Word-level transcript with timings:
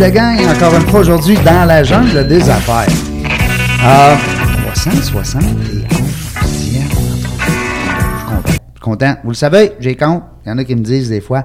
La 0.00 0.10
gang, 0.10 0.38
encore 0.48 0.74
une 0.74 0.86
fois 0.88 1.00
aujourd'hui 1.00 1.36
dans 1.44 1.66
la 1.66 1.84
jungle 1.84 2.26
des 2.26 2.48
affaires. 2.48 2.88
Euh, 3.84 4.16
371 4.72 5.54
Je 6.40 6.46
suis 6.46 6.78
content. 8.24 8.42
Je 8.46 8.52
suis 8.52 8.80
content. 8.80 9.14
Vous 9.22 9.28
le 9.28 9.34
savez, 9.34 9.72
j'ai 9.78 9.96
compte. 9.96 10.22
Il 10.46 10.48
y 10.48 10.52
en 10.52 10.56
a 10.56 10.64
qui 10.64 10.74
me 10.74 10.80
disent 10.80 11.10
des 11.10 11.20
fois 11.20 11.44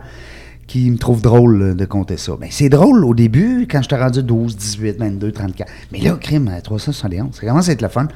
qui 0.68 0.90
me 0.90 0.98
trouvent 0.98 1.22
drôle 1.22 1.62
euh, 1.62 1.74
de 1.76 1.84
compter 1.84 2.16
ça. 2.16 2.32
Mais 2.40 2.48
c'est 2.50 2.70
drôle 2.70 3.04
au 3.04 3.14
début, 3.14 3.68
quand 3.70 3.82
je 3.82 3.90
t'ai 3.90 3.98
rendu 3.98 4.24
12, 4.24 4.56
18, 4.56 4.98
22, 5.00 5.34
34. 5.34 5.70
Mais 5.92 6.00
là, 6.00 6.14
crime, 6.14 6.48
à 6.48 6.62
371, 6.62 7.36
ça 7.36 7.46
commence 7.46 7.68
à 7.68 7.74
être 7.74 7.82
le 7.82 7.90
fun. 7.90 8.08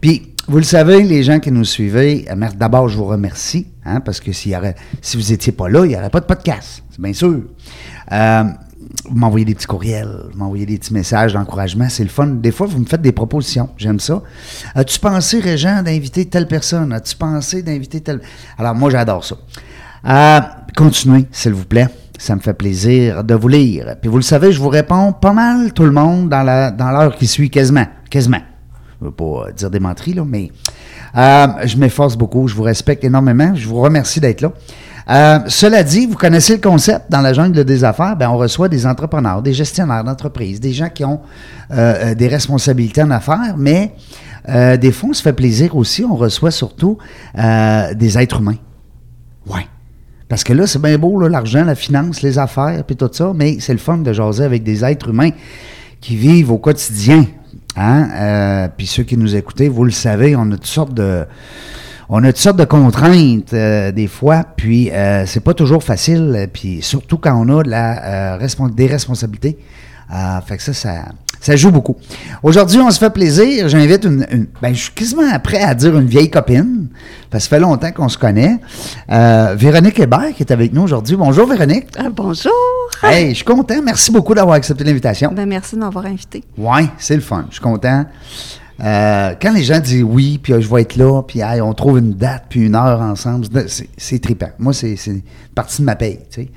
Puis, 0.00 0.34
vous 0.46 0.58
le 0.58 0.62
savez, 0.62 1.02
les 1.02 1.24
gens 1.24 1.40
qui 1.40 1.50
nous 1.50 1.64
suivez, 1.64 2.26
euh, 2.30 2.48
d'abord, 2.56 2.88
je 2.88 2.96
vous 2.96 3.06
remercie, 3.06 3.66
hein, 3.84 3.98
parce 4.00 4.20
que 4.20 4.30
y 4.48 4.56
aurait, 4.56 4.76
si 5.02 5.16
vous 5.16 5.30
n'étiez 5.30 5.52
pas 5.52 5.68
là, 5.68 5.84
il 5.84 5.88
n'y 5.88 5.96
aurait 5.96 6.10
pas 6.10 6.20
de 6.20 6.26
podcast, 6.26 6.84
c'est 6.90 7.00
bien 7.00 7.12
sûr. 7.12 7.40
Euh, 8.12 8.44
vous 9.08 9.16
m'envoyez 9.16 9.44
des 9.44 9.54
petits 9.54 9.66
courriels, 9.66 10.26
vous 10.32 10.38
m'envoyez 10.38 10.66
des 10.66 10.78
petits 10.78 10.92
messages 10.92 11.32
d'encouragement, 11.32 11.88
c'est 11.88 12.02
le 12.02 12.08
fun. 12.08 12.26
Des 12.26 12.52
fois, 12.52 12.66
vous 12.66 12.78
me 12.78 12.84
faites 12.84 13.02
des 13.02 13.12
propositions, 13.12 13.70
j'aime 13.76 14.00
ça. 14.00 14.22
As-tu 14.74 14.98
pensé, 14.98 15.40
Régent, 15.40 15.82
d'inviter 15.82 16.26
telle 16.26 16.46
personne? 16.46 16.92
As-tu 16.92 17.16
pensé 17.16 17.62
d'inviter 17.62 18.00
telle... 18.00 18.20
Alors, 18.58 18.74
moi, 18.74 18.90
j'adore 18.90 19.24
ça. 19.24 19.36
Euh, 20.06 20.40
continuez, 20.76 21.26
s'il 21.30 21.52
vous 21.52 21.64
plaît. 21.64 21.88
Ça 22.18 22.36
me 22.36 22.40
fait 22.40 22.52
plaisir 22.52 23.24
de 23.24 23.34
vous 23.34 23.48
lire. 23.48 23.96
Puis 24.00 24.10
vous 24.10 24.18
le 24.18 24.22
savez, 24.22 24.52
je 24.52 24.60
vous 24.60 24.68
réponds 24.68 25.12
pas 25.12 25.32
mal 25.32 25.72
tout 25.72 25.84
le 25.84 25.90
monde 25.90 26.28
dans 26.28 26.90
l'heure 26.92 27.16
qui 27.16 27.26
suit, 27.26 27.48
quasiment. 27.48 27.86
Quasiment. 28.10 28.42
Je 29.00 29.06
veux 29.06 29.12
pas 29.12 29.24
euh, 29.24 29.52
dire 29.52 29.70
des 29.70 29.78
là, 29.78 30.24
mais 30.26 30.52
euh, 31.16 31.46
je 31.64 31.76
m'efforce 31.78 32.16
beaucoup. 32.16 32.46
Je 32.48 32.54
vous 32.54 32.62
respecte 32.62 33.04
énormément. 33.04 33.54
Je 33.54 33.66
vous 33.66 33.80
remercie 33.80 34.20
d'être 34.20 34.42
là. 34.42 34.52
Euh, 35.10 35.40
cela 35.48 35.82
dit, 35.82 36.06
vous 36.06 36.16
connaissez 36.16 36.54
le 36.54 36.60
concept 36.60 37.10
dans 37.10 37.20
la 37.20 37.32
jungle 37.32 37.64
des 37.64 37.82
affaires, 37.82 38.16
ben 38.16 38.30
on 38.30 38.36
reçoit 38.36 38.68
des 38.68 38.86
entrepreneurs, 38.86 39.42
des 39.42 39.52
gestionnaires 39.52 40.04
d'entreprise, 40.04 40.60
des 40.60 40.72
gens 40.72 40.88
qui 40.88 41.04
ont 41.04 41.20
euh, 41.72 42.10
euh, 42.10 42.14
des 42.14 42.28
responsabilités 42.28 43.02
en 43.02 43.10
affaires, 43.10 43.56
mais 43.56 43.92
des 44.80 44.90
fois, 44.90 45.10
on 45.10 45.12
se 45.12 45.22
fait 45.22 45.34
plaisir 45.34 45.76
aussi, 45.76 46.02
on 46.02 46.16
reçoit 46.16 46.50
surtout 46.50 46.98
des 47.36 48.18
êtres 48.18 48.40
humains. 48.40 48.56
Ouais. 49.46 49.66
Parce 50.28 50.42
que 50.42 50.52
là, 50.52 50.66
c'est 50.66 50.80
bien 50.80 50.98
beau, 50.98 51.20
l'argent, 51.28 51.62
la 51.62 51.76
finance, 51.76 52.22
les 52.22 52.38
affaires, 52.38 52.82
puis 52.84 52.96
tout 52.96 53.10
ça, 53.12 53.32
mais 53.32 53.58
c'est 53.60 53.74
le 53.74 53.78
fun 53.78 53.98
de 53.98 54.12
jaser 54.12 54.42
avec 54.42 54.64
des 54.64 54.82
êtres 54.82 55.10
humains 55.10 55.30
qui 56.00 56.16
vivent 56.16 56.50
au 56.50 56.58
quotidien. 56.58 57.26
Hein? 57.76 58.70
Puis 58.76 58.86
ceux 58.86 59.04
qui 59.04 59.16
nous 59.16 59.36
écoutez, 59.36 59.68
vous 59.68 59.84
le 59.84 59.92
savez, 59.92 60.34
on 60.34 60.50
a 60.50 60.56
toutes 60.56 60.66
sortes 60.66 60.94
de. 60.94 61.26
On 62.12 62.24
a 62.24 62.28
toutes 62.32 62.38
sortes 62.38 62.56
de 62.56 62.64
contraintes 62.64 63.52
euh, 63.54 63.92
des 63.92 64.08
fois, 64.08 64.44
puis 64.56 64.90
euh, 64.90 65.24
c'est 65.26 65.38
pas 65.44 65.54
toujours 65.54 65.84
facile, 65.84 66.34
euh, 66.36 66.46
puis 66.52 66.82
surtout 66.82 67.18
quand 67.18 67.34
on 67.40 67.58
a 67.58 67.62
de 67.62 67.70
la, 67.70 68.34
euh, 68.34 68.68
des 68.74 68.86
responsabilités. 68.88 69.56
Euh, 70.12 70.40
fait 70.44 70.56
que 70.56 70.62
ça, 70.64 70.72
ça, 70.72 70.90
ça 71.40 71.54
joue 71.54 71.70
beaucoup. 71.70 71.94
Aujourd'hui, 72.42 72.80
on 72.80 72.90
se 72.90 72.98
fait 72.98 73.10
plaisir. 73.10 73.68
J'invite 73.68 74.04
une, 74.04 74.26
une- 74.32 74.46
Ben, 74.60 74.74
je 74.74 74.80
suis 74.82 74.92
quasiment 74.92 75.38
prêt 75.38 75.62
à 75.62 75.72
dire 75.72 75.96
une 75.96 76.08
vieille 76.08 76.28
copine, 76.28 76.88
parce 77.30 77.44
que 77.44 77.50
ça 77.50 77.56
fait 77.56 77.62
longtemps 77.62 77.92
qu'on 77.92 78.08
se 78.08 78.18
connaît. 78.18 78.58
Euh, 79.12 79.54
Véronique 79.56 80.00
Hébert 80.00 80.32
qui 80.34 80.42
est 80.42 80.50
avec 80.52 80.72
nous 80.72 80.82
aujourd'hui. 80.82 81.14
Bonjour, 81.14 81.46
Véronique. 81.46 81.86
Ah, 81.96 82.08
bonjour. 82.12 82.50
Hey, 83.04 83.30
je 83.30 83.34
suis 83.36 83.44
content. 83.44 83.80
Merci 83.84 84.10
beaucoup 84.10 84.34
d'avoir 84.34 84.56
accepté 84.56 84.82
l'invitation. 84.82 85.30
Ben, 85.32 85.46
merci 85.48 85.76
de 85.76 85.80
m'avoir 85.80 86.06
invité. 86.06 86.42
Ouais, 86.58 86.86
c'est 86.98 87.14
le 87.14 87.22
fun. 87.22 87.44
Je 87.50 87.54
suis 87.54 87.62
content. 87.62 88.04
Euh, 88.82 89.34
quand 89.40 89.52
les 89.52 89.62
gens 89.62 89.78
disent 89.78 90.02
oui, 90.02 90.38
puis 90.42 90.52
euh, 90.54 90.60
je 90.60 90.68
vais 90.72 90.82
être 90.82 90.96
là, 90.96 91.22
puis 91.22 91.40
hey, 91.40 91.60
on 91.60 91.74
trouve 91.74 91.98
une 91.98 92.14
date, 92.14 92.44
puis 92.48 92.60
une 92.66 92.74
heure 92.74 93.00
ensemble, 93.00 93.46
c'est- 93.68 94.18
trippant. 94.20 94.50
Moi, 94.58 94.72
c'est 94.72 94.94
une 95.06 95.22
partie 95.54 95.82
de 95.82 95.86
ma 95.86 95.96
paye. 95.96 96.18
Tu 96.30 96.42
sais. 96.44 96.50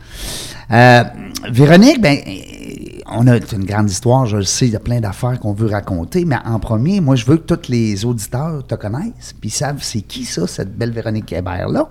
Euh, 0.72 1.04
Véronique, 1.52 2.02
ben, 2.02 2.18
on 3.12 3.28
a 3.28 3.36
une 3.36 3.66
grande 3.66 3.90
histoire, 3.90 4.26
je 4.26 4.38
le 4.38 4.44
sais, 4.44 4.68
il 4.68 4.72
y 4.74 4.76
a 4.76 4.80
plein 4.80 5.02
d'affaires 5.02 5.38
qu'on 5.40 5.54
veut 5.54 5.68
raconter, 5.70 6.24
mais 6.24 6.38
en 6.46 6.60
premier, 6.60 7.02
moi, 7.02 7.16
je 7.16 7.26
veux 7.26 7.38
que 7.38 7.54
tous 7.54 7.70
les 7.70 8.06
auditeurs 8.06 8.66
te 8.66 8.76
connaissent, 8.76 9.34
puis 9.40 9.50
savent 9.50 9.82
c'est 9.84 10.02
qui 10.02 10.24
ça, 10.24 10.48
cette 10.48 10.78
belle 10.78 10.92
Véronique 10.92 11.32
Hébert-là. 11.34 11.90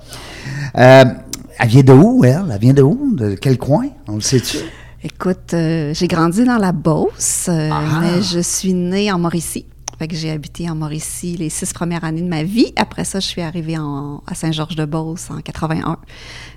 Elle 0.75 1.69
vient 1.69 1.83
de 1.83 1.93
où, 1.93 2.25
elle? 2.25 2.45
Elle 2.51 2.59
vient 2.59 2.73
de 2.73 2.83
où? 2.83 3.15
De 3.15 3.35
quel 3.35 3.59
coin? 3.59 3.87
On 4.09 4.15
le 4.15 4.21
sait-tu? 4.23 4.59
Écoute, 5.05 5.51
j'ai 5.55 6.09
grandi 6.09 6.45
dans 6.45 6.59
la 6.59 6.73
Beauce, 6.73 7.49
Ah! 7.51 8.01
mais 8.01 8.23
je 8.23 8.41
suis 8.41 8.73
née 8.73 9.13
en 9.13 9.19
Mauricie. 9.19 9.67
Fait 10.03 10.09
que 10.09 10.17
j'ai 10.17 10.33
habité 10.33 10.69
en 10.69 10.75
Mauricie 10.75 11.37
les 11.37 11.49
six 11.49 11.73
premières 11.73 12.03
années 12.03 12.23
de 12.23 12.29
ma 12.29 12.43
vie. 12.43 12.73
Après 12.75 13.05
ça, 13.05 13.21
je 13.21 13.27
suis 13.29 13.41
arrivée 13.41 13.79
en- 13.79 14.21
à 14.27 14.35
Saint-Georges-de-Beauce 14.35 15.29
en 15.31 15.41
81. 15.41 15.97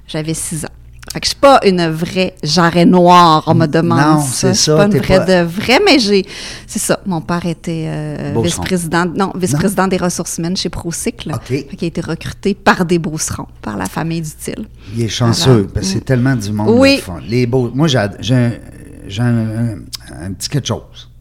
J'avais 0.08 0.34
six 0.34 0.66
ans. 0.66 0.70
Fait 1.14 1.20
que 1.20 1.26
je 1.28 1.30
suis 1.30 1.40
pas 1.40 1.60
une 1.64 1.86
vraie 1.90 2.34
jarret 2.42 2.88
noire, 2.88 3.44
on 3.46 3.54
me 3.54 3.68
demande 3.68 4.00
Non, 4.00 4.20
ça. 4.20 4.32
c'est 4.32 4.48
Je 4.48 4.54
suis 4.54 4.64
ça, 4.72 4.78
pas 4.78 4.86
une 4.88 4.98
vraie 4.98 5.24
pas- 5.24 5.44
de 5.44 5.48
vrai, 5.48 5.80
mais 5.86 6.00
j'ai... 6.00 6.26
C'est 6.66 6.80
ça, 6.80 7.00
mon 7.06 7.22
père 7.22 7.46
était 7.46 7.86
euh, 7.88 8.34
vice-président... 8.44 9.06
Non, 9.06 9.32
vice-président 9.36 9.88
des 9.88 9.98
ressources 9.98 10.40
humaines 10.40 10.58
chez 10.58 10.70
Procycle. 10.70 11.32
OK. 11.32 11.42
Fait 11.46 11.64
qu'il 11.66 11.86
a 11.86 11.88
été 11.90 12.02
recruté 12.02 12.56
par 12.56 12.84
des 12.84 12.98
Beaucerons, 12.98 13.46
par 13.62 13.78
la 13.78 13.86
famille 13.86 14.22
d'Utile. 14.22 14.66
Il 14.96 15.04
est 15.04 15.08
chanceux, 15.08 15.52
Alors, 15.52 15.68
parce 15.72 15.86
que 15.86 15.92
c'est 15.94 16.00
mm. 16.00 16.02
tellement 16.06 16.36
du 16.36 16.52
monde. 16.52 16.70
Oui. 16.80 16.96
le 16.96 17.02
fun. 17.04 17.20
Les 17.30 17.46
beaux, 17.46 17.70
moi, 17.76 17.88
j'ai 17.88 18.04
j'ai 18.22 18.34
un, 18.36 18.52
j'ai 19.08 19.22
un- 19.22 19.38
un- 19.38 19.76
un 20.24 20.34
petit 20.34 20.50
quelque 20.50 20.68
chose. 20.68 21.12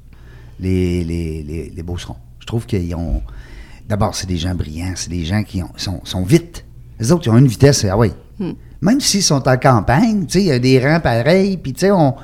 Les, 0.60 1.04
les, 1.04 1.42
les, 1.42 1.72
les 1.74 1.82
Beaucerons. 1.82 2.16
Je 2.40 2.46
trouve 2.46 2.66
qu'ils 2.66 2.94
ont. 2.94 3.22
D'abord, 3.88 4.14
c'est 4.14 4.26
des 4.26 4.36
gens 4.38 4.54
brillants, 4.54 4.92
c'est 4.96 5.10
des 5.10 5.24
gens 5.24 5.42
qui 5.42 5.62
ont- 5.62 5.72
sont, 5.76 6.00
sont 6.04 6.22
vite. 6.24 6.64
Les 6.98 7.12
autres, 7.12 7.26
ils 7.26 7.30
ont 7.30 7.36
une 7.38 7.46
vitesse, 7.48 7.84
ah 7.90 7.96
oui. 7.98 8.12
Hmm. 8.38 8.52
Même 8.80 9.00
s'ils 9.00 9.22
sont 9.22 9.46
en 9.48 9.56
campagne, 9.56 10.26
tu 10.26 10.32
sais, 10.34 10.40
il 10.40 10.46
y 10.46 10.52
a 10.52 10.58
des 10.58 10.78
rangs 10.78 11.00
pareils, 11.00 11.56
puis 11.56 11.72
tu 11.72 11.80
sais, 11.80 11.90
on- 11.90 12.14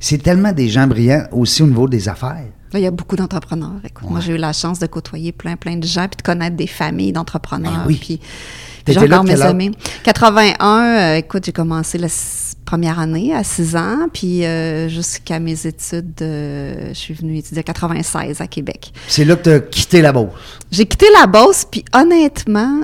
c'est 0.00 0.18
tellement 0.22 0.52
des 0.52 0.68
gens 0.68 0.86
brillants 0.86 1.24
aussi 1.32 1.62
au 1.62 1.66
niveau 1.66 1.88
des 1.88 2.08
affaires. 2.08 2.44
Là, 2.72 2.78
il 2.78 2.82
y 2.82 2.86
a 2.86 2.90
beaucoup 2.90 3.16
d'entrepreneurs. 3.16 3.80
Écoute, 3.84 4.10
Moi, 4.10 4.20
j'ai 4.20 4.34
eu 4.34 4.38
la 4.38 4.52
chance 4.52 4.78
de 4.78 4.86
côtoyer 4.86 5.32
plein, 5.32 5.56
plein 5.56 5.76
de 5.76 5.86
gens, 5.86 6.06
puis 6.08 6.18
de 6.18 6.22
connaître 6.22 6.54
des 6.56 6.66
familles 6.66 7.12
d'entrepreneurs. 7.12 7.72
Ben 7.72 7.84
oui. 7.86 7.96
Puis, 7.98 8.20
j'ai 8.86 8.98
encore 9.00 9.24
mes 9.24 9.40
amis. 9.40 9.70
81, 10.04 10.82
euh, 10.82 11.16
écoute, 11.16 11.44
j'ai 11.46 11.52
commencé 11.52 11.96
la 11.98 12.06
s- 12.06 12.47
première 12.68 12.98
année 12.98 13.32
à 13.34 13.42
6 13.44 13.76
ans, 13.76 14.08
puis 14.12 14.44
euh, 14.44 14.88
jusqu'à 14.90 15.38
mes 15.40 15.66
études, 15.66 16.20
euh, 16.20 16.88
je 16.90 16.94
suis 16.98 17.14
venue 17.14 17.38
étudier 17.38 17.60
à 17.60 17.62
96 17.62 18.42
à 18.42 18.46
Québec. 18.46 18.92
C'est 19.08 19.24
là 19.24 19.36
que 19.36 19.44
tu 19.44 19.50
as 19.50 19.60
quitté 19.60 20.02
la 20.02 20.12
Beauce. 20.12 20.28
J'ai 20.70 20.84
quitté 20.84 21.06
la 21.18 21.26
Beauce, 21.26 21.64
puis 21.70 21.82
honnêtement, 21.94 22.80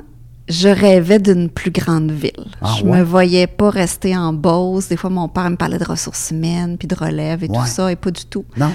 je 0.49 0.69
rêvais 0.69 1.19
d'une 1.19 1.49
plus 1.49 1.69
grande 1.71 2.11
ville. 2.11 2.31
Ah 2.61 2.73
je 2.79 2.83
ouais? 2.83 2.97
me 2.99 3.03
voyais 3.03 3.45
pas 3.45 3.69
rester 3.69 4.17
en 4.17 4.33
Beauce. 4.33 4.87
Des 4.89 4.97
fois, 4.97 5.11
mon 5.11 5.27
père 5.27 5.49
me 5.51 5.55
parlait 5.55 5.77
de 5.77 5.85
ressources 5.85 6.31
humaines, 6.31 6.77
puis 6.79 6.87
de 6.87 6.95
relève 6.95 7.43
et 7.43 7.47
Ouais. 7.49 7.55
tout 7.57 7.67
ça, 7.67 7.91
et 7.91 7.95
pas 7.95 8.09
du 8.11 8.25
tout. 8.25 8.45
Non? 8.57 8.71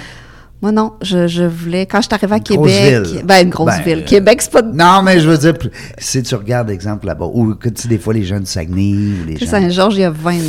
Moi, 0.61 0.71
non, 0.71 0.93
je, 1.01 1.27
je 1.27 1.43
voulais. 1.43 1.87
Quand 1.87 2.01
je 2.01 2.05
suis 2.07 2.13
arrivée 2.13 2.35
à 2.35 2.37
Une 2.37 2.55
grosse 2.55 2.71
Québec. 2.71 3.05
ville. 3.07 3.23
Ben, 3.25 3.43
une 3.45 3.49
grosse 3.49 3.65
Ben, 3.77 3.81
ville. 3.83 3.99
euh, 4.03 4.05
Québec, 4.05 4.41
c'est 4.43 4.51
pas. 4.51 4.61
Non, 4.61 5.01
mais 5.01 5.19
je 5.19 5.27
veux 5.27 5.37
dire, 5.39 5.53
si 5.97 6.21
tu 6.21 6.35
regardes, 6.35 6.69
exemple, 6.69 7.07
là-bas, 7.07 7.25
ou 7.33 7.55
que 7.55 7.67
tu 7.69 7.81
sais, 7.81 7.87
des 7.87 7.97
fois, 7.97 8.13
les 8.13 8.23
gens 8.23 8.39
du 8.39 8.45
Saguenay, 8.45 8.93
ou 8.93 9.25
les 9.25 9.37
gens... 9.37 9.47
Saint-Georges, 9.47 9.95
il 9.95 10.01
y 10.01 10.03
a 10.03 10.11
24 10.11 10.43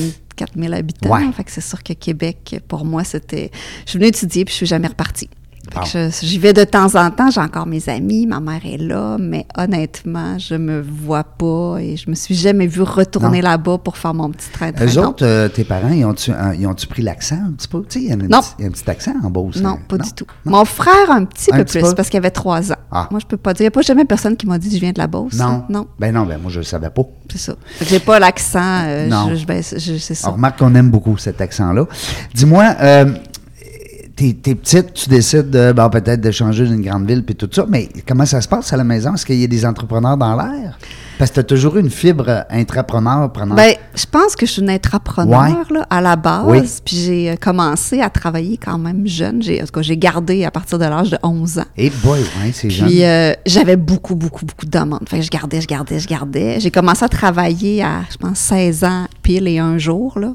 000 0.56 0.73
habitants. 0.73 1.11
Ouais. 1.11 1.32
Fait 1.32 1.44
que 1.44 1.50
c'est 1.50 1.61
sûr 1.61 1.82
que 1.82 1.93
Québec, 1.93 2.61
pour 2.69 2.84
moi, 2.84 3.05
c'était. 3.05 3.50
Je 3.84 3.90
suis 3.90 3.99
venue 3.99 4.08
étudier, 4.08 4.44
puis 4.44 4.52
je 4.52 4.56
suis 4.56 4.67
jamais 4.67 4.88
repartie. 4.88 5.29
Fait 5.70 5.79
Bon. 5.79 5.85
que 5.85 5.88
je- 6.11 6.26
J'y 6.26 6.38
vais 6.38 6.53
de 6.53 6.64
temps 6.64 6.94
en 6.97 7.11
temps, 7.11 7.31
j'ai 7.31 7.41
encore 7.41 7.67
mes 7.67 7.88
amis, 7.88 8.26
ma 8.26 8.41
mère 8.41 8.61
est 8.64 8.79
là, 8.79 9.17
mais 9.19 9.47
honnêtement, 9.56 10.37
je 10.38 10.55
me 10.56 10.81
vois 10.82 11.23
pas 11.23 11.76
et 11.81 11.97
je 11.97 12.11
me 12.11 12.14
suis 12.17 12.35
jamais 12.35 12.67
vue 12.67 12.82
retourner 12.82 13.41
là-bas 13.41 13.79
pour 13.79 13.97
faire 13.97 14.12
mon 14.12 14.29
petit 14.31 14.50
train 14.50 14.73
de 14.73 14.85
Eux 14.85 14.99
autres, 14.99 15.25
euh, 15.25 15.49
tes 15.49 15.62
parents, 15.64 15.91
ils 15.93 16.05
ont-tu, 16.05 16.32
ils 16.59 16.67
ont-tu 16.67 16.87
pris 16.88 17.03
l'accent 17.03 17.37
un 17.47 17.53
petit 17.53 17.69
peu? 17.69 17.85
Il 17.94 18.03
y, 18.03 18.11
a 18.11 18.14
un 18.14 18.17
Non. 18.17 18.41
petit- 18.41 18.50
il 18.59 18.62
y 18.62 18.64
a 18.64 18.69
un 18.69 18.73
petit 18.73 18.91
accent 18.91 19.14
en 19.23 19.31
Beauce. 19.31 19.56
Non, 19.62 19.70
hein? 19.70 19.79
pas 19.88 19.99
du 19.99 20.12
tout. 20.12 20.26
Mon 20.44 20.64
frère, 20.64 21.11
un 21.11 21.25
petit 21.25 21.50
Un 21.53 21.59
peu 21.59 21.64
petit 21.64 21.79
plus, 21.79 21.88
peu? 21.91 21.94
parce 21.94 22.09
qu'il 22.09 22.19
avait 22.19 22.31
trois 22.31 22.73
ans. 22.73 22.76
Ah. 22.91 23.06
Moi, 23.12 23.20
je 23.20 23.26
peux 23.26 23.37
pas 23.37 23.55
dire. 23.55 23.61
Il 23.62 23.64
n'y 23.64 23.69
a 23.69 23.70
pas 23.70 23.82
jamais 23.82 24.05
personne 24.05 24.37
qui 24.37 24.47
m'a 24.47 24.59
dit 24.59 24.69
que 24.69 24.75
je 24.75 24.81
viens 24.81 24.93
de 24.93 24.99
la 24.99 25.06
Beauce. 25.06 25.35
Non. 25.35 25.62
Non, 25.69 25.87
Ben 25.99 26.12
non, 26.12 26.26
ben 26.26 26.38
moi, 26.43 26.50
je 26.50 26.59
le 26.59 26.64
savais 26.64 26.91
pas. 26.91 27.03
c'est 27.31 27.38
ça. 27.38 27.55
J'ai 27.82 28.00
pas 28.00 28.19
l'accent. 28.19 28.59
euh, 28.85 29.06
Non. 29.09 29.29
je- 29.31 29.37
je- 29.37 29.47
ben, 29.47 29.62
c'est 29.62 29.79
je- 29.79 29.97
c'est 29.97 30.14
ça. 30.14 30.29
On 30.29 30.32
remarque 30.32 30.59
qu'on 30.59 30.75
aime 30.75 30.91
beaucoup 30.91 31.17
cet 31.17 31.41
accent-là. 31.41 31.87
Dis-moi, 32.35 32.75
euh, 32.81 33.14
t'es, 34.22 34.34
t'es 34.34 34.54
petite, 34.54 34.94
tu 34.94 35.08
décides 35.08 35.50
de, 35.50 35.72
bon, 35.72 35.90
peut-être 35.90 36.20
de 36.20 36.30
changer 36.30 36.66
d'une 36.66 36.82
grande 36.82 37.06
ville 37.06 37.24
puis 37.24 37.34
tout 37.34 37.48
ça, 37.52 37.66
mais 37.69 37.88
comment 38.06 38.26
ça 38.26 38.40
se 38.40 38.48
passe 38.48 38.72
à 38.72 38.76
la 38.76 38.84
maison? 38.84 39.14
Est-ce 39.14 39.26
qu'il 39.26 39.40
y 39.40 39.44
a 39.44 39.48
des 39.48 39.66
entrepreneurs 39.66 40.16
dans 40.16 40.36
l'air? 40.36 40.78
Parce 41.19 41.31
que 41.31 41.35
tu 41.37 41.41
as 41.41 41.44
toujours 41.44 41.76
eu 41.76 41.81
une 41.81 41.91
fibre 41.91 42.44
intrapreneur, 42.50 43.32
preneur. 43.32 43.56
Ben, 43.56 43.75
je 43.94 44.06
pense 44.06 44.37
que 44.37 44.47
je 44.47 44.53
suis 44.53 44.62
une 44.62 44.70
entrepreneur 44.70 45.64
là, 45.70 45.87
à 45.91 46.00
la 46.00 46.17
base. 46.17 46.44
Oui. 46.47 46.61
Puis 46.85 46.97
j'ai 46.97 47.31
euh, 47.31 47.37
commencé 47.37 48.00
à 48.00 48.11
travailler 48.11 48.56
quand 48.56 48.79
même 48.79 49.06
jeune. 49.06 49.43
J'ai, 49.43 49.62
en 49.62 49.67
tout 49.67 49.73
cas, 49.73 49.82
j'ai 49.82 49.97
gardé 49.97 50.44
à 50.44 50.50
partir 50.50 50.79
de 50.79 50.85
l'âge 50.85 51.11
de 51.11 51.19
11 51.23 51.59
ans. 51.61 51.64
Et 51.76 51.91
boy, 51.91 52.20
ouais, 52.20 52.53
c'est 52.53 52.70
jeune. 52.70 52.88
Puis 52.88 53.05
euh, 53.05 53.32
j'avais 53.47 53.76
beaucoup, 53.76 54.14
beaucoup, 54.14 54.44
beaucoup 54.44 54.67
de 54.67 54.70
demandes. 54.70 55.09
Fait 55.09 55.19
que 55.19 55.25
je 55.25 55.31
gardais, 55.31 55.61
je 55.61 55.67
gardais, 55.67 55.99
je 55.99 56.09
gardais. 56.09 56.61
J'ai 56.61 56.70
commencé 56.70 57.05
à 57.05 57.09
travailler 57.09 57.82
à, 57.82 58.03
je 58.11 58.17
pense, 58.17 58.38
16 58.38 58.85
ans 58.85 59.06
pile 59.23 59.49
et 59.49 59.59
un 59.59 59.79
jour, 59.79 60.19
là, 60.19 60.32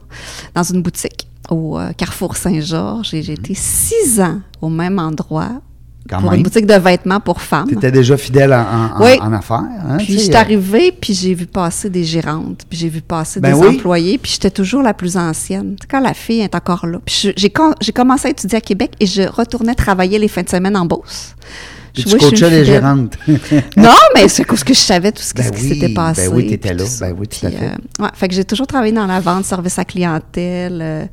dans 0.56 0.64
une 0.64 0.82
boutique 0.82 1.28
au 1.50 1.78
euh, 1.78 1.92
Carrefour 1.94 2.36
Saint-Georges. 2.36 3.14
Et 3.14 3.24
j'ai 3.24 3.34
été 3.34 3.54
six 3.54 4.20
ans 4.22 4.40
au 4.62 4.70
même 4.70 5.00
endroit 5.00 5.62
Quand 6.10 6.20
pour 6.22 6.30
même. 6.32 6.38
une 6.40 6.44
boutique 6.44 6.66
de 6.66 6.74
vêtements 6.74 7.20
pour 7.20 7.42
femmes. 7.42 7.68
Tu 7.68 7.76
étais 7.76 7.92
déjà 7.92 8.16
fidèle 8.18 8.54
en, 8.54 8.58
en- 8.62 9.02
en- 9.02 9.06
Oui. 9.06 9.18
en 9.22 9.34
affaires. 9.34 9.64
Hein, 9.88 9.98
Puis 9.98 10.20
j'étais 10.20 10.36
euh, 10.36 10.40
arrivée, 10.40 10.92
puis 10.92 11.14
j'ai 11.14 11.34
vu 11.34 11.46
passer 11.46 11.90
des 11.90 12.04
gérantes, 12.04 12.62
puis 12.70 12.78
j'ai 12.80 12.90
vu 12.90 13.02
passer 13.02 13.40
Ben 13.40 13.54
des 13.54 13.60
oui. 13.60 13.76
employés, 13.76 14.18
puis 14.18 14.32
j'étais 14.32 14.52
toujours 14.52 14.82
la 14.82 14.94
plus 14.94 15.18
ancienne. 15.18 15.76
Quand 15.90 16.00
la 16.00 16.14
fille 16.14 16.40
est 16.42 16.56
encore 16.56 16.86
là. 16.88 17.00
Puis 17.06 17.34
je- 17.36 17.50
j'ai 17.82 17.92
commencé 17.92 18.28
à 18.28 18.32
étudier 18.32 18.58
à 18.58 18.62
Québec 18.62 18.92
et 19.00 19.06
je 19.06 19.24
retournais 19.24 19.76
travailler 19.76 20.18
les 20.20 20.28
fins 20.28 20.44
de 20.44 20.50
semaine 20.50 20.78
en 20.78 20.86
Beauce. 20.86 21.36
Puis 22.04 22.12
tu 22.12 22.18
coachais 22.18 22.50
les 22.50 22.66
gérantes. 22.66 23.18
Non, 23.78 23.94
mais 24.16 24.28
c'est 24.28 24.46
parce 24.46 24.64
que 24.64 24.74
je 24.74 24.80
savais 24.80 25.12
tout 25.12 25.22
ce 25.22 25.34
qui, 25.34 25.42
Ben 25.42 25.48
ce 25.48 25.52
qui 25.52 25.64
oui, 25.64 25.70
s'était 25.70 25.88
ben 25.90 25.94
passé. 25.94 26.28
oui, 26.28 26.48
t'étais 26.48 26.70
puis 26.70 26.78
là. 26.78 26.84
Ben 27.02 27.16
oui, 27.18 27.28
tout 27.28 27.46
à 27.46 27.50
fait. 27.52 27.58
euh, 27.66 28.04
ouais, 28.04 28.10
fait 28.14 28.28
que 28.28 28.34
j'ai 28.36 28.44
toujours 28.46 28.68
travaillé 28.68 28.94
dans 28.94 29.06
la 29.08 29.20
vente, 29.20 29.46
service 29.46 29.78
à 29.80 29.86
clientèle, 29.86 30.80
euh, 30.82 31.06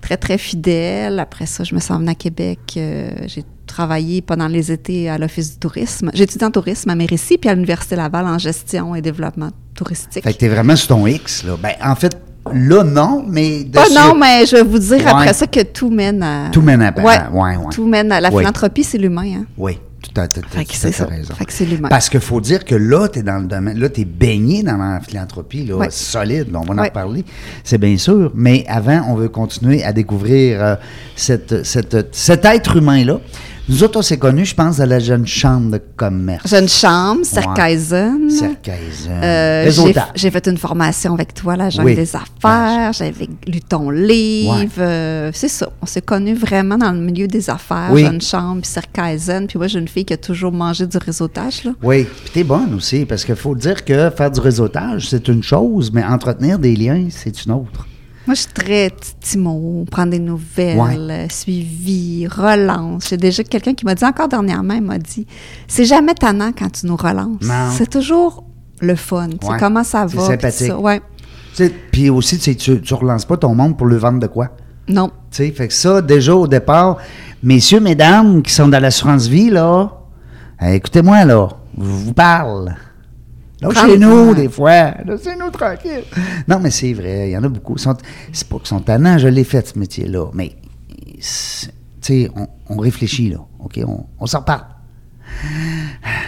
très, 0.00 0.16
très 0.16 0.38
fidèle. 0.38 1.18
Après 1.18 1.46
ça, 1.46 1.64
je 1.64 1.74
me 1.74 1.80
suis 1.80 1.92
emmenée 1.92 2.12
à 2.12 2.14
Québec. 2.14 2.58
euh, 2.76 3.10
j'ai 3.26 3.44
travaillé 3.66 4.20
pendant 4.22 4.48
les 4.48 4.70
étés 4.72 5.08
à 5.08 5.18
l'Office 5.18 5.52
du 5.52 5.58
tourisme. 5.58 6.10
J'ai 6.14 6.24
étudié 6.24 6.46
en 6.46 6.50
tourisme 6.50 6.90
à 6.90 6.94
Mérisy, 6.94 7.38
puis 7.38 7.48
à 7.48 7.54
l'Université 7.54 7.96
Laval 7.96 8.26
en 8.26 8.38
gestion 8.38 8.94
et 8.94 9.00
développement 9.00 9.50
touristique. 9.74 10.22
Fait 10.24 10.32
que 10.32 10.38
t'es 10.38 10.48
vraiment 10.48 10.76
sur 10.76 10.88
ton 10.88 11.06
X, 11.06 11.44
là. 11.44 11.56
Ben, 11.62 11.72
en 11.82 11.94
fait, 11.94 12.14
là, 12.52 12.84
non, 12.84 13.24
mais... 13.26 13.64
Pas 13.72 13.88
non, 13.88 14.14
mais 14.14 14.44
je 14.46 14.56
vais 14.56 14.62
vous 14.64 14.78
dire 14.78 14.98
Ouais. 14.98 15.06
après 15.10 15.32
ça 15.32 15.46
que 15.46 15.60
tout 15.62 15.88
mène 15.90 16.22
à... 16.22 16.50
Tout 16.52 16.60
mène 16.60 16.82
à- 16.82 16.92
Ouais, 16.98 17.18
ouais, 17.32 17.56
ouais. 17.56 17.64
Tout 17.72 17.86
mène 17.86 18.12
à... 18.12 18.20
La 18.20 18.30
Oui. 18.30 18.38
philanthropie, 18.42 18.84
c'est 18.84 18.98
l'humain, 18.98 19.38
hein. 19.40 19.44
Oui, 19.56 19.78
tout 20.02 20.20
à- 20.20 20.28
Fait 20.28 20.64
que 20.64 20.74
c'est 20.74 20.92
ça. 20.92 21.06
raison. 21.06 21.34
Fait 21.34 21.44
que 21.44 21.52
c'est 21.52 21.64
l'humain. 21.64 21.88
Parce 21.88 22.08
qu'il 22.08 22.20
faut 22.20 22.40
dire 22.40 22.64
que 22.64 22.74
là, 22.74 23.08
tu 23.08 23.20
es 23.20 23.22
dans 23.22 23.38
le 23.38 23.46
domaine, 23.46 23.78
là, 23.78 23.88
tu 23.88 24.02
es 24.02 24.04
baigné 24.04 24.62
dans 24.62 24.76
la 24.76 25.00
philanthropie, 25.00 25.64
là, 25.64 25.76
Ouais. 25.76 25.88
solide, 25.90 26.52
là, 26.52 26.60
on 26.60 26.64
va 26.74 26.80
en 26.80 26.84
reparler, 26.84 27.24
c'est 27.64 27.78
bien 27.78 27.96
sûr. 27.96 28.30
Mais 28.34 28.64
avant, 28.68 29.04
on 29.08 29.14
veut 29.14 29.28
continuer 29.28 29.82
à 29.84 29.92
découvrir 29.92 30.62
euh, 30.62 30.74
cette, 31.16 31.64
cette- 31.64 32.14
cet 32.14 32.44
être 32.44 32.76
humain-là. 32.76 33.20
Nous 33.72 33.82
autres, 33.82 33.98
on 33.98 34.02
s'est 34.02 34.18
connus, 34.18 34.44
je 34.44 34.54
pense, 34.54 34.80
à 34.80 34.86
la 34.86 34.98
jeune 34.98 35.26
chambre 35.26 35.70
de 35.70 35.80
commerce. 35.96 36.46
Jeune 36.46 36.68
chambre, 36.68 37.24
Cercaisen. 37.24 38.28
Cercaisen. 38.28 39.10
Euh, 39.10 39.70
j'ai, 40.14 40.30
fait 40.30 40.46
une 40.46 40.58
formation 40.58 41.14
avec 41.14 41.32
toi, 41.32 41.56
la 41.56 41.70
Oui. 41.82 41.94
des 41.94 42.14
affaires. 42.14 42.92
J'avais 42.92 43.30
lu 43.46 43.62
ton 43.62 43.88
livre. 43.88 44.58
Ouais. 44.58 44.68
euh, 44.78 45.30
c'est 45.32 45.48
ça. 45.48 45.70
On 45.80 45.86
s'est 45.86 46.02
connus 46.02 46.34
vraiment 46.34 46.76
dans 46.76 46.92
le 46.92 47.00
milieu 47.00 47.26
des 47.26 47.48
affaires. 47.48 47.88
Oui. 47.92 48.02
Jeune 48.02 48.20
chambre, 48.20 48.60
puis. 48.60 49.46
Puis 49.46 49.58
moi, 49.58 49.68
j'ai 49.68 49.78
une 49.78 49.88
fille 49.88 50.04
qui 50.04 50.12
a 50.12 50.18
toujours 50.18 50.52
mangé 50.52 50.86
du 50.86 50.98
réseautage. 50.98 51.64
Là. 51.64 51.72
Oui, 51.82 52.04
puis 52.04 52.30
t'es 52.34 52.44
bonne 52.44 52.74
aussi, 52.74 53.06
parce 53.06 53.24
qu'il 53.24 53.36
faut 53.36 53.54
dire 53.54 53.86
que 53.86 54.10
faire 54.10 54.30
du 54.30 54.40
réseautage, 54.40 55.08
c'est 55.08 55.28
une 55.28 55.42
chose, 55.42 55.90
mais 55.90 56.04
entretenir 56.04 56.58
des 56.58 56.76
liens, 56.76 57.06
c'est 57.08 57.46
une 57.46 57.52
autre. 57.52 57.86
Moi, 58.26 58.34
je 58.34 58.40
suis 58.42 58.52
très 58.52 58.90
petit 58.90 59.36
mot, 59.36 59.84
prendre 59.90 60.10
des 60.12 60.18
nouvelles, 60.20 60.78
Ouais. 60.78 60.96
euh, 60.96 61.26
suivi, 61.28 62.26
relance. 62.28 63.08
J'ai 63.08 63.16
déjà 63.16 63.42
quelqu'un 63.42 63.74
qui 63.74 63.84
m'a 63.84 63.94
dit 63.96 64.04
encore 64.04 64.28
dernièrement, 64.28 64.74
il 64.74 64.82
m'a 64.82 64.98
dit 64.98 65.26
C'est 65.66 65.84
jamais 65.84 66.14
tannant 66.14 66.52
quand 66.56 66.70
tu 66.70 66.86
nous 66.86 66.96
relances. 66.96 67.42
C'est 67.76 67.90
toujours 67.90 68.44
le 68.80 68.94
fun. 68.94 69.28
Tu 69.30 69.38
sais, 69.46 69.52
Ouais. 69.52 69.58
comment 69.58 69.82
ça 69.84 70.06
C'est 70.08 70.16
va. 70.16 70.22
puis 70.22 70.30
sympathique. 70.32 70.72
Ouais. 70.80 71.00
Puis 71.90 72.10
aussi, 72.10 72.38
tu, 72.38 72.80
tu 72.80 72.94
relances 72.94 73.24
pas 73.24 73.36
ton 73.36 73.54
monde 73.54 73.76
pour 73.76 73.86
le 73.86 73.96
vendre 73.96 74.20
de 74.20 74.26
quoi. 74.26 74.48
Non. 74.88 75.08
Tu 75.30 75.36
sais, 75.38 75.50
fait 75.50 75.68
que 75.68 75.74
ça, 75.74 76.00
déjà 76.00 76.34
au 76.34 76.46
départ, 76.46 76.98
messieurs, 77.42 77.80
mesdames 77.80 78.42
qui 78.42 78.52
sont 78.52 78.68
dans 78.68 78.80
l'assurance 78.80 79.26
vie, 79.26 79.50
là, 79.50 79.90
euh, 80.62 80.66
écoutez-moi, 80.68 81.24
là, 81.24 81.48
je 81.78 81.82
vous 81.84 82.12
parle. 82.14 82.74
Là, 83.62 83.86
chez 83.86 83.98
nous, 83.98 84.34
des 84.34 84.48
fois, 84.48 84.92
laissez-nous 85.06 85.50
tranquille. 85.50 86.02
Non, 86.48 86.58
mais 86.60 86.70
c'est 86.70 86.92
vrai, 86.92 87.28
il 87.28 87.32
y 87.32 87.36
en 87.38 87.44
a 87.44 87.48
beaucoup. 87.48 87.76
C'est 87.78 88.48
pas 88.48 88.56
qu'ils 88.58 88.66
sont 88.66 88.80
tannants, 88.80 89.18
je 89.18 89.28
l'ai 89.28 89.44
fait, 89.44 89.66
ce 89.68 89.78
métier-là, 89.78 90.26
mais, 90.34 90.52
c'est- 91.20 91.68
tu 92.00 92.24
sais, 92.24 92.30
on, 92.36 92.48
on 92.68 92.78
réfléchit, 92.78 93.30
là, 93.30 93.38
OK? 93.60 93.80
On, 93.86 94.04
on 94.18 94.26
s'en 94.26 94.40
reparle. 94.40 94.64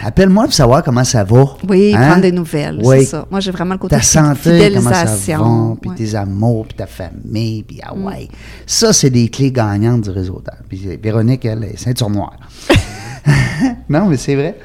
Appelle-moi 0.03 0.45
pour 0.45 0.53
savoir 0.53 0.83
comment 0.83 1.03
ça 1.03 1.23
va. 1.23 1.45
Oui, 1.67 1.93
Hein? 1.95 2.07
prendre 2.07 2.21
des 2.21 2.31
nouvelles, 2.31 2.79
Oui. 2.83 2.99
c'est 2.99 3.05
ça. 3.05 3.25
Moi, 3.29 3.39
j'ai 3.39 3.51
vraiment 3.51 3.73
le 3.73 3.79
côté 3.79 3.95
ta 3.95 4.01
santé, 4.01 4.71
comment 4.73 4.89
ça 4.89 5.05
va, 5.37 5.75
puis 5.81 5.89
ouais. 5.89 5.95
tes 5.95 6.15
amours, 6.15 6.65
puis 6.67 6.77
ta 6.77 6.85
famille, 6.87 7.63
puis 7.63 7.79
ah 7.83 7.93
ouais. 7.93 8.27
Ça, 8.65 8.93
c'est 8.93 9.09
des 9.09 9.27
clés 9.29 9.51
gagnantes 9.51 10.01
du 10.01 10.09
réseautage. 10.09 10.59
Puis 10.69 10.81
euh, 10.87 10.97
Véronique, 11.01 11.45
elle, 11.45 11.63
est 11.65 11.77
ceinture 11.77 12.09
noire. 12.09 12.35
non, 13.89 14.07
mais 14.07 14.17
c'est 14.17 14.35
vrai. 14.35 14.57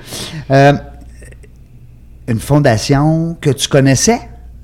Euh, 0.50 0.72
une 2.30 2.40
fondation 2.40 3.36
que 3.40 3.50
tu 3.50 3.68
connaissais? 3.68 4.20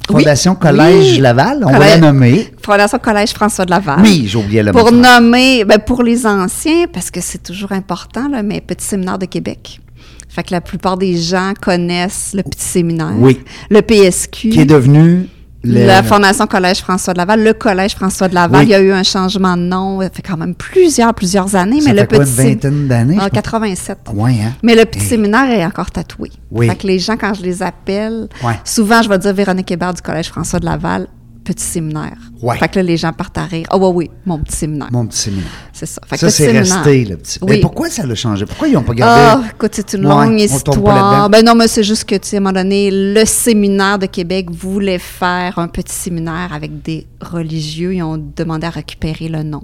Oui. 0.09 0.23
Fondation 0.23 0.55
Collège 0.55 1.15
Oui. 1.15 1.19
Laval, 1.19 1.63
on 1.65 1.71
va 1.73 1.79
la 1.81 1.99
nommer. 1.99 2.53
Fondation 2.65 2.99
Collège 2.99 3.31
François 3.33 3.65
de 3.65 3.71
Laval. 3.71 4.01
Oui, 4.03 4.27
j'ai 4.29 4.39
oublié 4.39 4.63
le 4.63 4.71
Pour 4.71 4.93
nom. 4.93 5.03
nommer, 5.21 5.65
ben, 5.65 5.79
pour 5.81 6.05
les 6.05 6.27
anciens, 6.27 6.87
parce 6.93 7.11
que 7.11 7.21
c'est 7.21 7.43
toujours 7.43 7.73
important, 7.73 8.29
là, 8.29 8.43
mais 8.45 8.61
Petit 8.61 8.87
Séminaire 8.87 9.19
de 9.19 9.27
Québec. 9.27 9.81
Fait 10.29 10.45
que 10.45 10.53
la 10.53 10.61
plupart 10.61 10.97
des 10.97 11.17
gens 11.17 11.55
connaissent 11.61 12.33
le 12.35 12.43
Petit 12.45 12.65
Séminaire. 12.65 13.15
Oui. 13.19 13.41
Le 13.69 13.81
PSQ. 13.83 14.51
Qui 14.51 14.61
est 14.61 14.65
devenu 14.67 15.29
La 15.67 16.03
Fondation 16.03 16.47
Collège 16.47 16.79
François 16.79 17.13
de 17.13 17.19
Laval, 17.19 17.43
le 17.43 17.53
Collège 17.53 17.95
François 17.95 18.29
de 18.29 18.35
Laval, 18.35 18.61
Oui. 18.61 18.67
il 18.67 18.71
y 18.71 18.75
a 18.75 18.81
eu 18.81 18.93
un 18.93 19.03
changement 19.03 19.57
de 19.57 19.63
nom, 19.63 20.01
ça 20.01 20.11
fait 20.11 20.23
quand 20.23 20.37
même 20.37 20.55
plusieurs, 20.55 21.13
plusieurs 21.15 21.55
années, 21.57 21.81
Ça 21.81 21.91
mais 21.91 21.95
fait 21.97 22.01
le 22.03 22.07
quoi, 22.07 22.19
petit 22.25 22.43
une 22.43 22.49
vingtaine 22.49 22.89
d'années, 22.89 23.17
Ah, 23.19 23.25
je 23.25 23.29
pense? 23.31 23.35
87. 23.43 23.99
Ouais, 24.15 24.33
hein? 24.43 24.53
Mais 24.63 24.75
le 24.75 24.85
petit 24.85 25.01
séminaire 25.01 25.51
est 25.51 25.65
encore 25.65 25.91
tatoué. 25.91 26.31
Oui. 26.51 26.69
Fait 26.69 26.77
que 26.77 26.87
les 26.87 26.99
gens, 26.99 27.17
quand 27.17 27.35
je 27.35 27.43
les 27.43 27.63
appelle, 27.63 28.29
Ouais. 28.45 28.59
souvent, 28.65 29.03
je 29.03 29.09
vais 29.09 29.19
dire 29.19 29.33
Véronique 29.35 29.71
Hébert 29.71 29.95
du 29.95 30.03
Collège 30.03 30.29
François 30.29 30.61
de 30.61 30.65
Laval, 30.65 31.07
petit 31.47 31.65
séminaire. 31.65 32.17
Ouais. 32.43 32.59
Fait 32.59 32.69
que 32.69 32.77
là, 32.77 32.83
les 32.83 32.97
gens 32.97 33.13
partent 33.13 33.39
à 33.39 33.45
rire. 33.45 33.67
Ah, 33.71 33.79
ouais, 33.79 33.89
oui, 33.95 34.11
mon 34.27 34.39
petit 34.41 34.57
séminaire. 34.57 34.89
Mon 34.91 35.07
petit 35.07 35.19
séminaire. 35.19 35.47
C'est 35.73 35.87
ça. 35.87 36.01
Fait 36.07 36.17
que 36.17 36.21
Ça, 36.21 36.31
c'est 36.31 36.51
resté, 36.51 37.05
le 37.05 37.17
petit. 37.17 37.39
Oui. 37.43 37.49
Mais 37.53 37.61
pourquoi 37.61 37.89
ça 37.89 38.05
l'a 38.05 38.15
changé? 38.15 38.45
Pourquoi 38.47 38.69
ils 38.69 38.75
n'ont 38.75 38.83
pas 38.83 38.93
Ah, 39.01 39.37
gardé? 39.37 39.47
écoute, 39.55 39.71
c'est 39.75 39.93
une 39.95 40.07
Ouais, 40.07 40.13
longue 40.27 40.41
histoire. 40.41 41.31
Ben 41.31 41.45
non, 41.45 41.55
mais 41.55 41.69
c'est 41.69 41.85
juste 41.85 42.05
que, 42.05 42.17
tu 42.17 42.29
sais, 42.29 42.37
à 42.37 42.39
un 42.39 42.43
moment 42.43 42.53
donné, 42.53 42.91
le 42.93 43.25
séminaire 43.25 43.99
de 43.99 44.07
Québec 44.07 44.51
voulait 44.51 44.99
faire 44.99 45.59
un 45.59 45.69
petit 45.69 45.95
séminaire 45.95 46.51
avec 46.53 46.83
des 46.83 47.07
religieux. 47.21 47.95
Ils 47.95 48.03
ont 48.03 48.19
demandé 48.37 48.67
à 48.67 48.71
récupérer 48.71 49.29
le 49.29 49.43
nom. 49.43 49.63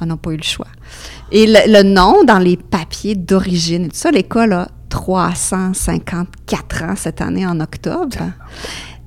On 0.00 0.06
n'a 0.06 0.16
pas 0.16 0.30
eu 0.30 0.36
le 0.36 0.42
choix. 0.42 0.68
Et 1.32 1.46
le, 1.46 1.72
le 1.72 1.82
nom, 1.82 2.22
dans 2.24 2.38
les 2.38 2.56
papiers 2.56 3.14
d'origine 3.14 3.86
et 3.86 3.88
tout 3.88 3.96
ça, 3.96 4.10
l'école 4.10 4.52
a 4.52 4.68
354 4.90 6.82
ans 6.84 6.94
cette 6.96 7.20
année 7.20 7.46
en 7.46 7.58
octobre. 7.60 8.16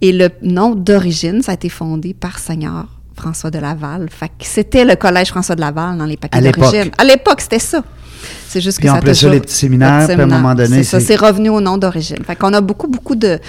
Et 0.01 0.12
le 0.12 0.30
nom 0.42 0.75
d'origine, 0.75 1.42
ça 1.42 1.51
a 1.51 1.56
été 1.56 1.70
fondé 1.70 2.13
par 2.13 2.39
Seigneur 2.39 2.86
François 3.16 3.50
de 3.50 3.58
Laval. 3.60 4.08
Fait 4.12 4.27
que 4.27 4.46
c'était 4.46 4.86
le 4.86 4.96
collège 4.96 5.30
François 5.30 5.56
de 5.56 5.62
Laval 5.62 5.98
dans 5.98 6.06
les 6.06 6.12
l'époque. 6.42 6.60
d'origine. 6.60 6.92
À 6.98 7.04
l'époque, 7.04 7.42
c'était 7.42 7.60
ça. 7.60 7.84
C'est 8.48 8.62
juste 8.62 8.77
Puis 8.80 8.86
que 8.86 8.89
on 8.89 8.94
ça 8.94 8.96
a 8.96 9.00
appelait 9.00 9.13
ça 9.13 9.20
toujours- 9.22 9.34
les 9.34 9.39
petits 9.39 9.54
séminaires, 9.56 10.08
puis 10.08 10.20
à 10.20 10.24
un 10.24 10.25
moment 10.27 10.54
donné, 10.56 10.77
C'est 10.77 10.84
ça, 10.84 11.00
c'est- 11.00 11.06
c'est 11.08 11.16
revenu 11.16 11.50
au 11.50 11.62
nom 11.62 11.77
d'origine. 11.77 12.24
Fait 12.25 12.36
qu'on 12.36 12.54
a 12.54 12.62
beaucoup, 12.62 12.88
beaucoup 12.88 13.16
de, 13.16 13.39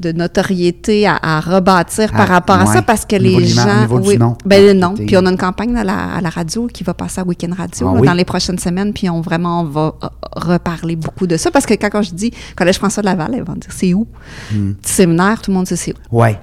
de 0.00 0.12
notoriété 0.12 1.06
à, 1.06 1.18
à 1.20 1.40
rebâtir 1.40 2.12
par 2.12 2.28
rapport 2.28 2.56
à 2.56 2.66
ça 2.66 2.82
parce 2.82 3.04
que 3.04 3.16
les 3.16 3.46
gens. 3.46 3.78
au 3.78 3.80
niveau 3.80 4.00
du 4.00 4.08
oui, 4.08 4.18
nom. 4.18 4.36
Ben, 4.44 4.64
le 4.64 4.72
nom. 4.72 4.94
Puis 4.94 5.16
on 5.16 5.26
a 5.26 5.30
une 5.30 5.36
campagne 5.36 5.76
à 5.76 5.84
la, 5.84 6.14
à 6.16 6.20
la 6.20 6.30
radio 6.30 6.66
qui 6.66 6.84
va 6.84 6.94
passer 6.94 7.20
à 7.20 7.24
Weekend 7.24 7.54
Radio 7.54 7.88
Ah 7.90 7.94
là, 7.94 8.00
oui. 8.00 8.06
dans 8.06 8.14
les 8.14 8.24
prochaines 8.24 8.58
semaines. 8.58 8.92
Puis 8.92 9.08
on 9.10 9.20
vraiment 9.20 9.62
on 9.62 9.64
va 9.64 9.94
euh, 10.02 10.08
reparler 10.36 10.96
beaucoup 10.96 11.26
de 11.26 11.36
ça 11.36 11.50
parce 11.50 11.66
que 11.66 11.74
quand, 11.74 11.90
quand 11.90 12.02
je 12.02 12.14
dis 12.14 12.32
Collège 12.56 12.76
François 12.76 13.02
de 13.02 13.06
Laval, 13.06 13.34
ils 13.36 13.42
vont 13.42 13.54
dire 13.54 13.70
c'est 13.70 13.94
où? 13.94 14.06
Hmm. 14.52 14.72
Petit 14.74 14.92
séminaire, 14.92 15.40
tout 15.42 15.50
le 15.50 15.56
monde 15.56 15.66
sait 15.66 15.76
c'est 15.76 15.92
où. 15.92 16.18
Ouais. 16.20 16.38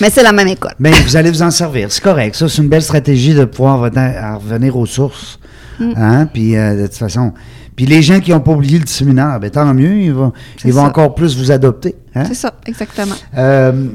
Mais 0.00 0.10
c'est 0.10 0.22
la 0.22 0.32
même 0.32 0.48
école. 0.48 0.74
Mais 0.78 0.90
vous 0.90 1.16
allez 1.16 1.30
vous 1.30 1.42
en 1.42 1.50
servir. 1.50 1.92
C'est 1.92 2.02
correct. 2.02 2.34
Ça, 2.34 2.48
c'est 2.48 2.62
une 2.62 2.68
belle 2.68 2.82
stratégie 2.82 3.34
de 3.34 3.44
pouvoir 3.44 3.80
revenir 3.80 4.76
aux 4.76 4.86
sources. 4.86 5.38
Mm. 5.78 5.92
Hein? 5.96 6.26
Puis, 6.32 6.56
euh, 6.56 6.80
de 6.82 6.86
toute 6.86 6.96
façon. 6.96 7.32
Puis 7.76 7.86
les 7.86 8.02
gens 8.02 8.18
qui 8.18 8.32
n'ont 8.32 8.40
pas 8.40 8.50
oublié 8.50 8.80
le 8.80 8.86
séminaire, 8.86 9.38
ben 9.38 9.50
tant 9.50 9.72
mieux, 9.72 10.00
ils 10.00 10.12
vont, 10.12 10.32
ils 10.64 10.72
vont 10.72 10.82
encore 10.84 11.14
plus 11.14 11.36
vous 11.38 11.52
adopter. 11.52 11.94
hein? 12.16 12.24
C'est 12.26 12.34
ça, 12.34 12.52
exactement. 12.66 13.14
Euh, 13.36 13.86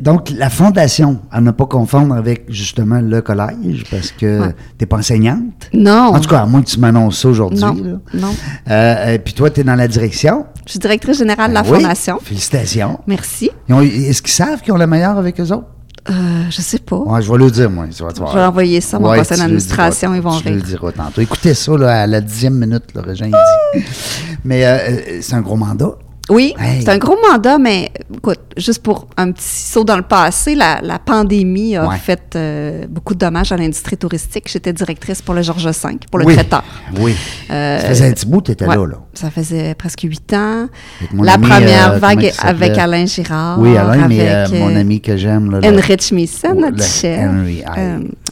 donc, 0.00 0.28
la 0.36 0.50
fondation, 0.50 1.18
à 1.30 1.40
ne 1.40 1.50
pas 1.50 1.64
confondre 1.64 2.14
avec 2.14 2.44
justement 2.50 3.00
le 3.00 3.22
collège, 3.22 3.84
parce 3.90 4.12
que 4.12 4.40
Ouais. 4.42 4.48
tu 4.48 4.82
n'es 4.82 4.86
pas 4.86 4.98
enseignante? 4.98 5.70
Non. 5.72 6.12
En 6.14 6.20
tout 6.20 6.28
cas, 6.28 6.40
à 6.42 6.46
moins 6.46 6.60
que 6.60 6.68
tu 6.68 6.78
m'annonces 6.78 7.20
ça 7.22 7.28
aujourd'hui. 7.30 7.58
non. 7.58 7.72
là. 7.72 7.98
Non. 8.12 8.34
Euh, 8.70 9.16
puis 9.24 9.32
toi, 9.32 9.48
tu 9.48 9.60
es 9.60 9.64
dans 9.64 9.76
la 9.76 9.88
direction? 9.88 10.44
Je 10.66 10.72
suis 10.72 10.78
directrice 10.78 11.16
générale 11.16 11.48
de 11.50 11.54
la 11.54 11.62
Ben 11.62 11.70
oui, 11.72 11.80
Fondation. 11.80 12.18
Félicitations. 12.22 13.00
Merci. 13.06 13.50
Est-ce 13.70 14.20
qu'ils 14.20 14.30
savent 14.32 14.60
qu'ils 14.60 14.74
ont 14.74 14.78
le 14.78 14.86
meilleur 14.86 15.16
avec 15.16 15.40
eux 15.40 15.50
autres? 15.52 15.68
Euh, 16.10 16.12
je 16.50 16.60
sais 16.60 16.78
pas. 16.80 16.96
Ouais, 16.96 17.22
je 17.22 17.30
vais 17.30 17.38
le 17.38 17.50
dire, 17.50 17.70
moi. 17.70 17.86
Tu 17.94 18.02
vas, 18.02 18.12
tu 18.12 18.20
vas 18.20 18.26
Je 18.32 18.34
vais 18.34 18.44
envoyer 18.44 18.80
ça 18.80 18.96
à 18.96 19.00
mon 19.00 19.08
Ouais, 19.10 19.18
conseil 19.18 19.36
le 19.36 19.42
d'administration, 19.44 20.14
ils 20.14 20.20
vont 20.20 20.36
tu 20.40 20.48
le 20.48 20.54
rire. 20.56 20.64
diras 20.64 20.92
tantôt. 20.92 21.20
Écoutez 21.20 21.54
ça 21.54 21.76
là, 21.78 22.02
à 22.02 22.06
la 22.08 22.20
dixième 22.20 22.54
minute, 22.58 22.82
là, 22.94 23.02
Régin 23.02 23.26
il 23.26 23.80
dit. 23.80 23.84
Mais 24.44 24.66
euh, 24.66 24.78
euh, 24.78 25.18
c'est 25.20 25.34
un 25.34 25.40
gros 25.42 25.56
mandat. 25.56 25.92
Oui, 26.32 26.54
Hey. 26.58 26.80
c'est 26.82 26.88
un 26.88 26.96
gros 26.98 27.16
mandat, 27.30 27.58
mais 27.58 27.90
écoute, 28.14 28.40
juste 28.56 28.82
pour 28.82 29.06
un 29.18 29.32
petit 29.32 29.44
saut 29.46 29.84
dans 29.84 29.96
le 29.96 30.02
passé, 30.02 30.54
la, 30.54 30.80
la 30.82 30.98
pandémie 30.98 31.76
a 31.76 31.86
Ouais. 31.86 31.98
fait 31.98 32.32
euh, 32.36 32.86
beaucoup 32.88 33.12
de 33.14 33.18
dommages 33.18 33.52
à 33.52 33.56
l'industrie 33.58 33.96
touristique. 33.98 34.48
J'étais 34.50 34.72
directrice 34.72 35.20
pour 35.20 35.34
le 35.34 35.42
Georges 35.42 35.66
V, 35.66 35.98
pour 36.10 36.18
le 36.20 36.24
oui. 36.26 36.34
traiteur. 36.34 36.64
Oui. 36.98 37.14
Euh, 37.50 37.80
ça 37.80 37.88
faisait 37.88 38.08
un 38.08 38.12
petit 38.12 38.26
bout, 38.26 38.40
tu 38.40 38.52
étais 38.52 38.66
Ouais, 38.66 38.76
là, 38.76 38.86
là. 38.86 38.96
Ça 39.12 39.30
faisait 39.30 39.74
presque 39.74 40.00
huit 40.02 40.32
ans. 40.32 40.68
La 41.12 41.34
ami, 41.34 41.46
première 41.48 41.92
euh, 41.92 41.98
vague 41.98 42.32
avec 42.42 42.78
Alain 42.78 43.04
Girard. 43.04 43.58
Oui, 43.60 43.76
Alain, 43.76 44.08
mais 44.08 44.26
avec, 44.26 44.58
mon 44.58 44.74
ami 44.74 45.00
que 45.02 45.16
j'aime. 45.18 45.60
Henry 45.62 45.96
Schmissen, 46.00 46.52
Ouais, 46.52 46.60
notre 46.62 46.78
le 46.78 46.82
chef. 46.82 47.28
Henry, 47.28 47.62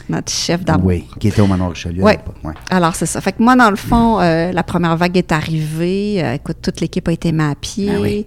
notre 0.08 0.32
chef 0.32 0.64
d'amour. 0.64 0.86
Oui, 0.86 1.04
qui 1.20 1.28
était 1.28 1.40
au 1.42 1.46
Manoir 1.46 1.70
Richelieu 1.70 2.02
Ouais. 2.02 2.18
Ouais. 2.42 2.54
Alors, 2.70 2.94
c'est 2.94 3.06
ça. 3.06 3.20
Fait 3.20 3.32
que 3.32 3.42
moi, 3.42 3.54
dans 3.56 3.70
le 3.70 3.76
fond, 3.76 4.18
la 4.18 4.62
première 4.62 4.96
vague 4.96 5.16
est 5.18 5.32
arrivée. 5.32 6.22
Écoute, 6.34 6.56
toute 6.62 6.80
l'équipe 6.80 7.06
a 7.08 7.12
été 7.12 7.32
pied. 7.60 7.89
Ben 7.94 8.00
oui. 8.02 8.26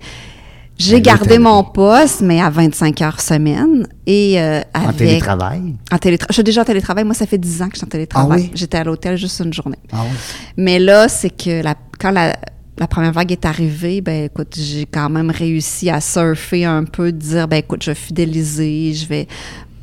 J'ai 0.77 1.00
gardé 1.01 1.38
mon 1.38 1.63
poste, 1.63 2.22
mais 2.22 2.41
à 2.41 2.50
25 2.50 3.00
heures 3.03 3.22
semaine. 3.22 3.88
Et 4.08 4.41
euh, 4.41 4.62
En 4.74 4.91
télétravail? 4.91 5.75
En 5.91 5.98
télétra- 5.98 6.25
Je 6.29 6.34
suis 6.34 6.43
déjà 6.43 6.62
en 6.62 6.65
télétravail. 6.65 7.03
Moi, 7.03 7.13
ça 7.13 7.27
fait 7.27 7.38
10 7.38 7.62
ans 7.62 7.67
que 7.67 7.74
je 7.74 7.77
suis 7.77 7.86
en 7.86 7.89
télétravail. 7.89 8.39
Ah 8.41 8.43
oui? 8.48 8.51
J'étais 8.55 8.77
à 8.79 8.84
l'hôtel 8.84 9.15
juste 9.15 9.39
une 9.46 9.53
journée. 9.53 9.77
Ah 9.91 9.98
oui. 10.03 10.17
Mais 10.58 10.79
là, 10.79 11.08
c'est 11.08 11.29
que 11.29 11.62
la- 11.63 11.75
quand 12.00 12.10
la, 12.12 12.36
la 12.79 12.88
première 12.88 13.12
vague 13.13 13.32
est 13.32 13.46
arrivée, 13.46 14.01
ben 14.01 14.25
écoute, 14.25 14.55
j'ai 14.58 14.86
quand 14.91 15.10
même 15.10 15.29
réussi 15.29 15.91
à 15.91 16.01
surfer 16.01 16.65
un 16.65 16.84
peu, 16.86 17.12
de 17.12 17.17
dire, 17.17 17.48
ben 17.48 17.58
écoute, 17.58 17.84
je 17.84 17.91
vais 17.91 17.96
fidéliser, 17.96 18.93
je 18.93 19.05
vais 19.08 19.27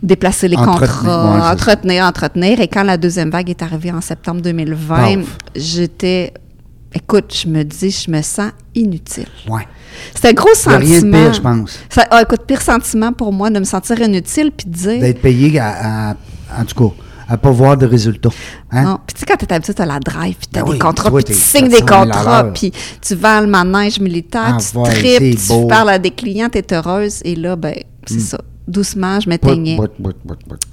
déplacer 0.02 0.48
les 0.48 0.56
Entretenir, 0.56 0.80
contrats, 0.80 1.34
ouais, 1.46 1.52
entretenir, 1.52 2.04
entretenir. 2.04 2.60
Et 2.60 2.66
quand 2.68 2.82
la 2.82 2.96
deuxième 2.96 3.30
vague 3.30 3.48
est 3.48 3.62
arrivée 3.62 3.92
en 3.92 4.00
septembre 4.00 4.40
2020, 4.42 4.96
Paf. 5.18 5.36
j'étais, 5.54 6.34
écoute, 6.94 7.34
je 7.34 7.48
me 7.48 7.62
dis, 7.62 7.90
je 7.90 8.10
me 8.10 8.22
sens 8.22 8.52
inutile. 8.74 9.26
Ouais. 9.48 9.66
C'était 10.14 10.28
un 10.28 10.32
gros 10.32 10.48
Il 10.48 10.50
y 10.50 10.52
a 10.52 10.54
sentiment. 10.54 10.78
rien 10.78 11.02
de 11.02 11.10
pire, 11.10 11.34
je 11.34 11.40
pense. 11.40 11.78
Ça, 11.88 12.06
ah, 12.10 12.22
écoute, 12.22 12.42
pire 12.46 12.62
sentiment 12.62 13.12
pour 13.12 13.32
moi 13.32 13.50
de 13.50 13.58
me 13.58 13.64
sentir 13.64 14.00
inutile 14.00 14.52
puis 14.56 14.68
de 14.68 14.76
dire. 14.76 15.00
D'être 15.00 15.20
payé 15.22 15.58
à, 15.58 16.10
à- 16.10 16.16
en 16.60 16.64
tout 16.64 16.88
cas, 16.90 16.94
à 17.28 17.36
pas 17.36 17.50
voir 17.50 17.76
de 17.76 17.86
résultats. 17.86 18.30
Hein? 18.72 18.82
Non. 18.84 18.98
Puis 19.06 19.14
tu 19.14 19.20
sais, 19.20 19.26
quand 19.26 19.36
t'es 19.36 19.52
habitué, 19.52 19.74
t'as 19.74 19.86
la 19.86 20.00
drive, 20.00 20.36
puis 20.36 20.46
t'as 20.50 20.60
Ben 20.60 20.66
des 20.66 20.72
oui, 20.72 20.78
contrats, 20.78 21.10
puis 21.12 21.24
tu 21.24 21.34
signes 21.34 21.68
des 21.68 21.80
400 21.80 21.86
000 21.86 22.02
à 22.02 22.04
contrats, 22.16 22.44
puis 22.52 22.72
tu 23.00 23.14
vends 23.14 23.40
le 23.40 23.46
manège 23.46 24.00
militaire, 24.00 24.56
Ah, 24.56 24.58
tu 24.58 24.76
ouais, 24.78 24.90
tripes, 24.90 25.38
c'est 25.38 25.46
tu 25.54 25.60
beau. 25.60 25.66
parles 25.68 25.90
à 25.90 25.98
des 25.98 26.10
clients, 26.10 26.48
t'es 26.48 26.64
heureuse. 26.74 27.20
Et 27.24 27.36
là, 27.36 27.54
ben, 27.56 27.74
c'est 28.06 28.20
ça. 28.20 28.40
Doucement, 28.66 29.18
je 29.20 29.28
m'éteignais. 29.28 29.76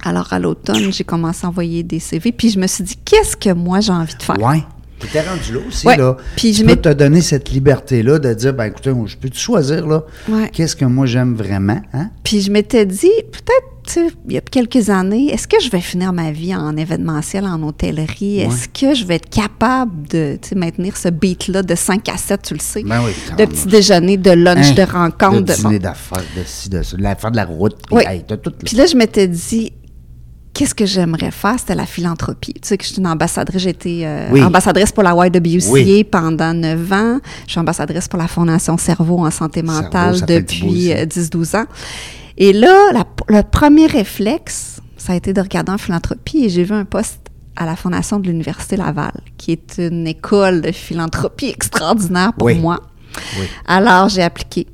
Alors, 0.04 0.32
à 0.32 0.38
l'automne, 0.38 0.92
j'ai 0.92 1.04
commencé 1.04 1.44
à 1.44 1.48
envoyer 1.48 1.82
des 1.82 1.98
CV, 1.98 2.30
puis 2.32 2.50
je 2.50 2.58
me 2.58 2.66
suis 2.66 2.84
dit, 2.84 2.96
qu'est-ce 3.04 3.36
que 3.36 3.52
moi 3.52 3.80
j'ai 3.80 3.92
envie 3.92 4.14
de 4.16 4.22
faire? 4.22 4.38
Ouais. 4.40 4.62
Tu 5.00 5.06
étais 5.06 5.20
rendu 5.20 5.52
là 5.52 5.60
aussi, 5.68 5.86
Ouais. 5.86 5.96
là. 5.96 6.16
Puis 6.36 6.52
je 6.52 6.58
tu 6.58 6.64
peux 6.64 6.70
m'étais- 6.74 6.90
te 6.94 6.98
donner 6.98 7.20
cette 7.20 7.50
liberté-là 7.50 8.18
de 8.18 8.34
dire, 8.34 8.52
ben 8.54 8.64
écoutez, 8.64 8.90
moi, 8.92 9.06
je 9.06 9.16
peux 9.16 9.28
te 9.30 9.38
choisir, 9.38 9.86
là, 9.86 10.02
Ouais. 10.28 10.50
qu'est-ce 10.52 10.74
que 10.74 10.84
moi 10.84 11.06
j'aime 11.06 11.34
vraiment, 11.34 11.80
hein? 11.92 12.10
Puis 12.24 12.40
je 12.40 12.50
m'étais 12.50 12.84
dit, 12.84 13.10
peut-être, 13.30 14.12
il 14.26 14.34
y 14.34 14.36
a 14.36 14.40
quelques 14.42 14.90
années, 14.90 15.32
est-ce 15.32 15.46
que 15.48 15.56
je 15.62 15.70
vais 15.70 15.80
finir 15.80 16.12
ma 16.12 16.30
vie 16.30 16.54
en 16.54 16.76
événementiel, 16.76 17.44
en 17.46 17.62
hôtellerie? 17.62 18.40
Est-ce 18.40 18.68
que 18.68 18.92
je 18.94 19.04
vais 19.06 19.14
être 19.14 19.30
capable 19.30 20.06
de 20.08 20.36
maintenir 20.56 20.96
ce 20.96 21.08
beat-là 21.08 21.62
de 21.62 21.74
5 21.74 22.06
à 22.08 22.16
7, 22.18 22.42
tu 22.42 22.54
le 22.54 22.60
sais? 22.60 22.82
Ben 22.82 23.00
oui. 23.04 23.12
de 23.38 23.44
petit 23.46 23.66
déjeuner, 23.66 24.16
de 24.16 24.30
lunch, 24.32 24.70
Hein? 24.70 24.74
de 24.74 24.82
rencontre. 24.82 25.40
De 25.40 25.52
de- 25.52 25.56
dîner 25.56 25.78
bon. 25.78 25.84
d'affaires, 25.84 26.24
de 26.36 26.42
ci, 26.44 26.68
de 26.68 26.82
ça, 26.82 26.96
de 26.96 27.02
faire 27.02 27.30
de 27.30 27.36
la 27.36 27.44
route, 27.44 27.76
puis 27.86 27.96
Oui. 27.96 28.02
hey, 28.06 28.24
t'as 28.26 28.36
tout, 28.36 28.52
là, 28.76 28.84
je 28.86 28.96
m'étais 28.96 29.28
dit, 29.28 29.72
qu'est-ce 30.54 30.74
que 30.74 30.86
j'aimerais 30.86 31.30
faire? 31.30 31.56
C'était 31.58 31.74
la 31.74 31.86
philanthropie. 31.86 32.54
Tu 32.54 32.60
sais 32.68 32.76
que 32.78 32.84
je 32.84 32.88
suis 32.90 32.98
une 32.98 33.06
ambassadrice, 33.06 33.62
j'ai 33.62 33.70
été 33.70 34.06
euh, 34.06 34.28
Oui. 34.32 34.42
ambassadrice 34.42 34.90
pour 34.92 35.02
la 35.04 35.12
YWCA 35.12 35.70
Oui. 35.70 36.04
pendant 36.04 36.52
9 36.54 36.92
ans. 36.92 37.18
Je 37.46 37.52
suis 37.52 37.60
ambassadrice 37.60 38.08
pour 38.08 38.18
la 38.18 38.28
Fondation 38.28 38.76
Cerveau 38.76 39.18
en 39.18 39.30
santé 39.30 39.62
mentale 39.62 40.20
depuis 40.26 40.66
aussi. 40.68 40.92
euh, 40.92 41.04
10-12 41.06 41.56
ans. 41.56 41.66
Et 42.36 42.52
là, 42.52 42.74
la- 42.92 43.04
le 43.28 43.42
premier 43.42 43.86
réflexe, 43.86 44.80
ça 44.96 45.12
a 45.12 45.16
été 45.16 45.32
de 45.32 45.40
regarder 45.40 45.72
en 45.72 45.78
philanthropie 45.78 46.44
et 46.44 46.48
j'ai 46.48 46.64
vu 46.64 46.74
un 46.74 46.84
poste 46.84 47.20
à 47.56 47.66
la 47.66 47.74
Fondation 47.74 48.20
de 48.20 48.28
l'Université 48.28 48.76
Laval, 48.76 49.12
qui 49.36 49.50
est 49.52 49.78
une 49.78 50.06
école 50.06 50.60
de 50.60 50.70
philanthropie 50.70 51.48
extraordinaire 51.48 52.32
pour 52.32 52.46
Oui. 52.46 52.54
moi. 52.58 52.80
Alors, 53.66 54.08
j'ai 54.08 54.22
appliqué. 54.22 54.66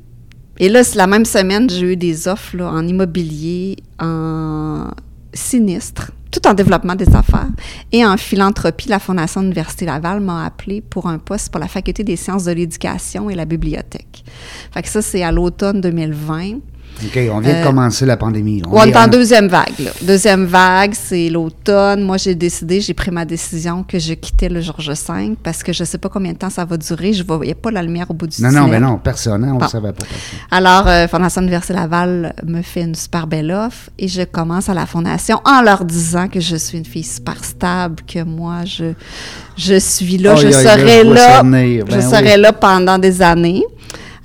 Et 0.59 0.69
là, 0.69 0.85
c'est 0.85 0.97
la 0.97 1.07
même 1.07 1.25
semaine, 1.25 1.69
j'ai 1.71 1.93
eu 1.93 1.97
des 1.97 2.29
offres 2.29 2.57
là, 2.57 2.69
en 2.71 2.87
immobilier, 2.87 3.77
en 3.99 4.89
sinistre, 5.35 6.13
tout 6.31 6.47
en 6.47 6.55
développement 6.55 6.95
des 6.95 7.15
affaires. 7.15 7.49
Et 7.93 8.05
en 8.05 8.17
philanthropie, 8.17 8.89
la 8.89 8.99
Fondation 8.99 9.41
de 9.41 9.47
l'Université 9.47 9.85
Laval 9.85 10.21
m'a 10.21 10.47
appelé 10.47 10.81
pour 10.81 11.07
un 11.07 11.19
poste 11.19 11.51
pour 11.51 11.61
la 11.61 11.69
Faculté 11.69 12.05
des 12.05 12.17
sciences 12.17 12.45
de 12.45 12.53
l'éducation 12.53 13.29
et 13.29 13.35
la 13.35 13.45
bibliothèque. 13.45 14.25
Fait 14.73 14.83
que 14.83 14.89
ça, 14.89 15.03
c'est 15.03 15.23
à 15.23 15.33
l'automne 15.33 15.81
2020. 15.81 16.61
OK, 17.03 17.19
on 17.33 17.41
vient 17.41 17.53
de 17.55 17.59
Euh, 17.59 17.65
commencer 17.65 18.07
la 18.07 18.17
pandémie. 18.17 18.63
On 18.71 18.83
est 18.85 18.97
en 18.97 19.09
deuxième 19.09 19.49
vague. 19.49 19.79
Là. 19.81 19.91
Deuxième 20.03 20.45
vague, 20.47 20.93
c'est 20.95 21.29
l'automne. 21.29 22.03
Moi, 22.03 22.17
j'ai 22.19 22.35
décidé, 22.37 22.81
j'ai 22.81 22.95
pris 22.95 23.11
ma 23.11 23.25
décision 23.25 23.83
que 23.83 23.99
je 23.99 24.15
quittais 24.15 24.49
le 24.49 24.61
Georges 24.61 24.91
V 24.91 25.37
parce 25.43 25.63
que 25.63 25.73
je 25.73 25.83
ne 25.83 25.87
sais 25.87 25.99
pas 25.99 26.09
combien 26.09 26.33
de 26.33 26.39
temps 26.39 26.51
ça 26.51 26.65
va 26.65 26.77
durer. 26.77 27.13
Je 27.13 27.23
ne 27.23 27.27
voyais 27.27 27.55
pas 27.55 27.71
la 27.73 27.83
lumière 27.83 28.07
au 28.11 28.15
bout 28.15 28.27
du 28.29 28.41
Non, 28.41 28.49
tunnel. 28.49 28.63
non, 28.63 28.69
ben 28.69 28.81
non, 28.81 28.99
personne, 28.99 29.45
hein, 29.45 29.51
on 29.55 29.59
Bon. 29.59 29.65
ne 29.65 29.71
savait 29.71 29.93
pas. 29.93 30.05
personne. 30.05 30.39
Alors, 30.51 30.87
euh, 30.87 31.09
Fondation 31.09 31.43
Université 31.43 31.75
Laval 31.75 32.33
me 32.45 32.63
fait 32.63 32.83
une 32.83 32.95
super 32.95 33.27
belle 33.27 33.51
offre 33.51 33.91
et 33.99 34.07
je 34.09 34.23
commence 34.23 34.69
à 34.69 34.75
la 34.75 34.87
Fondation 34.87 35.41
en 35.45 35.63
leur 35.63 35.85
disant 35.85 36.29
que 36.29 36.39
je 36.41 36.57
suis 36.57 36.79
une 36.79 36.85
fille 36.85 37.03
super 37.03 37.45
stable, 37.45 37.97
que 38.07 38.23
moi, 38.23 38.65
je, 38.65 38.93
je 39.57 39.79
suis 39.79 40.17
là, 40.19 40.37
je 40.37 40.51
serai 40.51 41.03
là, 41.05 41.43
je 41.43 41.83
ben 41.83 42.01
serai 42.01 42.35
oui. 42.37 42.41
là 42.41 42.53
pendant 42.53 42.99
des 42.99 43.21
années. 43.21 43.65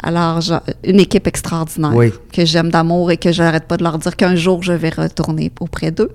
Alors, 0.01 0.41
une 0.83 0.99
équipe 0.99 1.27
extraordinaire 1.27 1.93
Oui. 1.95 2.11
que 2.31 2.45
j'aime 2.45 2.69
d'amour 2.69 3.11
et 3.11 3.17
que 3.17 3.31
je 3.31 3.43
n'arrête 3.43 3.65
pas 3.65 3.77
de 3.77 3.83
leur 3.83 3.97
dire 3.99 4.15
qu'un 4.15 4.35
jour, 4.35 4.63
je 4.63 4.73
vais 4.73 4.89
retourner 4.89 5.51
auprès 5.59 5.91
d'eux 5.91 6.11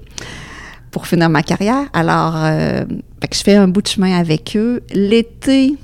pour 0.90 1.06
finir 1.06 1.28
ma 1.28 1.42
carrière. 1.42 1.86
Alors, 1.92 2.34
euh, 2.36 2.84
fait 3.20 3.28
que 3.28 3.36
je 3.36 3.42
fais 3.42 3.56
un 3.56 3.68
bout 3.68 3.82
de 3.82 3.88
chemin 3.88 4.18
avec 4.18 4.56
eux. 4.56 4.82
L'été 4.92 5.74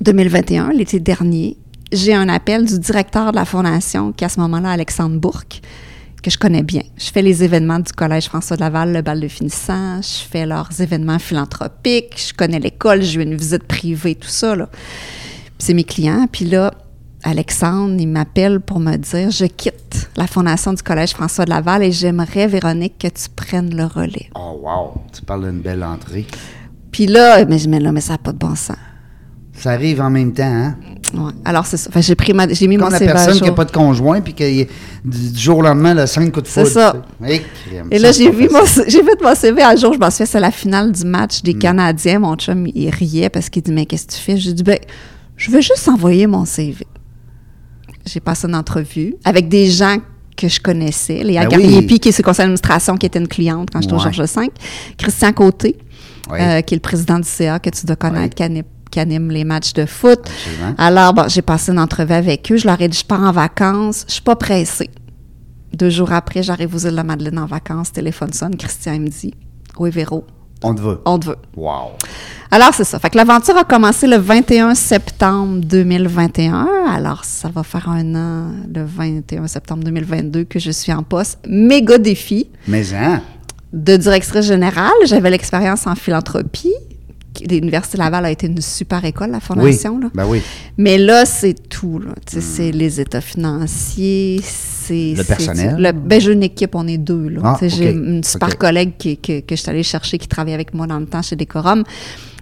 2021, 0.00 0.70
l'été 0.72 1.00
dernier, 1.00 1.56
j'ai 1.92 2.14
un 2.14 2.28
appel 2.28 2.64
du 2.66 2.78
directeur 2.78 3.32
de 3.32 3.36
la 3.36 3.44
fondation, 3.44 4.12
qui 4.12 4.24
est 4.24 4.26
à 4.26 4.30
ce 4.30 4.40
moment-là 4.40 4.70
Alexandre 4.70 5.18
Bourque, 5.18 5.60
que 6.22 6.30
je 6.30 6.38
connais 6.38 6.62
bien. 6.62 6.82
Je 6.96 7.10
fais 7.10 7.22
les 7.22 7.42
événements 7.44 7.78
du 7.80 7.92
Collège 7.92 8.26
François 8.26 8.56
de 8.56 8.60
Laval, 8.62 8.92
le 8.92 9.02
bal 9.02 9.20
de 9.20 9.28
finissant, 9.28 10.00
je 10.02 10.24
fais 10.30 10.46
leurs 10.46 10.68
événements 10.80 11.18
philanthropiques, 11.18 12.14
je 12.28 12.32
connais 12.34 12.58
l'école, 12.58 13.02
j'ai 13.02 13.20
eu 13.20 13.22
une 13.22 13.34
visite 13.36 13.64
privée, 13.64 14.14
tout 14.14 14.28
ça. 14.28 14.54
Là. 14.56 14.68
C'est 15.58 15.74
mes 15.74 15.84
clients. 15.84 16.26
Puis 16.30 16.44
là, 16.44 16.72
Alexandre, 17.24 17.96
il 17.98 18.06
m'appelle 18.08 18.60
pour 18.60 18.78
me 18.80 18.96
dire 18.96 19.30
je 19.30 19.46
quitte 19.46 20.08
la 20.16 20.26
fondation 20.26 20.72
du 20.72 20.82
Collège 20.82 21.10
François 21.10 21.44
de 21.44 21.50
Laval 21.50 21.82
et 21.82 21.92
j'aimerais, 21.92 22.46
Véronique, 22.46 22.98
que 22.98 23.08
tu 23.08 23.28
prennes 23.34 23.74
le 23.76 23.84
relais. 23.86 24.30
Oh, 24.36 24.60
wow! 24.62 25.00
Tu 25.12 25.22
parles 25.22 25.50
d'une 25.50 25.60
belle 25.60 25.82
entrée. 25.82 26.26
Puis 26.92 27.06
là, 27.06 27.44
mais 27.44 27.56
dis, 27.56 27.68
là, 27.68 27.92
mais 27.92 28.00
ça 28.00 28.14
n'a 28.14 28.18
pas 28.18 28.32
de 28.32 28.38
bon 28.38 28.54
sens. 28.54 28.76
Ça 29.52 29.72
arrive 29.72 30.00
en 30.00 30.10
même 30.10 30.32
temps, 30.32 30.44
hein? 30.44 30.76
Ouais. 31.14 31.32
Alors, 31.44 31.66
c'est 31.66 31.76
ça. 31.78 31.90
Que 31.90 32.00
j'ai 32.00 32.14
pris 32.14 32.32
ma, 32.32 32.46
j'ai 32.48 32.68
mis 32.68 32.76
mon 32.76 32.88
la 32.88 32.98
CV 32.98 33.10
à 33.10 33.14
personne 33.14 33.38
qui 33.38 33.44
n'a 33.44 33.52
pas 33.52 33.64
de 33.64 33.72
conjoint, 33.72 34.20
puis 34.20 34.32
qui, 34.34 34.68
du 35.04 35.38
jour 35.38 35.58
au 35.58 35.62
lendemain, 35.62 35.96
a 35.96 36.06
cinq 36.06 36.30
coups 36.32 36.44
de 36.44 36.48
C'est 36.48 36.64
ça. 36.66 36.94
Et 37.90 37.98
là, 37.98 38.12
j'ai 38.16 38.30
vu 38.30 38.48
mon, 38.52 38.64
j'ai 38.86 39.02
fait 39.02 39.20
mon 39.20 39.34
CV 39.34 39.62
à 39.62 39.74
jour. 39.74 39.94
Je 39.94 39.98
m'en 39.98 40.10
suis 40.10 40.18
fait, 40.18 40.26
c'est 40.26 40.40
la 40.40 40.50
finale 40.52 40.92
du 40.92 41.04
match 41.04 41.40
Mm. 41.40 41.44
des 41.44 41.54
Canadiens. 41.54 42.18
Mon 42.20 42.36
chum, 42.36 42.66
il 42.72 42.90
riait 42.90 43.30
parce 43.30 43.48
qu'il 43.48 43.62
dit, 43.62 43.72
mais 43.72 43.86
qu'est-ce 43.86 44.06
que 44.06 44.12
tu 44.12 44.18
fais? 44.20 44.36
J'ai 44.36 44.52
dit, 44.52 44.62
ben, 44.62 44.78
je 45.36 45.50
veux 45.50 45.60
juste 45.60 45.88
envoyer 45.88 46.26
mon 46.28 46.44
CV. 46.44 46.86
J'ai 48.08 48.20
passé 48.20 48.46
une 48.48 48.54
entrevue 48.54 49.14
avec 49.24 49.48
des 49.48 49.70
gens 49.70 49.98
que 50.36 50.48
je 50.48 50.60
connaissais. 50.60 51.22
Léa 51.24 51.46
Ben 51.46 51.56
oui. 51.58 51.62
Gariepi, 51.64 52.00
qui 52.00 52.08
est 52.08 52.12
sur 52.12 52.22
le 52.22 52.26
conseil 52.26 52.44
d'administration, 52.44 52.96
qui 52.96 53.06
était 53.06 53.18
une 53.18 53.28
cliente 53.28 53.68
quand 53.72 53.80
j'étais 53.80 53.92
au 53.94 53.96
Ouais. 53.96 54.12
Georges 54.12 54.32
V. 54.36 54.50
Christian 54.96 55.32
Côté, 55.32 55.76
Oui. 56.30 56.38
euh, 56.40 56.60
qui 56.62 56.74
est 56.74 56.76
le 56.76 56.80
président 56.82 57.18
du 57.18 57.28
CA, 57.28 57.58
que 57.58 57.70
tu 57.70 57.84
dois 57.86 57.96
connaître, 57.96 58.34
qui, 58.36 58.42
anime, 58.44 58.62
qui 58.90 59.00
anime 59.00 59.30
les 59.30 59.44
matchs 59.44 59.72
de 59.72 59.84
foot. 59.84 60.20
Absolument. 60.20 60.74
Alors, 60.78 61.12
bon, 61.12 61.28
j'ai 61.28 61.42
passé 61.42 61.72
une 61.72 61.78
entrevue 61.80 62.12
avec 62.14 62.50
eux. 62.52 62.56
Je 62.56 62.66
leur 62.66 62.80
ai 62.80 62.88
dit, 62.88 62.96
je 62.98 63.04
pars 63.04 63.22
en 63.22 63.32
vacances. 63.32 64.04
Je 64.06 64.12
suis 64.14 64.22
pas 64.22 64.36
pressée. 64.36 64.90
Deux 65.74 65.90
jours 65.90 66.12
après, 66.12 66.42
j'arrive 66.42 66.74
aux 66.74 66.78
îles 66.78 66.92
de 66.92 66.96
la 66.96 67.04
Madeleine 67.04 67.38
en 67.38 67.46
vacances. 67.46 67.92
Téléphone 67.92 68.32
sonne. 68.32 68.56
Christian 68.56 68.92
il 68.94 69.00
me 69.02 69.08
dit, 69.08 69.34
oui, 69.78 69.90
Véro, 69.90 70.24
On 70.62 70.74
te 70.74 70.80
veut. 70.80 71.00
On 71.04 71.18
te 71.18 71.26
veut. 71.26 71.36
Wow. 71.56 71.92
Alors, 72.50 72.72
c'est 72.74 72.84
ça. 72.84 72.98
Fait 72.98 73.10
que 73.10 73.16
l'aventure 73.16 73.56
a 73.56 73.64
commencé 73.64 74.06
le 74.06 74.16
21 74.16 74.74
septembre 74.74 75.60
2021. 75.64 76.68
Alors, 76.88 77.24
ça 77.24 77.48
va 77.48 77.62
faire 77.62 77.88
un 77.88 78.14
an, 78.14 78.50
le 78.74 78.84
21 78.84 79.46
septembre 79.46 79.84
2022, 79.84 80.44
que 80.44 80.58
je 80.58 80.70
suis 80.70 80.92
en 80.92 81.02
poste. 81.02 81.38
Méga 81.46 81.98
défi 81.98 82.48
Mais 82.66 82.94
hein? 82.94 83.22
de 83.72 83.96
directrice 83.96 84.46
générale. 84.46 84.90
J'avais 85.04 85.30
l'expérience 85.30 85.86
en 85.86 85.94
philanthropie. 85.94 86.74
L'Université 87.48 87.98
Laval 87.98 88.24
a 88.24 88.30
été 88.30 88.46
une 88.46 88.60
super 88.60 89.04
école, 89.04 89.30
la 89.30 89.40
fondation. 89.40 89.96
oui. 89.96 90.02
là. 90.02 90.10
Ben 90.14 90.26
oui. 90.26 90.40
Mais 90.76 90.98
là, 90.98 91.24
c'est 91.26 91.68
tout. 91.68 91.98
là. 91.98 92.12
Sais, 92.26 92.40
C'est 92.40 92.70
les 92.70 93.00
états 93.00 93.20
financiers, 93.20 94.40
c'est... 94.42 95.14
Le 95.16 95.24
personnel? 95.24 95.76
le- 95.78 95.92
ben, 95.92 96.20
j'ai 96.20 96.32
une 96.32 96.42
équipe, 96.42 96.74
on 96.74 96.86
est 96.88 96.98
deux. 96.98 97.28
Là. 97.28 97.40
Ah, 97.44 97.58
J'ai 97.66 97.90
une 97.90 98.24
super 98.24 98.56
collègue 98.56 98.92
qui, 98.98 99.16
que, 99.18 99.40
que 99.40 99.54
je 99.56 99.60
suis 99.60 99.70
allée 99.70 99.82
chercher, 99.82 100.18
qui 100.18 100.28
travaille 100.28 100.54
avec 100.54 100.72
moi 100.74 100.86
dans 100.86 100.98
le 100.98 101.06
temps 101.06 101.22
chez 101.22 101.36
Decorum. 101.36 101.84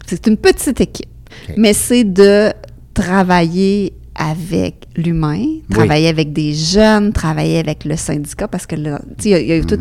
C'est 0.07 0.27
une 0.27 0.37
petite 0.37 0.81
équipe. 0.81 1.09
Mais 1.57 1.73
c'est 1.73 2.05
de 2.05 2.53
travailler 2.95 3.93
avec 4.15 4.87
l'humain, 4.97 5.45
travailler 5.71 6.09
avec 6.09 6.33
des 6.33 6.55
jeunes, 6.55 7.13
travailler 7.13 7.59
avec 7.59 7.85
le 7.85 7.97
syndicat, 7.97 8.49
parce 8.49 8.67
que 8.67 8.77
là, 8.77 9.01
tu 9.19 9.25
sais, 9.25 9.29
il 9.29 9.33
y 9.33 9.35
a, 9.35 9.41
il 9.41 9.47
y 9.49 9.53
a 9.53 9.57
eu 9.59 9.65
tout, 9.67 9.77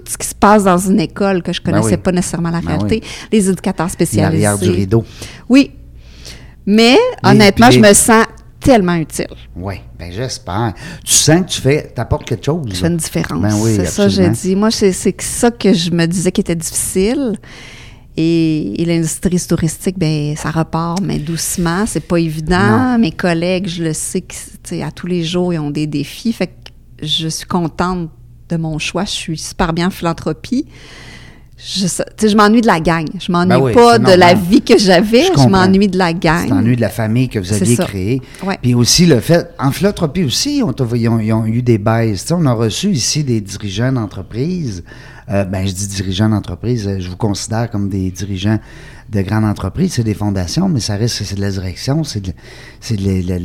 tout 0.00 0.12
ce 0.12 0.18
qui 0.18 0.26
se 0.26 0.34
passe 0.34 0.64
dans 0.64 0.78
une 0.78 1.00
école 1.00 1.42
que 1.42 1.52
je 1.52 1.60
connaissais. 1.60 1.90
Ben 1.90 1.96
oui. 1.96 2.02
pas 2.02 2.12
nécessairement 2.12 2.50
la 2.50 2.60
Ben 2.60 2.68
réalité. 2.68 3.02
Les 3.32 3.48
éducateurs 3.48 3.90
spécialisés. 3.90 4.42
L'arrière 4.42 4.58
du 4.58 4.70
rideau. 4.70 5.04
Oui. 5.48 5.70
Mais 6.66 6.96
honnêtement, 7.22 7.70
je 7.70 7.78
me 7.78 7.92
sens 7.94 8.26
tellement 8.60 8.96
utile. 8.96 9.28
Oui, 9.54 9.76
ben 9.98 10.10
j'espère. 10.12 10.74
Tu 11.04 11.14
sens 11.14 11.42
que 11.42 11.46
tu 11.46 11.60
fais, 11.60 11.92
t'apportes 11.94 12.24
quelque 12.26 12.44
chose. 12.44 12.66
Je 12.68 12.74
fais 12.74 12.88
une 12.88 12.96
différence. 12.96 13.40
Ben 13.40 13.54
oui, 13.60 13.74
c'est 13.76 13.86
ça, 13.86 14.08
j'ai 14.08 14.26
absolument. 14.26 14.32
dit. 14.42 14.56
Moi, 14.56 14.70
c'est 14.70 15.22
ça 15.22 15.50
que 15.50 15.72
je 15.72 15.90
me 15.90 16.06
disais 16.06 16.32
qui 16.32 16.40
était 16.40 16.56
difficile. 16.56 17.36
Et, 18.18 18.80
et 18.80 18.84
l'industrie 18.86 19.38
touristique, 19.46 19.98
ben 19.98 20.34
ça 20.36 20.50
repart, 20.50 21.00
mais 21.02 21.18
doucement. 21.18 21.84
C'est 21.86 22.00
pas 22.00 22.18
évident. 22.18 22.92
Non. 22.92 22.98
Mes 22.98 23.12
collègues, 23.12 23.68
je 23.68 23.84
le 23.84 23.90
que 23.90 24.34
sais, 24.64 24.82
à 24.82 24.90
tous 24.90 25.06
les 25.06 25.22
jours, 25.22 25.52
ils 25.52 25.58
ont 25.58 25.70
des 25.70 25.86
défis. 25.86 26.32
Fait 26.32 26.46
que 26.46 26.52
je 27.02 27.28
suis 27.28 27.46
contente 27.46 28.10
de 28.48 28.56
mon 28.56 28.78
choix. 28.78 29.04
Je 29.04 29.10
suis 29.10 29.38
super 29.38 29.72
bien 29.72 29.88
en 29.88 29.90
philanthropie. 29.90 30.66
Je, 31.58 31.86
je 31.86 32.36
m'ennuie 32.36 32.60
de 32.60 32.66
la 32.66 32.80
gang. 32.80 33.06
Je 33.18 33.32
m'ennuie 33.32 33.48
Ben 33.48 33.58
oui, 33.58 33.72
pas 33.72 33.98
de 33.98 34.12
la 34.12 34.34
vie 34.34 34.60
que 34.60 34.76
j'avais. 34.76 35.24
Je 35.34 35.42
Je, 35.42 35.48
m'ennuie 35.48 35.88
de 35.88 35.96
la 35.96 36.12
gang. 36.12 36.42
Tu 36.42 36.48
t'ennuies 36.50 36.76
de 36.76 36.82
la 36.82 36.90
famille 36.90 37.30
que 37.30 37.38
vous 37.38 37.50
aviez 37.50 37.76
créée. 37.78 38.22
Ouais. 38.44 38.58
Puis 38.60 38.74
aussi 38.74 39.06
le 39.06 39.20
fait, 39.20 39.48
en 39.58 39.72
philanthropie 39.72 40.24
aussi, 40.24 40.62
on 40.62 40.72
ils, 40.94 41.08
ont, 41.08 41.18
ils 41.18 41.32
ont 41.32 41.46
eu 41.46 41.62
des 41.62 41.78
baisses. 41.78 42.30
On 42.30 42.44
a 42.44 42.52
reçu 42.52 42.90
ici 42.90 43.24
des 43.24 43.40
dirigeants 43.40 43.92
d'entreprise. 43.92 44.84
Euh, 45.28 45.44
ben, 45.44 45.66
je 45.66 45.72
dis 45.72 45.88
dirigeants 45.88 46.28
d'entreprise, 46.28 46.86
euh, 46.86 47.00
je 47.00 47.08
vous 47.08 47.16
considère 47.16 47.68
comme 47.68 47.88
des 47.88 48.12
dirigeants 48.12 48.60
de 49.10 49.22
grandes 49.22 49.44
entreprises. 49.44 49.94
C'est 49.94 50.04
des 50.04 50.14
fondations, 50.14 50.68
mais 50.68 50.80
ça 50.80 50.96
reste, 50.96 51.22
c'est 51.22 51.34
de 51.36 51.40
la 51.40 51.50
direction, 51.50 52.02
c'est 52.04 52.20
de, 52.20 52.32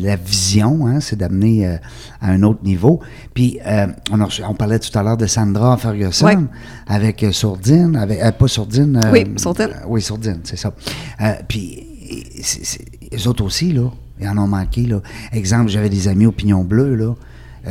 la, 0.04 0.16
vision, 0.16 0.88
hein, 0.88 1.00
c'est 1.00 1.16
d'amener 1.16 1.68
euh, 1.68 1.78
à 2.20 2.32
un 2.32 2.44
autre 2.44 2.64
niveau. 2.64 3.00
Puis, 3.34 3.60
euh, 3.66 3.88
on, 4.12 4.20
a 4.20 4.26
reçu- 4.26 4.44
on 4.48 4.56
parlait 4.56 4.80
tout 4.80 4.98
à 4.98 5.04
l'heure 5.04 5.18
de 5.18 5.28
Sandra 5.28 5.78
Ferguson 5.78 6.48
avec 6.88 7.24
euh, 7.24 7.32
Sourdine, 7.32 7.96
avec, 7.96 8.22
euh, 8.22 8.32
pas 8.32 8.48
Sourdine. 8.48 9.00
Oui, 9.12 9.26
Sourdine. 9.38 9.70
oui, 9.88 10.02
Sourdine, 10.02 10.40
c'est 10.44 10.58
ça. 10.58 10.74
Puis, 11.48 11.88
les 13.12 13.28
autres 13.28 13.44
aussi, 13.44 13.72
là, 13.72 13.90
ils 14.20 14.28
en 14.28 14.38
ont 14.38 14.48
manqué, 14.48 14.86
là. 14.86 15.02
Exemple, 15.32 15.70
j'avais 15.70 15.90
des 15.90 16.08
amis 16.08 16.26
au 16.26 16.32
Pignon 16.32 16.64
Bleu, 16.64 16.96
là, 16.96 17.14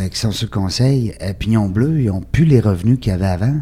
qui 0.08 0.18
sont 0.18 0.30
sur 0.30 0.46
le 0.46 0.50
conseil. 0.50 1.14
Pignon 1.38 1.68
Bleu, 1.68 2.00
ils 2.00 2.06
n'ont 2.06 2.20
plus 2.22 2.44
les 2.44 2.60
revenus 2.60 2.98
qu'il 3.00 3.10
y 3.10 3.14
avait 3.14 3.26
avant. 3.26 3.54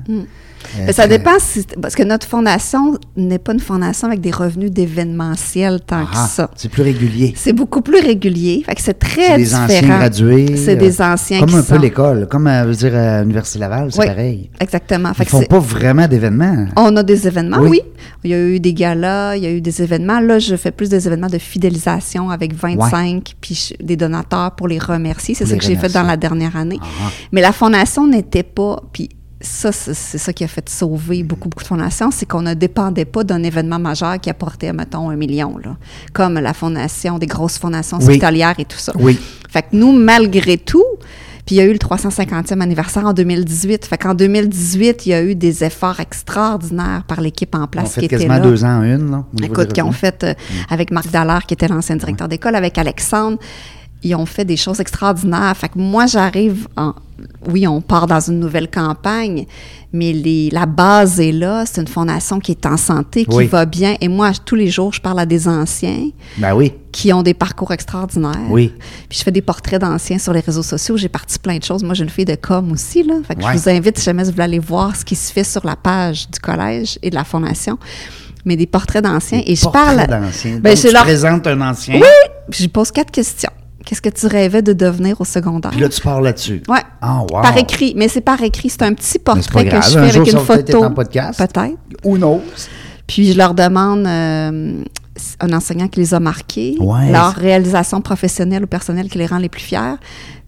Euh, 0.80 0.92
ça 0.92 1.06
dépend 1.06 1.38
si, 1.38 1.64
parce 1.80 1.94
que 1.94 2.02
notre 2.02 2.26
fondation 2.26 2.96
n'est 3.16 3.38
pas 3.38 3.52
une 3.52 3.60
fondation 3.60 4.06
avec 4.08 4.20
des 4.20 4.30
revenus 4.30 4.70
d'événementiel 4.70 5.80
tant 5.86 6.04
Ah, 6.06 6.10
que 6.12 6.30
ça. 6.30 6.50
C'est 6.56 6.68
plus 6.70 6.82
régulier. 6.82 7.32
C'est 7.36 7.52
beaucoup 7.52 7.80
plus 7.80 8.00
régulier. 8.00 8.62
Fait 8.66 8.74
que 8.74 8.80
c'est 8.82 8.98
très 8.98 9.26
C'est 9.26 9.36
des 9.38 9.54
anciens 9.54 9.82
gradués. 9.82 10.56
C'est 10.56 10.72
euh, 10.72 10.76
des 10.76 11.00
anciens 11.02 11.40
Comme 11.40 11.48
qui 11.50 11.56
un 11.56 11.62
peu 11.62 11.76
l'école. 11.78 12.26
Comme, 12.28 12.46
euh, 12.46 12.62
je 12.64 12.68
veux 12.68 12.74
dire, 12.74 12.94
à 12.96 13.20
l'Université 13.22 13.58
Laval, 13.58 13.92
c'est 13.92 14.00
Oui, 14.00 14.06
pareil. 14.06 14.50
Exactement. 14.60 15.10
Ils 15.18 15.24
que 15.24 15.30
font 15.30 15.42
pas 15.42 15.58
vraiment 15.58 16.06
d'événements. 16.06 16.66
On 16.76 16.96
a 16.96 17.02
des 17.02 17.26
événements, 17.26 17.58
Oui. 17.60 17.68
oui. 17.70 17.80
Il 18.24 18.30
y 18.30 18.34
a 18.34 18.38
eu 18.40 18.60
des 18.60 18.74
galas, 18.74 19.36
il 19.36 19.42
y 19.44 19.46
a 19.46 19.50
eu 19.50 19.60
des 19.60 19.82
événements. 19.82 20.20
Là, 20.20 20.38
je 20.38 20.56
fais 20.56 20.70
plus 20.70 20.88
des 20.88 21.06
événements 21.06 21.28
de 21.28 21.38
fidélisation 21.38 22.30
avec 22.30 22.54
25 22.54 23.34
puis 23.40 23.54
je- 23.78 23.84
des 23.84 23.96
donateurs 23.96 24.52
pour 24.56 24.68
les 24.68 24.78
remercier. 24.78 25.34
C'est 25.34 25.44
les 25.44 25.56
que 25.58 25.64
j'ai 25.64 25.76
fait 25.76 25.92
dans 25.92 26.02
la 26.02 26.16
dernière 26.16 26.56
année. 26.56 26.78
Ah. 26.82 27.10
Mais 27.32 27.40
la 27.40 27.52
fondation 27.52 28.06
n'était 28.06 28.42
pas. 28.42 28.82
Puis 28.92 29.08
ça, 29.40 29.70
c'est 29.70 29.94
ça 30.18 30.32
qui 30.32 30.42
a 30.42 30.48
fait 30.48 30.68
sauver 30.68 31.22
beaucoup, 31.22 31.48
beaucoup 31.48 31.62
de 31.62 31.68
fondations, 31.68 32.10
c'est 32.10 32.26
qu'on 32.26 32.42
ne 32.42 32.54
dépendait 32.54 33.04
pas 33.04 33.22
d'un 33.22 33.42
événement 33.44 33.78
majeur 33.78 34.18
qui 34.20 34.30
apportait, 34.30 34.72
mettons, 34.72 35.10
un 35.10 35.16
million, 35.16 35.56
là, 35.58 35.76
comme 36.12 36.34
la 36.34 36.52
fondation, 36.54 37.18
des 37.18 37.26
grosses 37.26 37.58
fondations 37.58 37.98
Oui. 37.98 38.06
hospitalières 38.08 38.54
et 38.58 38.64
tout 38.64 38.78
ça. 38.78 38.92
Oui. 38.98 39.18
Fait 39.48 39.62
que 39.62 39.68
nous, 39.72 39.92
malgré 39.92 40.58
tout, 40.58 40.84
puis 41.46 41.54
il 41.54 41.58
y 41.58 41.60
a 41.62 41.64
eu 41.64 41.72
le 41.72 41.78
350e 41.78 42.60
anniversaire 42.60 43.06
en 43.06 43.14
2018. 43.14 43.86
Fait 43.86 43.96
qu'en 43.96 44.12
2018, 44.12 45.06
il 45.06 45.08
y 45.10 45.14
a 45.14 45.22
eu 45.22 45.34
des 45.34 45.64
efforts 45.64 45.98
extraordinaires 45.98 47.04
par 47.08 47.20
l'équipe 47.22 47.54
en 47.54 47.62
On 47.62 47.66
place 47.68 47.94
fait 47.94 48.00
qui 48.00 48.04
était 48.06 48.16
quasiment 48.16 48.34
là. 48.34 48.40
deux 48.40 48.64
ans 48.64 48.80
en 48.80 48.82
une. 48.82 49.10
Là, 49.10 49.24
Écoute, 49.44 49.72
qui 49.72 49.80
ont 49.80 49.92
fait 49.92 50.24
euh, 50.24 50.34
avec 50.68 50.90
Marc 50.90 51.10
Dallaire, 51.10 51.46
qui 51.46 51.54
était 51.54 51.68
l'ancien 51.68 51.96
directeur 51.96 52.28
d'école, 52.28 52.54
avec 52.54 52.76
Alexandre, 52.76 53.38
ils 54.02 54.14
ont 54.14 54.26
fait 54.26 54.44
des 54.44 54.56
choses 54.56 54.80
extraordinaires. 54.80 55.56
Fait 55.56 55.68
que 55.68 55.78
moi, 55.78 56.06
j'arrive 56.06 56.68
en. 56.76 56.94
Oui, 57.48 57.66
on 57.66 57.80
part 57.80 58.06
dans 58.06 58.20
une 58.20 58.38
nouvelle 58.38 58.70
campagne, 58.70 59.46
mais 59.92 60.12
les, 60.12 60.50
la 60.50 60.66
base 60.66 61.18
est 61.18 61.32
là. 61.32 61.64
C'est 61.66 61.80
une 61.80 61.88
fondation 61.88 62.38
qui 62.38 62.52
est 62.52 62.64
en 62.64 62.76
santé, 62.76 63.24
qui 63.24 63.34
Oui. 63.34 63.46
va 63.46 63.64
bien. 63.64 63.96
Et 64.00 64.06
moi, 64.06 64.30
tous 64.44 64.54
les 64.54 64.68
jours, 64.68 64.92
je 64.92 65.00
parle 65.00 65.18
à 65.18 65.26
des 65.26 65.48
anciens 65.48 66.10
Ben 66.36 66.54
oui. 66.54 66.72
qui 66.92 67.12
ont 67.12 67.22
des 67.24 67.34
parcours 67.34 67.72
extraordinaires. 67.72 68.36
Oui. 68.50 68.72
Puis 69.08 69.18
je 69.18 69.24
fais 69.24 69.32
des 69.32 69.42
portraits 69.42 69.80
d'anciens 69.80 70.18
sur 70.18 70.32
les 70.32 70.40
réseaux 70.40 70.62
sociaux. 70.62 70.96
J'ai 70.96 71.08
parti 71.08 71.38
plein 71.40 71.58
de 71.58 71.64
choses. 71.64 71.82
Moi, 71.82 71.94
j'ai 71.94 72.04
une 72.04 72.10
fille 72.10 72.24
de 72.24 72.36
com 72.36 72.70
aussi, 72.70 73.02
là. 73.02 73.14
Fait 73.26 73.34
que 73.34 73.42
Ouais. 73.42 73.52
je 73.54 73.58
vous 73.58 73.68
invite, 73.68 73.98
si 73.98 74.04
jamais 74.04 74.22
vous 74.22 74.30
voulez 74.30 74.44
aller 74.44 74.58
voir 74.60 74.94
ce 74.94 75.04
qui 75.04 75.16
se 75.16 75.32
fait 75.32 75.44
sur 75.44 75.66
la 75.66 75.74
page 75.74 76.30
du 76.30 76.38
collège 76.38 76.98
et 77.02 77.10
de 77.10 77.16
la 77.16 77.24
fondation. 77.24 77.78
Mais 78.44 78.54
des 78.56 78.66
portraits 78.66 79.02
d'anciens. 79.02 79.42
Et 79.44 79.56
je 79.56 79.66
parle. 79.68 80.06
Ben, 80.60 80.76
je 80.76 80.86
tu 80.86 80.92
leur- 80.92 81.02
présentes 81.02 81.46
un 81.48 81.60
ancien. 81.62 81.96
Oui! 81.96 82.06
Puis 82.50 82.62
je 82.64 82.68
pose 82.68 82.92
quatre 82.92 83.10
questions. 83.10 83.50
Qu'est-ce 83.84 84.02
que 84.02 84.08
tu 84.08 84.26
rêvais 84.26 84.60
de 84.62 84.72
devenir 84.72 85.20
au 85.20 85.24
secondaire? 85.24 85.70
Puis 85.70 85.80
là, 85.80 85.88
tu 85.88 86.00
pars 86.00 86.20
là-dessus. 86.20 86.62
Ouais. 86.68 86.80
Ah, 87.00 87.20
wow. 87.20 87.40
Par 87.42 87.56
écrit. 87.56 87.94
Mais 87.96 88.08
c'est 88.08 88.20
par 88.20 88.42
écrit. 88.42 88.68
C'est 88.70 88.82
un 88.82 88.92
petit 88.92 89.18
portrait 89.18 89.64
que 89.68 89.76
je 89.76 89.90
fais 89.90 89.96
Un 89.98 90.02
avec 90.02 90.12
jour, 90.14 90.24
une 90.26 90.32
peut-être 90.32 90.46
photo. 90.46 90.78
être 90.78 90.84
en 90.84 90.90
podcast. 90.92 91.38
Peut-être. 91.38 91.76
Who 92.04 92.16
knows? 92.16 92.42
Puis 93.06 93.32
je 93.32 93.38
leur 93.38 93.54
demande 93.54 94.06
euh, 94.06 94.82
un 95.40 95.52
enseignant 95.52 95.88
qui 95.88 96.00
les 96.00 96.12
a 96.12 96.20
marqués, 96.20 96.76
Ouais. 96.80 97.10
leur 97.10 97.34
réalisation 97.34 98.00
professionnelle 98.00 98.64
ou 98.64 98.66
personnelle 98.66 99.08
qui 99.08 99.18
les 99.18 99.26
rend 99.26 99.38
les 99.38 99.48
plus 99.48 99.62
fiers, 99.62 99.96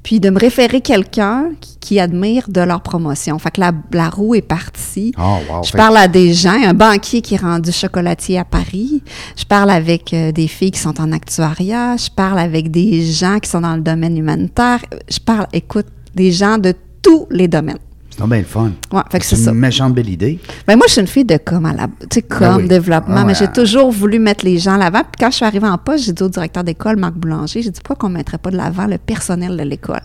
puis 0.02 0.20
de 0.20 0.30
me 0.30 0.38
référer 0.38 0.80
quelqu'un 0.80 1.50
qui, 1.60 1.78
qui 1.78 2.00
admire 2.00 2.48
de 2.48 2.60
leur 2.60 2.82
promotion. 2.82 3.38
Fait 3.38 3.50
que 3.50 3.60
la, 3.60 3.72
la 3.92 4.08
roue 4.08 4.34
est 4.34 4.42
partie. 4.42 5.12
Oh, 5.18 5.38
wow. 5.50 5.62
Je 5.62 5.70
Fait 5.70 5.78
parle 5.78 5.96
à 5.96 6.08
des 6.08 6.32
gens, 6.32 6.60
un 6.62 6.74
banquier 6.74 7.20
qui 7.20 7.34
est 7.34 7.40
rendu 7.40 7.72
chocolatier 7.72 8.38
à 8.38 8.44
Paris. 8.44 9.02
Je 9.36 9.44
parle 9.44 9.70
avec 9.70 10.12
euh, 10.14 10.32
des 10.32 10.48
filles 10.48 10.70
qui 10.70 10.80
sont 10.80 11.00
en 11.00 11.12
actuariat. 11.12 11.96
Je 11.96 12.10
parle 12.10 12.38
avec 12.38 12.70
des 12.70 13.02
gens 13.02 13.38
qui 13.38 13.50
sont 13.50 13.60
dans 13.60 13.76
le 13.76 13.82
domaine 13.82 14.16
humanitaire. 14.16 14.80
Je 15.10 15.18
parle, 15.18 15.46
écoute, 15.52 15.86
des 16.14 16.32
gens 16.32 16.58
de 16.58 16.74
tous 17.02 17.26
les 17.30 17.48
domaines. 17.48 17.78
C'est 18.20 18.28
bien 18.28 18.38
le 18.38 18.44
fun. 18.44 18.72
Ouais, 18.92 19.00
fait 19.10 19.18
que 19.20 19.24
c'est 19.26 19.36
une 19.48 19.54
méchante 19.54 19.94
belle 19.94 20.08
idée. 20.08 20.38
Ben 20.66 20.76
moi, 20.76 20.86
je 20.88 20.92
suis 20.92 21.00
une 21.00 21.06
fille 21.06 21.24
de 21.24 21.38
com 21.38 21.64
à 21.66 21.72
la, 21.72 21.86
tu 21.86 22.06
sais, 22.12 22.22
com, 22.22 22.38
Ben 22.40 22.56
oui. 22.56 22.68
développement, 22.68 23.14
Ah 23.18 23.24
mais 23.24 23.34
j'ai 23.34 23.48
toujours 23.48 23.90
voulu 23.90 24.18
mettre 24.18 24.44
les 24.44 24.58
gens 24.58 24.74
à 24.74 24.78
l'avant. 24.78 25.00
Puis 25.00 25.12
quand 25.18 25.30
je 25.30 25.36
suis 25.36 25.44
arrivée 25.44 25.68
en 25.68 25.78
poste, 25.78 26.04
j'ai 26.04 26.12
dit 26.12 26.22
au 26.22 26.28
directeur 26.28 26.62
d'école, 26.64 26.96
Marc 26.96 27.14
Boulanger, 27.14 27.62
j'ai 27.62 27.70
dit 27.70 27.80
pourquoi 27.82 27.96
qu'on 28.06 28.12
ne 28.12 28.18
mettrait 28.18 28.38
pas 28.38 28.50
de 28.50 28.56
l'avant 28.56 28.86
le 28.86 28.98
personnel 28.98 29.56
de 29.56 29.62
l'école? 29.62 30.00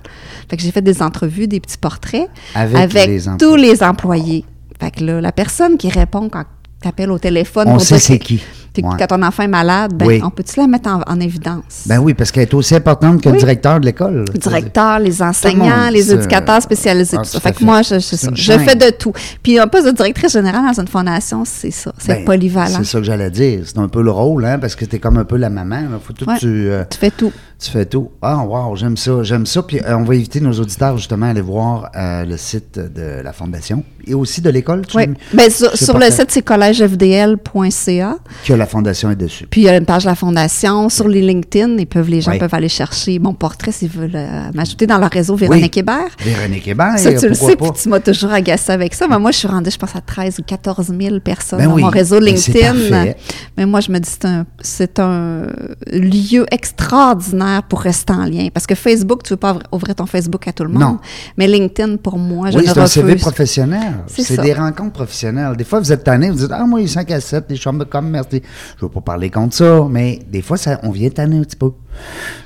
Fait 0.50 0.58
que 0.58 0.64
j'ai 0.64 0.72
fait 0.72 0.82
des 0.82 1.02
entrevues, 1.02 1.48
des 1.48 1.60
petits 1.60 1.78
portraits 1.78 2.30
Avec 2.54 2.94
les 2.94 3.20
tous 3.38 3.56
les 3.56 3.84
employés. 3.84 4.46
Fait 4.80 4.92
que 4.92 5.04
là, 5.04 5.22
la 5.22 5.32
personne 5.32 5.78
qui 5.78 5.90
répond 5.90 6.30
quand 6.30 6.44
tu 6.82 6.88
appelles 6.88 7.12
au 7.12 7.20
téléphone, 7.20 7.68
On 7.68 7.74
pour 7.74 7.82
sait 7.82 8.00
c'est 8.00 8.20
qui. 8.20 8.42
Puis 8.76 8.84
que 8.84 8.88
Ouais. 8.90 8.96
quand 9.00 9.08
ton 9.18 9.24
enfant 9.24 9.44
est 9.44 9.48
malade, 9.48 9.94
ben, 9.96 10.06
Oui. 10.08 10.22
on 10.24 10.30
peut-tu 10.30 10.60
la 10.60 10.68
mettre 10.68 10.90
en, 10.90 11.02
en 11.08 11.20
évidence? 11.20 11.84
Ben 11.86 12.00
oui, 12.00 12.14
parce 12.14 12.32
qu'elle 12.32 12.44
est 12.44 12.54
aussi 12.54 12.76
importante 12.76 13.22
que 13.22 13.30
le 13.30 13.38
directeur 13.38 13.80
de 13.80 13.86
l'école. 13.86 14.26
Le 14.34 14.40
directeur, 14.40 15.00
les 15.00 15.22
enseignants, 15.22 15.90
les 15.92 16.04
ça. 16.04 16.16
éducateurs 16.16 16.62
spécialisés, 16.62 17.18
Ah, 17.20 17.24
tout 17.24 17.30
ça. 17.30 17.40
Fait 17.40 17.54
que 17.54 17.64
moi, 17.64 17.82
je, 17.82 17.96
je, 18.00 18.52
fais 18.60 18.76
de 18.76 18.90
tout. 18.92 19.14
Puis 19.42 19.58
un 19.60 19.68
poste 19.68 19.86
de 19.88 19.92
directrice 19.92 20.34
générale 20.34 20.64
dans 20.74 20.82
une 20.82 20.88
fondation, 20.88 21.44
c'est 21.46 21.72
ça. 21.72 21.94
C'est 21.98 22.16
Ben, 22.16 22.26
polyvalent. 22.26 22.78
C'est 22.78 22.84
ça 22.84 22.98
que 23.00 23.06
j'allais 23.06 23.32
dire. 23.32 23.62
C'est 23.66 23.78
un 23.80 23.88
peu 23.88 24.02
le 24.02 24.12
rôle, 24.12 24.46
hein, 24.46 24.60
parce 24.60 24.76
que 24.76 24.86
t'es 24.86 25.00
comme 25.00 25.18
un 25.18 25.26
peu 25.26 25.38
la 25.38 25.50
maman. 25.50 25.82
Faut 26.04 26.14
tout 26.14 26.26
Ouais. 26.28 26.38
tu, 26.38 26.48
euh, 26.70 26.84
Tu 26.90 26.98
fais 26.98 27.12
tout. 27.12 27.32
Tu 27.58 27.72
fais 27.72 27.86
tout. 27.86 28.12
Ah, 28.22 28.44
wow, 28.46 28.76
j'aime 28.76 28.98
ça, 28.98 29.24
j'aime 29.24 29.46
ça. 29.46 29.64
Puis 29.64 29.80
euh, 29.80 29.98
on 29.98 30.04
va 30.04 30.14
inviter 30.14 30.42
nos 30.42 30.52
auditeurs 30.54 30.98
justement 30.98 31.28
à 31.28 31.30
aller 31.30 31.42
voir 31.42 31.90
euh, 31.96 32.26
le 32.26 32.36
site 32.38 32.78
de 32.78 33.22
la 33.24 33.32
Fondation 33.34 33.84
et 34.06 34.14
aussi 34.14 34.42
de 34.42 34.50
l'école. 34.50 34.82
Oui. 34.94 35.08
veux- 35.08 35.16
Ben, 35.34 35.50
sur, 35.50 35.98
le 35.98 36.12
site, 36.12 36.28
c'est 36.30 36.42
collègefdl.ca. 36.44 38.18
Que 38.46 38.54
la 38.54 38.66
Fondation 38.66 39.10
est 39.10 39.16
dessus. 39.16 39.48
Puis 39.50 39.62
il 39.62 39.64
y 39.66 39.70
a 39.70 39.78
une 39.78 39.86
page 39.86 40.04
de 40.04 40.10
la 40.10 40.16
Fondation. 40.16 40.90
Sur 40.90 41.08
les 41.08 41.22
LinkedIn, 41.22 41.78
ils 41.78 41.88
peuvent, 41.88 42.10
les 42.10 42.22
gens 42.22 42.32
Oui. 42.32 42.40
peuvent 42.40 42.54
aller 42.54 42.70
chercher 42.70 43.20
mon 43.20 43.34
portrait 43.34 43.72
s'ils 43.72 43.90
veulent 43.90 44.12
euh, 44.16 44.52
m'ajouter 44.54 44.86
dans 44.86 44.98
leur 44.98 45.10
réseau 45.10 45.36
Véronique 45.36 45.74
Oui. 45.76 45.80
Hébert. 45.80 46.10
Véronique 46.20 46.68
Hébert, 46.68 47.00
Ça, 47.00 47.14
tu 47.14 47.28
le 47.30 47.34
sais, 47.34 47.56
pas? 47.56 47.72
puis 47.72 47.82
tu 47.82 47.90
m'as 47.90 48.00
toujours 48.00 48.32
agacé 48.32 48.72
avec 48.74 48.94
ça. 48.94 49.08
Mais 49.08 49.18
moi, 49.18 49.32
je 49.32 49.38
suis 49.38 49.48
rendue, 49.48 49.72
je 49.72 49.78
pense, 49.78 49.96
à 49.96 50.02
13 50.02 50.40
ou 50.40 50.44
14 50.44 50.94
000 51.00 51.20
personnes 51.22 51.60
Ben 51.60 51.68
dans 51.70 51.74
oui, 51.76 51.82
mon 51.84 51.90
réseau 51.90 52.20
mais 52.20 52.36
c'est 52.36 52.52
LinkedIn. 52.52 53.14
Mais 53.58 53.66
moi, 53.66 53.80
je 53.80 53.92
me 53.92 54.00
dis, 54.00 54.10
c'est 54.10 54.26
un, 54.26 54.46
c'est 54.62 55.00
un 55.00 55.48
lieu 55.92 56.46
extraordinaire 56.52 57.45
pour 57.70 57.82
rester 57.82 58.14
en 58.14 58.26
lien. 58.26 58.48
Parce 58.54 58.68
que 58.68 58.76
Facebook, 58.76 59.24
tu 59.24 59.34
ne 59.34 59.36
veux 59.36 59.40
pas 59.40 59.58
ouvrir- 59.72 59.96
ton 59.96 60.06
Facebook 60.06 60.48
à 60.48 60.54
tout 60.54 60.64
le 60.64 60.70
monde. 60.70 60.82
Non. 60.82 61.00
Mais 61.38 61.48
LinkedIn, 61.48 61.98
pour 61.98 62.18
moi, 62.18 62.52
je 62.52 62.58
Oui, 62.58 62.64
ne 62.68 62.70
c'est 62.74 62.80
un 62.80 62.88
CV 62.88 63.08
refuse. 63.14 63.22
professionnel. 63.22 63.94
C'est 64.08 64.42
des 64.42 64.54
rencontres 64.54 64.94
professionnelles. 64.94 65.56
Des 65.56 65.64
fois, 65.64 65.80
vous 65.80 65.92
êtes 65.92 66.04
tanné, 66.04 66.30
vous 66.30 66.38
dites 66.38 66.52
Ah, 66.52 66.66
moi, 66.66 66.82
il 66.82 66.90
5 66.90 67.10
à 67.12 67.20
7, 67.22 67.46
les 67.50 67.56
chambres 67.56 67.80
de 67.80 67.84
com, 67.86 68.08
merci. 68.10 68.42
Je 68.78 68.86
ne 68.86 68.90
veux 68.90 68.94
pas 68.94 69.02
parler 69.02 69.30
contre 69.30 69.56
ça, 69.56 69.86
mais 69.90 70.20
des 70.32 70.42
fois, 70.42 70.58
ça, 70.58 70.80
on 70.84 70.92
vient 70.92 71.10
tanner 71.10 71.38
un 71.40 71.44
petit 71.44 71.56
peu. 71.56 71.72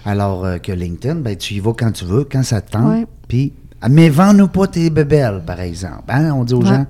Alors 0.06 0.46
euh, 0.46 0.58
que 0.58 0.72
LinkedIn, 0.72 1.16
ben, 1.16 1.36
tu 1.36 1.56
y 1.56 1.60
vas 1.60 1.74
quand 1.78 1.92
tu 1.92 2.06
veux, 2.06 2.24
quand 2.30 2.44
ça 2.44 2.62
te 2.62 2.72
tente. 2.72 3.08
Puis, 3.28 3.54
ah, 3.82 3.90
mais 3.90 4.10
vends-nous 4.10 4.48
pas 4.48 4.68
tes 4.68 4.90
bébelles, 4.90 5.42
par 5.46 5.60
exemple. 5.62 6.04
Hein, 6.10 6.32
on 6.34 6.44
dit 6.44 6.54
aux 6.54 6.62
Ouais. 6.62 6.68
gens. 6.68 6.86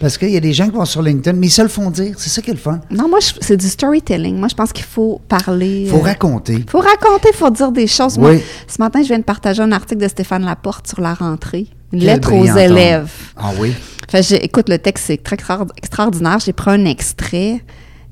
Parce 0.00 0.18
qu'il 0.18 0.30
y 0.30 0.36
a 0.36 0.40
des 0.40 0.52
gens 0.52 0.66
qui 0.68 0.72
vont 0.76 0.84
sur 0.84 1.00
LinkedIn, 1.02 1.36
mais 1.38 1.46
ils 1.46 1.50
se 1.50 1.62
le 1.62 1.68
font 1.68 1.90
dire. 1.90 2.14
C'est 2.18 2.28
ça 2.28 2.42
qui 2.42 2.50
est 2.50 2.54
le 2.54 2.58
fun. 2.58 2.80
Non, 2.90 3.08
moi, 3.08 3.18
je- 3.20 3.32
c'est 3.40 3.56
du 3.56 3.66
storytelling. 3.68 4.36
Moi, 4.38 4.48
je 4.48 4.54
pense 4.54 4.72
qu'il 4.72 4.84
faut 4.84 5.20
parler. 5.28 5.82
Il 5.84 5.88
faut 5.90 5.98
euh, 5.98 6.02
raconter. 6.02 6.64
faut 6.68 6.80
raconter, 6.80 7.28
il 7.32 7.36
faut 7.36 7.50
dire 7.50 7.72
des 7.72 7.86
choses. 7.86 8.16
Oui. 8.18 8.22
Moi, 8.34 8.40
ce 8.68 8.76
matin, 8.82 9.02
je 9.02 9.08
viens 9.08 9.18
de 9.18 9.24
partager 9.24 9.62
un 9.62 9.72
article 9.72 10.02
de 10.02 10.08
Stéphane 10.08 10.44
Laporte 10.44 10.86
sur 10.86 11.00
la 11.00 11.14
rentrée. 11.14 11.66
Une 11.92 12.00
Quel 12.00 12.08
lettre 12.08 12.32
aux 12.32 12.44
élèves. 12.44 13.10
Ah 13.36 13.52
oui. 13.58 13.72
Fait, 14.08 14.22
j'ai- 14.22 14.44
écoute, 14.44 14.68
le 14.68 14.78
texte, 14.78 15.04
c'est 15.06 15.22
très 15.22 15.36
extra- 15.36 15.66
extraordinaire. 15.78 16.38
J'ai 16.44 16.52
pris 16.52 16.70
un 16.72 16.84
extrait. 16.84 17.62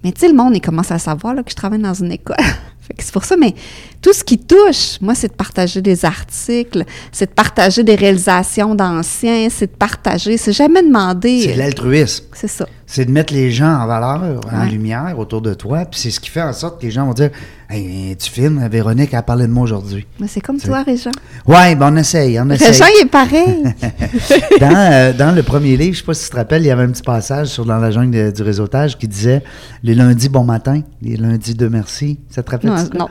Mais 0.03 0.12
tu 0.12 0.20
sais, 0.20 0.29
le 0.29 0.35
monde, 0.35 0.55
il 0.55 0.61
commence 0.61 0.90
à 0.90 0.99
savoir 0.99 1.35
là, 1.35 1.42
que 1.42 1.51
je 1.51 1.57
travaille 1.57 1.81
dans 1.81 1.94
une 1.94 2.12
école. 2.12 2.37
Fait 2.87 2.94
que 2.94 3.03
c'est 3.03 3.12
pour 3.12 3.25
ça. 3.25 3.37
Mais 3.37 3.55
tout 4.03 4.12
ce 4.12 4.23
qui 4.23 4.38
touche, 4.38 5.01
moi, 5.01 5.14
c'est 5.14 5.29
de 5.29 5.33
partager 5.33 5.81
des 5.81 6.05
articles, 6.05 6.85
c'est 7.12 7.27
de 7.27 7.35
partager 7.35 7.83
des 7.83 7.94
réalisations 7.94 8.75
d'anciens, 8.75 9.49
c'est 9.51 9.73
de 9.73 9.77
partager. 9.77 10.37
C'est 10.37 10.53
jamais 10.53 10.83
demander. 10.83 11.42
C'est 11.42 11.57
l'altruisme. 11.57 12.25
C'est 12.35 12.49
ça. 12.49 12.68
C'est 12.87 13.07
de 13.07 13.11
mettre 13.11 13.33
les 13.33 13.51
gens 13.51 13.73
en 13.81 13.87
valeur, 13.87 14.40
en 14.53 14.64
lumière 14.66 15.18
autour 15.18 15.40
de 15.40 15.55
toi. 15.55 15.85
Puis 15.87 15.99
c'est 16.01 16.11
ce 16.11 16.20
qui 16.20 16.29
fait 16.29 16.42
en 16.42 16.53
sorte 16.53 16.81
que 16.81 16.87
les 16.87 16.92
gens 16.92 17.07
vont 17.07 17.14
dire 17.14 17.31
Hey, 17.70 18.14
tu 18.16 18.31
filmes, 18.31 18.68
Véronique 18.68 19.14
a 19.14 19.23
parlé 19.23 19.47
de 19.47 19.53
moi 19.53 19.62
aujourd'hui. 19.64 20.07
Mais 20.20 20.29
c'est 20.29 20.42
comme 20.42 20.59
toi, 20.61 20.83
Réjean. 20.83 21.11
Ouais, 21.47 21.75
ben 21.77 21.92
on 21.92 21.97
essaye, 21.97 22.38
on 22.38 22.49
essaye. 22.51 22.68
Réjean, 22.68 22.85
il 22.99 23.07
est 23.07 23.11
pareil. 23.11 23.64
dans, 24.61 24.77
euh, 24.77 25.12
dans 25.14 25.35
le 25.35 25.42
premier 25.42 25.77
livre, 25.79 25.94
je 25.94 26.01
sais 26.01 26.05
pas 26.05 26.12
si 26.14 26.25
tu 26.25 26.31
te 26.31 26.37
rappelles, 26.37 26.62
il 26.62 26.66
y 26.66 26.70
avait 26.70 26.83
un 26.85 26.90
petit 26.90 27.03
passage 27.03 27.49
sur 27.49 27.64
Dans 27.64 27.79
la 27.79 27.90
jungle 27.90 28.11
de- 28.11 28.31
du 28.31 28.42
réseautage 28.42 28.99
qui 28.99 29.09
disait 29.09 29.42
Les 29.83 29.94
lundis, 29.94 30.29
bon 30.29 30.44
matin, 30.44 30.83
les 31.01 31.16
lundis 31.16 31.55
de 31.55 31.66
merci. 31.68 32.20
Ça 32.29 32.42
te 32.42 32.51
rappelle 32.51 32.70
non, 32.70 32.77
ça? 32.77 32.88
non. 32.99 33.09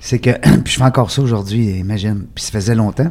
C'est 0.00 0.18
que, 0.18 0.30
puis 0.64 0.72
je 0.72 0.78
fais 0.78 0.84
encore 0.84 1.10
ça 1.10 1.20
aujourd'hui, 1.20 1.68
imagine, 1.78 2.24
puis 2.34 2.42
ça 2.42 2.52
faisait 2.52 2.74
longtemps. 2.74 3.10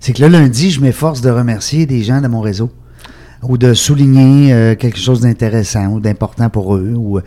C'est 0.00 0.12
que 0.12 0.22
le 0.22 0.28
lundi, 0.28 0.70
je 0.72 0.80
m'efforce 0.80 1.20
de 1.20 1.30
remercier 1.30 1.86
des 1.86 2.02
gens 2.02 2.20
de 2.20 2.26
mon 2.26 2.40
réseau 2.40 2.70
ou 3.42 3.58
de 3.58 3.74
souligner 3.74 4.52
euh, 4.52 4.74
quelque 4.74 4.98
chose 4.98 5.20
d'intéressant 5.22 5.86
ou 5.88 6.00
d'important 6.00 6.48
pour 6.50 6.76
eux. 6.76 6.94
Ou, 6.96 7.18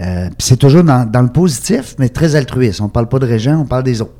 euh, 0.00 0.28
c'est 0.38 0.56
toujours 0.56 0.84
dans, 0.84 1.04
dans 1.10 1.22
le 1.22 1.28
positif, 1.28 1.94
mais 1.98 2.08
très 2.08 2.34
altruiste. 2.36 2.80
On 2.80 2.88
parle 2.88 3.08
pas 3.08 3.18
de 3.18 3.26
Régent, 3.26 3.56
on 3.60 3.64
parle 3.66 3.82
des 3.84 4.00
autres. 4.00 4.12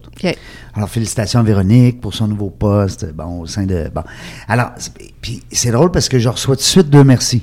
Alors, 0.75 0.89
félicitations 0.91 1.41
à 1.41 1.43
Véronique 1.45 2.01
pour 2.01 2.13
son 2.15 2.27
nouveau 2.29 2.51
poste, 2.51 3.13
bon, 3.15 3.41
au 3.41 3.47
sein 3.47 3.65
de... 3.67 3.89
Bon. 3.95 4.03
Alors, 4.49 4.71
c'est- 4.77 4.93
puis 5.21 5.43
c'est 5.53 5.71
drôle 5.71 5.91
parce 5.93 6.09
que 6.09 6.19
je 6.19 6.29
reçois 6.29 6.57
tout 6.57 6.61
de 6.63 6.65
suite 6.67 6.91
deux 6.91 7.05
merci. 7.05 7.43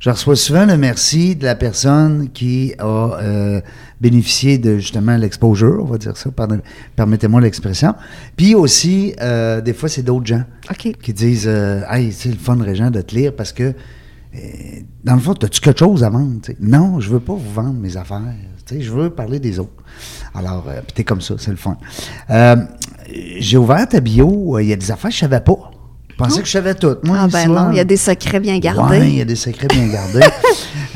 Je 0.00 0.10
reçois 0.10 0.36
souvent 0.36 0.64
le 0.64 0.76
merci 0.76 1.34
de 1.34 1.44
la 1.44 1.56
personne 1.56 2.28
qui 2.32 2.72
a 2.78 3.18
euh, 3.20 3.60
bénéficié 4.00 4.58
de 4.58 4.78
justement 4.78 5.16
l'exposure, 5.16 5.80
on 5.82 5.86
va 5.86 5.98
dire 5.98 6.16
ça, 6.16 6.30
permettez-moi 6.94 7.40
l'expression. 7.40 7.94
Puis 8.36 8.54
aussi, 8.54 9.14
euh, 9.20 9.60
des 9.60 9.72
fois, 9.72 9.88
c'est 9.88 10.02
d'autres 10.02 10.26
gens 10.26 10.44
qui 11.02 11.12
disent 11.12 11.48
euh, 11.48 11.82
Hey, 11.90 12.12
c'est 12.12 12.28
le 12.28 12.36
fun, 12.36 12.56
Régent, 12.62 12.90
de 12.92 13.00
te 13.00 13.14
lire 13.14 13.34
parce 13.34 13.52
que, 13.52 13.64
euh, 13.64 14.38
dans 15.02 15.14
le 15.14 15.20
fond, 15.20 15.32
as-tu 15.32 15.60
quelque 15.60 15.80
chose 15.80 16.04
à 16.04 16.10
vendre? 16.10 16.40
Non, 16.60 17.00
je 17.00 17.10
veux 17.10 17.20
pas 17.20 17.34
vous 17.34 17.52
vendre 17.52 17.74
mes 17.80 17.96
affaires. 17.96 18.22
je 18.70 18.92
veux 18.92 19.10
parler 19.10 19.40
des 19.40 19.58
autres. 19.58 19.82
Alors, 20.32 20.64
euh, 20.68 20.80
puis 20.82 20.92
t'es 20.94 21.04
comme 21.04 21.20
ça, 21.20 21.34
c'est 21.38 21.50
le 21.50 21.56
fun. 21.56 21.76
Euh, 22.30 22.54
J'ai 23.40 23.56
ouvert 23.56 23.88
ta 23.88 23.98
bio, 23.98 24.60
il 24.60 24.68
y 24.68 24.72
a 24.72 24.76
des 24.76 24.92
affaires 24.92 25.10
que 25.10 25.14
je 25.16 25.20
savais 25.20 25.40
pas. 25.40 25.72
Je 26.18 26.24
pensais 26.24 26.40
que 26.40 26.46
je 26.46 26.52
savais 26.52 26.74
tout. 26.74 26.96
Moi, 27.04 27.16
Ah 27.20 27.28
ben 27.28 27.46
non, 27.48 27.70
il 27.70 27.76
y 27.76 27.80
a 27.80 27.84
des 27.84 27.96
secrets 27.96 28.40
bien 28.40 28.54
Ouais, 28.54 28.58
il 28.58 28.62
gardés. 28.62 29.10
y 29.10 29.20
a 29.20 29.24
des 29.24 29.36
secrets 29.36 29.68
bien 29.68 29.86
gardés. 29.86 30.20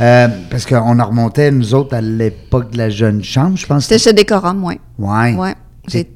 Euh, 0.01 0.27
parce 0.51 0.65
qu'on 0.67 0.99
en 0.99 1.07
remontait, 1.07 1.51
nous 1.51 1.75
autres, 1.75 1.95
à 1.95 2.01
l'époque 2.01 2.73
de 2.73 2.79
la 2.79 2.89
jeune 2.91 3.23
chambre, 3.23 3.57
je 3.57 3.67
pense. 3.67 3.83
J'étais 3.85 3.99
chez 3.99 4.13
Décorum, 4.15 4.65
oui. 4.65 4.81
Ouais. 4.99 5.35
Ouais. 5.35 5.55
Chez- 5.87 6.09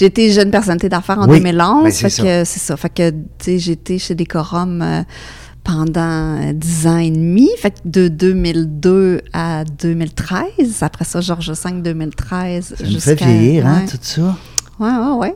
été 0.00 0.30
jeune 0.32 0.50
personnalité 0.50 0.88
d'affaires 0.88 1.20
en 1.20 1.28
Oui, 1.28 1.38
2011. 1.38 1.84
ben, 1.84 1.90
c'est 1.90 2.10
fait 2.10 2.22
que 2.22 2.44
c'est 2.44 2.58
ça. 2.60 2.76
Fait 2.76 2.88
que, 2.92 3.10
tu 3.10 3.16
sais, 3.38 3.58
j'étais 3.58 3.98
chez 3.98 4.14
Décorum 4.16 4.82
euh, 4.82 5.02
pendant 5.62 6.36
euh, 6.42 6.52
10 6.52 6.86
ans 6.88 6.98
et 6.98 7.10
demi. 7.10 7.48
Fait 7.58 7.70
que 7.70 7.76
de 7.86 8.08
2002 8.08 9.20
à 9.32 9.64
2013. 9.64 10.82
Après 10.82 11.04
ça, 11.04 11.20
Georges 11.20 11.52
V, 11.52 11.80
2013. 11.80 12.74
Ça 12.76 12.84
nous 12.84 13.00
fait 13.00 13.14
vieillir, 13.14 13.66
hein, 13.66 13.84
tout 13.88 13.96
ça. 14.02 14.36
Ouais, 14.80 14.90
ouais, 14.90 15.16
ouais. 15.18 15.34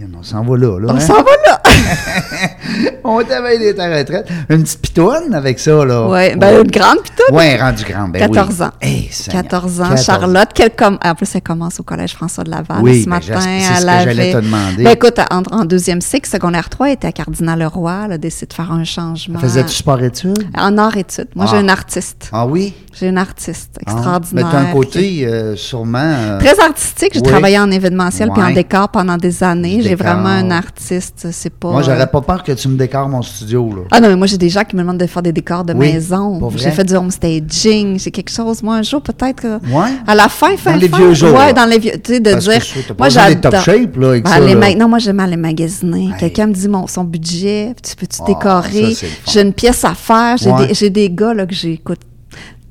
On 0.00 0.22
s'en 0.22 0.42
va 0.44 0.56
là, 0.56 0.78
là. 0.78 0.86
On 0.92 0.96
hein? 0.96 1.00
s'en 1.00 1.14
va 1.14 1.30
là. 1.46 1.60
On 3.04 3.22
t'avait 3.24 3.78
à 3.80 3.88
la 3.88 3.98
retraite. 3.98 4.28
Une 4.48 4.62
petite 4.62 4.80
pitoine 4.80 5.34
avec 5.34 5.58
ça, 5.58 5.84
là. 5.84 6.06
ouais, 6.08 6.36
ben 6.36 6.62
une 6.62 6.70
grande 6.70 6.98
pis 7.02 7.10
tout. 7.16 7.34
Ouais, 7.34 7.56
rendu 7.60 7.84
grande, 7.84 8.12
ben 8.12 8.20
14 8.30 8.48
oui. 8.60 8.66
ans. 8.66 8.70
Hey, 8.80 9.08
Seigneur. 9.10 9.42
14 9.42 9.80
ans, 9.80 9.84
14. 9.90 10.04
Charlotte. 10.04 10.48
Quelle 10.54 10.70
com- 10.76 10.98
En 11.04 11.14
plus, 11.14 11.28
elle 11.34 11.42
commence 11.42 11.80
au 11.80 11.82
Collège 11.82 12.12
François 12.14 12.44
de 12.44 12.50
Laval 12.50 12.78
Oui, 12.82 13.00
ce 13.02 13.04
ben, 13.08 13.10
matin. 13.16 13.40
c'est 13.40 13.74
ce 13.74 13.80
que 13.80 13.86
j'allais 14.04 14.32
te 14.32 14.36
demander. 14.38 14.84
Ben, 14.84 14.90
écoute, 14.90 15.18
en, 15.30 15.42
en 15.50 15.64
deuxième 15.64 16.00
cycle, 16.00 16.28
secondaire 16.28 16.68
3, 16.68 16.88
elle 16.88 16.92
était 16.94 17.08
à 17.08 17.12
Cardinal-Leroy. 17.12 18.02
Elle 18.06 18.12
a 18.12 18.18
décidé 18.18 18.46
de 18.46 18.52
faire 18.52 18.70
un 18.70 18.84
changement. 18.84 19.38
Faisais-tu 19.38 19.72
sport-études? 19.74 20.44
En 20.56 20.76
art-études. 20.78 21.28
Moi, 21.34 21.46
Ah. 21.48 21.52
j'ai 21.54 21.60
une 21.60 21.70
artiste. 21.70 22.28
Ah 22.32 22.46
oui? 22.46 22.74
J'ai 22.92 23.08
une 23.08 23.18
artiste 23.18 23.78
Ah. 23.86 23.92
extraordinaire. 23.92 24.46
Mais 24.46 24.52
t'as 24.52 24.58
un 24.68 24.72
côté, 24.72 25.26
euh, 25.26 25.56
sûrement... 25.56 25.98
euh, 25.98 26.38
Très 26.38 26.58
artistique. 26.60 27.12
J'ai 27.14 27.20
Oui. 27.20 27.26
travaillé 27.28 27.58
en 27.58 27.70
événementiel 27.70 28.30
puis 28.32 28.42
en 28.42 28.50
décor 28.50 28.88
pendant 28.90 29.16
des 29.16 29.42
années. 29.42 29.80
Décor. 29.96 30.06
vraiment 30.06 30.28
un 30.28 30.50
artiste. 30.50 31.28
C'est 31.30 31.52
pas. 31.52 31.70
Moi, 31.70 31.80
euh, 31.80 31.84
j'aurais 31.84 32.06
pas 32.10 32.20
peur 32.20 32.42
que 32.42 32.52
tu 32.52 32.68
me 32.68 32.76
décores 32.76 33.08
mon 33.08 33.22
studio, 33.22 33.68
là. 33.70 33.82
Ah 33.90 34.00
non, 34.00 34.08
mais 34.08 34.16
moi, 34.16 34.26
j'ai 34.26 34.38
des 34.38 34.48
gens 34.48 34.64
qui 34.64 34.76
me 34.76 34.82
demandent 34.82 34.98
de 34.98 35.06
faire 35.06 35.22
des 35.22 35.32
décors 35.32 35.64
de 35.64 35.72
Oui, 35.72 35.92
maison. 35.92 36.40
J'ai 36.56 36.70
fait 36.70 36.84
du 36.84 36.94
homestaging. 36.94 37.98
J'ai 37.98 38.10
quelque 38.10 38.30
chose, 38.30 38.62
moi, 38.62 38.76
un 38.76 38.82
jour, 38.82 39.02
peut-être. 39.02 39.36
que- 39.42 39.58
Ouais? 39.72 39.90
À 40.06 40.14
la 40.14 40.28
fin, 40.28 40.56
fin, 40.56 40.72
Dans 40.72 40.76
les 40.78 40.88
fin. 40.88 40.96
vieux 40.98 41.14
jours, 41.14 41.30
Ouais, 41.32 41.46
là. 41.46 41.52
dans 41.52 41.66
les 41.66 41.78
vieux. 41.78 41.92
Tu 42.02 42.14
sais, 42.14 42.20
de 42.20 42.32
Parce 42.32 42.46
que 42.46 42.50
dire. 42.52 42.96
pas 42.96 43.08
moi, 43.10 43.34
top 43.36 43.54
shape, 43.60 43.96
là, 43.96 44.08
avec 44.10 44.24
Ben, 44.24 44.30
ça, 44.30 44.40
les 44.40 44.54
là. 44.54 44.60
ma- 44.60 44.74
Non, 44.74 44.88
moi, 44.88 44.98
j'aime 44.98 45.20
aller 45.20 45.36
magasiner. 45.36 46.06
Hey. 46.06 46.14
Quelqu'un 46.18 46.46
me 46.48 46.52
dit 46.54 46.68
mon, 46.68 46.86
son 46.86 47.04
budget. 47.04 47.74
Tu 47.82 47.94
peux-tu 47.96 48.18
Ah, 48.22 48.26
décorer? 48.26 48.96
J'ai 49.26 49.42
une 49.42 49.52
pièce 49.52 49.84
à 49.84 49.94
faire. 49.94 50.36
J'ai 50.38 50.50
Ouais. 50.50 50.68
des, 50.68 50.74
j'ai 50.74 50.90
des 50.90 51.10
gars, 51.10 51.34
là, 51.34 51.46
que 51.46 51.54
j'ai, 51.54 51.72
écoute, 51.74 52.00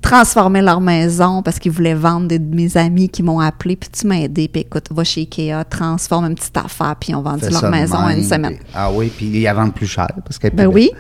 transformé 0.08 0.62
leur 0.62 0.80
maison 0.80 1.42
parce 1.42 1.60
qu'ils 1.60 1.72
voulaient 1.72 1.94
vendre 1.94 2.28
des 2.28 2.40
de 2.40 2.56
mes 2.56 2.78
amis 2.78 3.10
qui 3.10 3.24
m'ont 3.24 3.40
appelé. 3.40 3.76
Puis 3.76 3.90
tu 3.92 4.08
m'as 4.08 4.16
aidé. 4.20 4.48
Puis 4.48 4.62
écoute, 4.62 4.86
va 4.92 5.04
chez 5.04 5.22
Ikea, 5.22 5.64
transforme 5.70 6.26
une 6.26 6.36
petite 6.36 6.56
affaire. 6.58 6.96
Puis 7.00 7.12
ils 7.12 7.16
ont 7.16 7.22
vendu 7.22 7.46
leur 7.50 7.70
maison 7.70 7.96
en 7.98 8.10
une 8.10 8.24
semaine. 8.24 8.56
puis- 8.56 8.66
Ah 8.74 8.90
oui, 8.92 9.12
puis 9.16 9.26
ils 9.28 9.44
la 9.44 9.54
vendent 9.54 9.74
plus 9.74 9.88
cher, 9.88 10.08
parce 10.24 10.38
qu'elle 10.38 10.54
Ben 10.56 10.68
oui. 10.68 10.92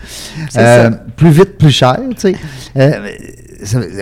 Euh, 0.57 0.83
ça. 0.83 0.89
plus 1.15 1.29
vite, 1.29 1.57
plus 1.57 1.71
cher, 1.71 1.97
tu 2.11 2.15
sais. 2.17 2.35
Euh, 2.75 3.09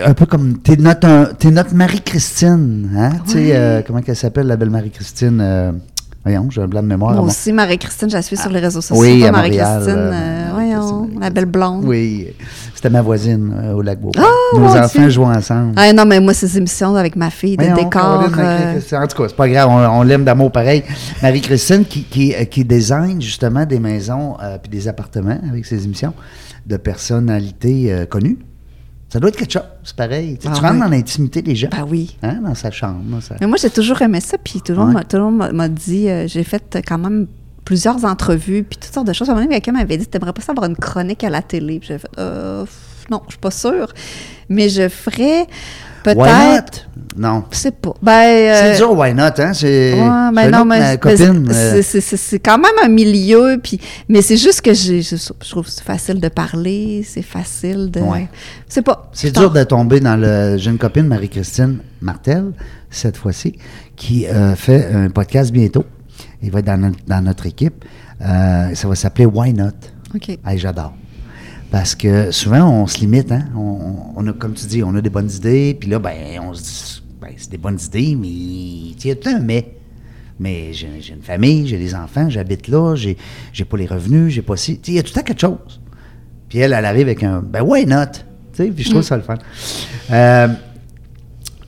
un 0.04 0.14
peu 0.14 0.26
comme, 0.26 0.58
t'es 0.58 0.76
notre, 0.76 1.06
un- 1.08 1.50
notre 1.50 1.74
Marie-Christine, 1.74 2.90
hein? 2.96 3.10
Tu 3.26 3.32
sais, 3.32 3.56
euh, 3.56 3.82
comment 3.86 4.00
qu'elle 4.02 4.16
s'appelle, 4.16 4.46
la 4.46 4.56
belle 4.56 4.70
Marie-Christine? 4.70 5.80
voyons, 6.24 6.48
j'ai 6.50 6.60
un 6.60 6.66
blanc 6.66 6.82
de 6.82 6.88
mémoire. 6.88 7.14
Moi 7.14 7.22
aussi, 7.22 7.52
Marie-Christine, 7.52 8.10
je 8.10 8.16
la 8.16 8.22
suis 8.22 8.36
sur 8.36 8.50
les 8.50 8.58
réseaux 8.58 8.80
sociaux. 8.80 9.00
oui, 9.00 9.20
Marie-Christine, 9.30 9.94
euh, 9.96 10.48
voyons, 10.52 11.08
la 11.20 11.30
belle 11.30 11.44
blonde. 11.46 11.84
Oui, 11.84 12.26
c'était 12.76 12.90
ma 12.90 13.02
voisine 13.02 13.52
euh, 13.58 13.72
au 13.72 13.82
lac 13.82 13.98
Beauport. 14.00 14.22
Ah, 14.24 14.56
Nos 14.56 14.66
enfants 14.66 15.00
Dieu. 15.00 15.08
jouent 15.10 15.24
ensemble. 15.24 15.72
Ah 15.76 15.92
non, 15.92 16.04
mais 16.04 16.20
moi, 16.20 16.32
ces 16.34 16.56
émissions 16.56 16.94
avec 16.94 17.16
ma 17.16 17.30
fille 17.30 17.56
de 17.56 17.62
Voyons, 17.64 17.74
décor. 17.76 17.90
Caroline 17.90 18.34
euh. 18.38 19.02
En 19.02 19.06
tout 19.08 19.16
cas, 19.16 19.24
c'est 19.28 19.36
pas 19.36 19.48
grave, 19.48 19.68
on, 19.70 20.00
on 20.00 20.02
l'aime 20.04 20.22
d'amour 20.24 20.52
pareil. 20.52 20.84
Marie-Christine 21.22 21.84
qui, 21.84 22.04
qui, 22.04 22.34
euh, 22.34 22.44
qui 22.44 22.64
design 22.64 23.20
justement 23.20 23.64
des 23.66 23.80
maisons 23.80 24.36
euh, 24.42 24.58
puis 24.62 24.70
des 24.70 24.86
appartements 24.86 25.38
avec 25.50 25.64
ses 25.66 25.84
émissions 25.84 26.12
de 26.66 26.76
personnalités 26.76 28.06
connues. 28.10 28.38
Ça 29.08 29.20
doit 29.20 29.28
être 29.30 29.36
quelque 29.36 29.52
chose, 29.52 29.62
c'est 29.84 29.94
pareil. 29.96 30.36
Tu, 30.36 30.48
Ah 30.48 30.52
tu 30.54 30.60
rentres 30.60 30.74
oui. 30.74 30.80
dans 30.80 30.88
l'intimité 30.88 31.40
des 31.40 31.54
gens, 31.54 31.68
ben 31.70 31.86
oui. 31.88 32.16
hein, 32.24 32.40
dans 32.44 32.56
sa 32.56 32.72
chambre. 32.72 32.98
Mais 33.40 33.46
moi, 33.46 33.56
j'ai 33.60 33.70
toujours 33.70 34.02
aimé 34.02 34.18
ça. 34.20 34.36
Puis 34.36 34.60
tout 34.60 34.72
le 34.72 34.78
monde 34.78 34.88
Ouais. 34.88 34.94
m'a- 34.94 35.04
tout 35.04 35.16
le 35.16 35.22
monde 35.22 35.36
m'a- 35.36 35.52
m'a 35.52 35.68
dit, 35.68 36.08
euh, 36.08 36.26
j'ai 36.26 36.42
fait 36.42 36.76
quand 36.86 36.98
même 36.98 37.28
plusieurs 37.66 38.02
entrevues, 38.06 38.62
puis 38.62 38.78
toutes 38.80 38.94
sortes 38.94 39.06
de 39.08 39.12
choses. 39.12 39.28
À 39.28 39.32
un 39.32 39.34
moment 39.34 39.44
donné, 39.46 39.60
quelqu'un 39.60 39.78
m'avait 39.78 39.98
dit, 39.98 40.06
t'aimerais 40.06 40.32
pas 40.32 40.40
ça 40.40 40.52
avoir 40.52 40.64
une 40.70 40.76
chronique 40.76 41.22
à 41.24 41.28
la 41.28 41.42
télé? 41.42 41.78
Puis 41.80 41.88
j'ai 41.88 41.98
fait, 41.98 42.08
euh, 42.18 42.64
non, 43.10 43.20
je 43.26 43.32
suis 43.32 43.40
pas 43.40 43.50
sûre. 43.50 43.92
Mais 44.48 44.70
je 44.70 44.88
ferais 44.88 45.46
Peut-être. 46.04 46.18
Why 46.22 46.54
not? 46.54 47.18
Non. 47.18 47.44
Je 47.50 47.56
sais 47.56 47.70
pas. 47.72 47.92
Ben, 48.00 48.12
euh, 48.12 48.72
C'est 48.72 48.76
dur, 48.76 48.96
why 48.96 49.12
not, 49.12 49.22
hein? 49.38 49.52
C'est 49.52 49.94
Ouais, 49.94 50.48
non, 50.50 50.64
mais 50.64 50.78
ma 50.78 50.96
c'est- 51.82 52.38
quand 52.38 52.58
même 52.58 52.70
un 52.84 52.88
milieu, 52.88 53.58
puis 53.60 53.80
mais 54.08 54.22
c'est 54.22 54.36
juste 54.36 54.60
que 54.60 54.72
j'ai, 54.72 55.02
je, 55.02 55.16
je 55.16 55.50
trouve 55.50 55.64
que 55.64 55.70
c'est 55.72 55.82
facile 55.82 56.20
de 56.20 56.28
parler, 56.28 57.04
c'est 57.04 57.22
facile 57.22 57.90
de, 57.90 57.98
Ouais. 58.00 58.28
c'est 58.68 58.82
pas. 58.82 59.10
C'est 59.12 59.34
dur 59.34 59.50
de 59.50 59.64
tomber 59.64 59.98
dans 59.98 60.16
le. 60.16 60.56
J'ai 60.58 60.70
une 60.70 60.78
copine, 60.78 61.08
Marie-Christine 61.08 61.78
Martel, 62.00 62.52
cette 62.88 63.16
fois-ci, 63.16 63.56
qui 63.96 64.28
euh, 64.28 64.54
fait 64.54 64.86
un 64.94 65.10
podcast 65.10 65.50
bientôt. 65.50 65.84
Il 66.42 66.50
va 66.50 66.60
être 66.60 66.66
dans 66.66 66.80
notre, 66.80 67.04
dans 67.06 67.22
notre 67.22 67.46
équipe. 67.46 67.84
Euh, 68.20 68.74
ça 68.74 68.88
va 68.88 68.94
s'appeler 68.94 69.26
Why 69.26 69.52
Not? 69.52 69.72
Ok. 70.14 70.30
Hey, 70.44 70.58
J'adore. 70.58 70.94
Parce 71.70 71.94
que 71.94 72.30
souvent, 72.30 72.68
on 72.68 72.86
se 72.86 72.98
limite, 73.00 73.32
hein? 73.32 73.46
On, 73.54 74.26
a, 74.26 74.32
comme 74.32 74.54
tu 74.54 74.66
dis, 74.66 74.82
on 74.82 74.94
a 74.94 75.00
des 75.00 75.10
bonnes 75.10 75.30
idées, 75.30 75.76
puis 75.78 75.90
là, 75.90 75.98
ben, 75.98 76.40
on 76.40 76.54
se 76.54 76.62
dit, 76.62 77.02
ben, 77.20 77.30
c'est 77.36 77.50
des 77.50 77.58
bonnes 77.58 77.78
idées, 77.84 78.16
mais 78.18 78.28
il 78.28 79.04
y 79.04 79.10
a 79.10 79.16
tout 79.16 79.28
un 79.28 79.40
mais. 79.40 79.72
Mais 80.38 80.72
j'ai 80.74 80.88
j'ai 81.00 81.14
une 81.14 81.22
famille, 81.22 81.66
j'ai 81.66 81.78
des 81.78 81.94
enfants, 81.94 82.28
j'habite 82.28 82.68
là, 82.68 82.94
j'ai 82.94 83.16
j'ai 83.54 83.64
pas 83.64 83.78
les 83.78 83.86
revenus, 83.86 84.32
j'ai 84.34 84.42
pas 84.42 84.56
si. 84.56 84.78
Il 84.86 84.94
y 84.94 84.98
a 84.98 85.02
tout 85.02 85.12
le 85.14 85.20
temps 85.20 85.26
quelque 85.26 85.40
chose. 85.40 85.80
Puis 86.48 86.58
elle, 86.58 86.74
elle 86.74 86.84
arrive 86.84 87.06
avec 87.06 87.22
un 87.22 87.40
ben 87.40 87.62
why 87.62 87.86
not? 87.86 88.06
Tu 88.52 88.64
sais, 88.64 88.66
puis 88.70 88.84
je 88.84 88.90
trouve 88.90 89.02
ça 89.02 89.16
le 89.16 89.22
fun. 89.22 89.36
Euh, 90.10 90.48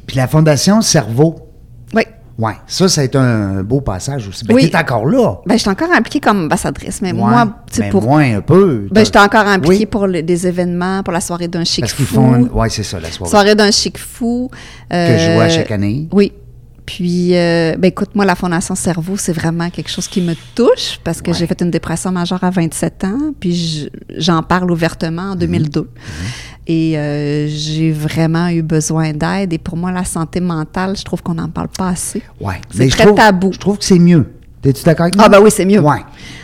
puis 0.07 0.17
la 0.17 0.29
Fondation 0.29 0.81
Cerveau, 0.83 1.51
Oui. 1.95 2.03
Ouais, 2.39 2.55
ça, 2.67 2.89
ça 2.89 3.01
a 3.01 3.05
été 3.05 3.19
un 3.19 3.63
beau 3.63 3.81
passage 3.81 4.27
aussi. 4.29 4.45
Ben, 4.45 4.55
Oui. 4.55 4.71
t'es 4.71 4.77
encore 4.79 5.07
là. 5.07 5.37
Ben, 5.47 5.59
j'étais 5.59 5.71
encore 5.71 5.91
impliquée 5.93 6.21
comme 6.21 6.45
ambassadrice, 6.45 7.01
mais 7.03 7.13
Ouais, 7.13 7.19
moi, 7.19 7.47
tu 7.71 7.77
sais, 7.77 7.83
mais 7.83 7.91
pour. 7.91 8.03
moins 8.05 8.37
un 8.37 8.41
peu. 8.41 8.87
Ben, 8.91 9.05
j'étais 9.05 9.19
encore 9.19 9.47
impliquée 9.47 9.79
Oui. 9.81 9.87
pour 9.87 10.07
le- 10.07 10.23
des 10.23 10.47
événements, 10.47 11.03
pour 11.03 11.13
la 11.13 11.21
soirée 11.21 11.49
d'un 11.49 11.65
chic 11.65 11.81
Parce 11.83 11.93
qu'ils 11.93 12.07
fou. 12.07 12.15
font. 12.17 12.49
Ouais, 12.53 12.71
c'est 12.71 12.83
ça, 12.83 12.99
la 13.01 13.11
soirée. 13.11 13.31
Soirée 13.31 13.55
d'un 13.55 13.71
chic 13.71 13.99
fou. 13.99 14.51
que 14.91 14.97
je 14.97 15.35
vois 15.35 15.45
euh, 15.45 15.51
chaque 15.51 15.71
année. 15.71 16.09
Oui. 16.13 16.33
Puis, 16.87 17.37
euh, 17.37 17.77
ben 17.77 17.89
écoute, 17.89 18.15
moi, 18.15 18.25
la 18.25 18.35
Fondation 18.35 18.75
Cerveau, 18.75 19.19
c'est 19.19 19.35
vraiment 19.35 19.69
quelque 19.69 19.91
chose 19.91 20.09
qui 20.09 20.23
me 20.23 20.33
touche 20.55 20.99
parce 21.05 21.21
que 21.21 21.31
Ouais. 21.33 21.37
j'ai 21.37 21.47
fait 21.47 21.61
une 21.61 21.71
dépression 21.71 22.11
majeure 22.11 22.43
à 22.43 22.49
27 22.49 23.05
ans, 23.05 23.35
puis 23.39 23.55
je- 23.55 23.89
j'en 24.17 24.43
parle 24.43 24.71
ouvertement 24.71 25.33
en 25.33 25.37
2002. 25.37 25.91
Et 26.71 26.99
euh, 26.99 27.47
j'ai 27.49 27.91
vraiment 27.93 28.49
eu 28.49 28.61
besoin 28.63 29.13
d'aide. 29.15 29.53
Et 29.55 29.59
pour 29.59 29.77
moi, 29.77 29.91
la 29.91 30.05
santé 30.05 30.39
mentale, 30.41 30.97
je 30.99 31.03
trouve 31.03 31.23
qu'on 31.23 31.35
n'en 31.35 31.49
parle 31.49 31.69
pas 31.69 31.89
assez. 31.89 32.23
Ouais. 32.41 32.57
C'est 32.71 32.79
Mais 32.81 32.89
je 32.91 32.95
très 32.95 33.05
trouve- 33.07 33.17
tabou. 33.17 33.53
Je 33.55 33.59
trouve 33.59 33.79
que 33.79 33.85
c'est 33.85 33.99
mieux. 33.99 34.27
T'es-tu 34.61 34.83
d'accord 34.83 35.05
avec 35.05 35.15
moi? 35.17 35.25
Ah 35.27 35.29
ben 35.31 35.41
oui, 35.41 35.51
c'est 35.53 35.65
mieux. 35.65 35.79
Ouais. 35.81 36.01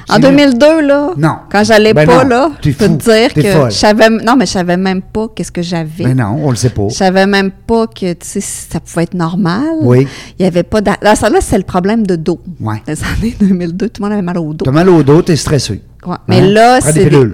En 0.08 0.14
C'est 0.14 0.20
mieux. 0.30 0.46
2002, 0.46 0.86
là, 0.86 1.10
Non. 1.16 1.36
quand 1.50 1.64
j'allais 1.64 1.92
Ben 1.92 2.06
pas, 2.06 2.22
non, 2.22 2.28
là, 2.30 2.50
je 2.64 2.70
peux 2.70 2.86
fou. 2.86 2.96
te 2.96 3.02
dire 3.02 3.34
que 3.34 3.42
je 3.70 3.74
savais, 3.74 4.08
non, 4.08 4.36
mais 4.36 4.46
je 4.46 4.52
savais 4.52 4.76
même 4.76 5.02
pas 5.02 5.26
qu'est-ce 5.34 5.50
que 5.50 5.62
j'avais. 5.62 6.04
Ben 6.04 6.16
non, 6.16 6.38
on 6.44 6.50
le 6.50 6.56
sait 6.56 6.70
pas. 6.70 6.88
Je 6.90 6.94
savais 6.94 7.26
même 7.26 7.50
pas 7.50 7.86
que 7.88 8.12
tu 8.12 8.18
sais, 8.22 8.40
ça 8.40 8.78
pouvait 8.80 9.02
être 9.02 9.14
normal. 9.14 9.64
Oui. 9.82 10.06
Il 10.38 10.44
y 10.44 10.46
avait 10.46 10.62
pas 10.62 10.80
Là, 11.02 11.16
ça, 11.16 11.28
là, 11.28 11.38
c'est 11.40 11.58
le 11.58 11.64
problème 11.64 12.06
de 12.06 12.14
dos. 12.16 12.38
Ouais. 12.60 12.80
Les 12.86 13.02
années 13.02 13.34
2002, 13.40 13.88
tout 13.88 14.00
le 14.00 14.04
monde 14.08 14.12
avait 14.12 14.22
mal 14.22 14.38
au 14.38 14.54
dos. 14.54 14.64
T'as 14.64 14.70
mal 14.70 14.88
au 14.88 15.02
dos, 15.02 15.20
t'es 15.22 15.34
stressé. 15.36 15.82
Ouais. 16.06 16.16
Mais 16.28 16.38
Hein? 16.40 16.46
là, 16.52 16.80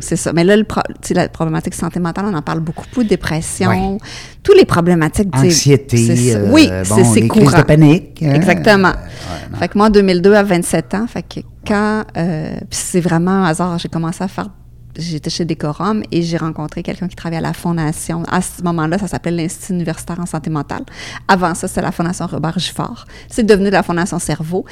c'est 0.01 0.17
ça. 0.17 0.33
Mais 0.33 0.45
là, 0.45 0.57
le 0.57 0.65
pro- 0.65 0.81
la 1.11 1.29
problématique 1.29 1.75
santé 1.75 1.99
mentale, 2.01 2.27
on 2.29 2.35
en 2.35 2.43
parle 2.43 2.61
beaucoup, 2.61 2.85
beaucoup 2.89 3.05
dépression, 3.05 3.99
tous 4.43 4.53
les 4.55 4.65
problématiques. 4.65 5.29
Anxiété. 5.35 6.35
euh, 6.37 6.51
oui, 6.53 6.69
bon, 6.89 6.97
c'est 7.13 7.21
les 7.21 7.29
crises 7.29 7.45
courant. 7.45 7.59
de 7.59 7.63
panique. 7.65 8.23
hein? 8.23 8.35
Exactement. 8.35 8.89
Euh, 8.89 9.53
ouais, 9.53 9.59
fait 9.59 9.69
que 9.69 9.79
moi, 9.79 9.87
en 9.89 9.91
2002, 9.91 10.35
à 10.35 10.43
27 10.43 10.95
ans, 10.95 11.07
fait 11.07 11.23
que 11.23 11.41
quand, 11.67 12.05
euh, 12.17 12.55
c'est 12.71 13.01
vraiment 13.01 13.31
un 13.31 13.45
hasard, 13.45 13.79
j'ai 13.79 13.89
commencé 13.89 14.23
à 14.25 14.29
faire, 14.29 14.49
j'étais 14.97 15.31
chez 15.31 15.45
Décorum 15.45 16.03
et 16.11 16.23
j'ai 16.23 16.37
rencontré 16.37 16.83
quelqu'un 16.83 17.07
qui 17.09 17.17
travaillait 17.17 17.39
à 17.45 17.49
la 17.49 17.53
Fondation. 17.53 18.23
À 18.31 18.41
ce 18.41 18.63
moment-là, 18.63 18.99
ça 18.99 19.09
s'appelait 19.09 19.31
l'Institut 19.33 19.75
universitaire 19.75 20.19
en 20.21 20.27
santé 20.27 20.51
mentale. 20.51 20.83
Avant 21.29 21.55
ça, 21.55 21.69
c'était 21.69 21.83
la 21.83 21.93
Fondation 21.93 22.27
Robert 22.27 22.59
Giffard. 22.59 23.07
C'est 23.29 23.45
devenu 23.45 23.71
la 23.71 23.83
Fondation 23.83 24.19
Cerveau. 24.19 24.65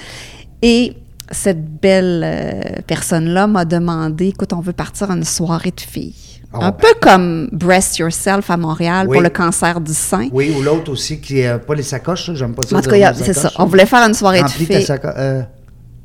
Et 0.63 0.97
cette 1.31 1.81
belle 1.81 2.23
euh, 2.25 2.81
personne-là 2.87 3.47
m'a 3.47 3.65
demandé, 3.65 4.29
écoute, 4.29 4.53
on 4.53 4.61
veut 4.61 4.73
partir 4.73 5.11
à 5.11 5.15
une 5.15 5.25
soirée 5.25 5.73
de 5.75 5.81
filles. 5.81 6.15
Oh, 6.53 6.59
un 6.63 6.71
ben. 6.71 6.77
peu 6.79 6.89
comme 7.01 7.49
Breast 7.53 7.99
Yourself 7.99 8.51
à 8.51 8.57
Montréal 8.57 9.07
Oui. 9.09 9.17
pour 9.17 9.23
le 9.23 9.29
cancer 9.29 9.81
du 9.81 9.93
sein. 9.93 10.29
Oui, 10.33 10.55
ou 10.57 10.63
l'autre 10.63 10.91
aussi 10.91 11.21
qui 11.21 11.43
n'a 11.43 11.59
pas 11.59 11.75
les 11.75 11.83
sacoches, 11.83 12.33
j'aime 12.33 12.55
pas 12.55 12.63
ça. 12.67 12.77
En 12.77 12.81
tout 12.81 12.91
cas, 12.91 13.13
c'est 13.15 13.35
ça. 13.35 13.53
On 13.59 13.67
voulait 13.67 13.85
faire 13.87 14.01
une 14.07 14.15
soirée 14.15 14.39
de 14.39 14.47
ta 14.47 14.49
filles. 14.49 14.83
sacoche. 14.83 15.13
Euh, 15.19 15.43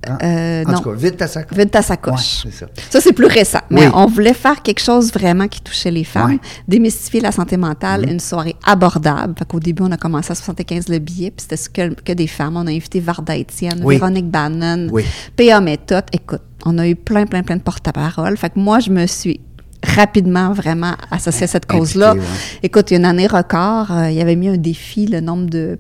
hein? 0.08 0.18
Euh, 0.24 0.63
en 0.66 0.72
non. 0.72 0.78
tout 0.80 0.89
cas, 0.89 0.96
vide 0.96 1.18
ta 1.18 1.28
sacoche. 1.28 1.58
Vide 1.58 1.72
ta 1.72 1.82
sacoche. 1.82 2.46
Ouais, 2.46 2.52
c'est 2.52 2.60
ça. 2.60 2.66
Ça, 2.89 3.02
c'est 3.02 3.13
plus 3.13 3.26
récent. 3.28 3.60
Mais 3.70 3.86
Oui. 3.88 3.92
on 3.96 4.06
voulait 4.06 4.34
faire 4.34 4.62
quelque 4.62 4.80
chose 4.82 5.12
vraiment 5.12 5.48
qui 5.48 5.62
touchait 5.62 5.92
les 5.92 6.04
femmes, 6.04 6.32
Ouais. 6.34 6.39
démystifier 6.68 7.22
la 7.22 7.32
santé 7.32 7.58
mentale, 7.58 8.02
Mhm. 8.06 8.12
une 8.13 8.20
soirée 8.20 8.56
abordable. 8.66 9.34
Fait 9.38 9.46
qu'au 9.46 9.60
début, 9.60 9.84
on 9.84 9.92
a 9.92 9.98
commencé 9.98 10.32
à 10.32 10.36
75 10.36 10.88
le 10.89 11.00
billet, 11.00 11.32
puis 11.32 11.46
c'était 11.50 11.89
que, 11.96 12.02
que 12.02 12.13
des 12.13 12.28
femmes. 12.28 12.58
On 12.58 12.68
a 12.68 12.72
invité 12.72 13.00
Varda 13.00 13.36
Étienne, 13.36 13.82
Oui. 13.84 13.96
Véronique 13.96 14.30
Bannon, 14.30 14.88
Oui. 14.92 15.04
P.A. 15.36 15.62
Méthode. 15.62 16.06
Écoute, 16.12 16.42
on 16.66 16.78
a 16.78 16.88
eu 16.88 16.96
plein, 16.96 17.26
plein, 17.26 17.44
plein 17.44 17.58
de 17.58 17.62
porte-à-parole. 17.62 18.38
Fait 18.38 18.50
que 18.50 18.60
moi, 18.60 18.80
je 18.80 18.89
me 18.89 19.06
suis 19.08 19.39
rapidement 19.86 20.54
vraiment 20.54 20.94
associée 21.12 21.44
à 21.44 21.48
cette 21.48 21.66
cause-là. 21.66 22.13
ouais. 22.13 22.22
Écoute, 22.63 22.89
il 22.92 22.94
y 22.94 22.98
a 22.98 23.00
une 23.00 23.06
année 23.06 23.28
record, 23.28 23.92
euh, 23.92 24.10
il 24.10 24.16
y 24.16 24.22
avait 24.22 24.36
mis 24.38 24.48
un 24.48 24.56
défi, 24.58 25.08
le 25.08 25.20
nombre 25.20 25.50
de 25.50 25.78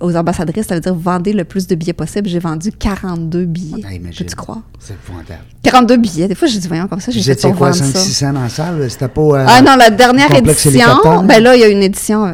aux 0.00 0.16
ambassadrices, 0.16 0.66
ça 0.66 0.74
veut 0.74 0.80
dire 0.80 0.94
vendez 0.94 1.32
le 1.32 1.44
plus 1.44 1.66
de 1.66 1.74
billets 1.74 1.92
possible. 1.92 2.28
J'ai 2.28 2.38
vendu 2.38 2.70
42 2.72 3.44
billets. 3.44 3.80
Imagine. 3.94 4.12
Peux-tu 4.24 4.34
croire? 4.36 4.62
C'est 4.78 4.94
épouvantable. 4.94 5.40
42 5.62 5.96
billets. 5.98 6.28
Des 6.28 6.34
fois, 6.34 6.48
je 6.48 6.58
dis, 6.58 6.68
voyons, 6.68 6.88
comme 6.88 7.00
ça, 7.00 7.12
j'ai 7.12 7.22
fait 7.22 7.40
pour 7.40 7.56
quoi, 7.56 7.70
vendre 7.70 7.84
5 7.84 7.92
ça. 7.92 7.98
600 8.00 8.32
dans 8.32 8.40
la 8.42 8.48
salle? 8.48 8.90
C'était 8.90 9.08
pas. 9.08 9.20
euh, 9.22 9.46
Ah 9.48 9.62
non, 9.62 9.76
la 9.76 9.90
dernière 9.90 10.34
édition, 10.34 10.80
ben 11.24 11.42
là, 11.42 11.54
il 11.56 11.60
y 11.60 11.64
a 11.64 11.68
une 11.68 11.82
édition 11.82 12.26
euh, 12.26 12.32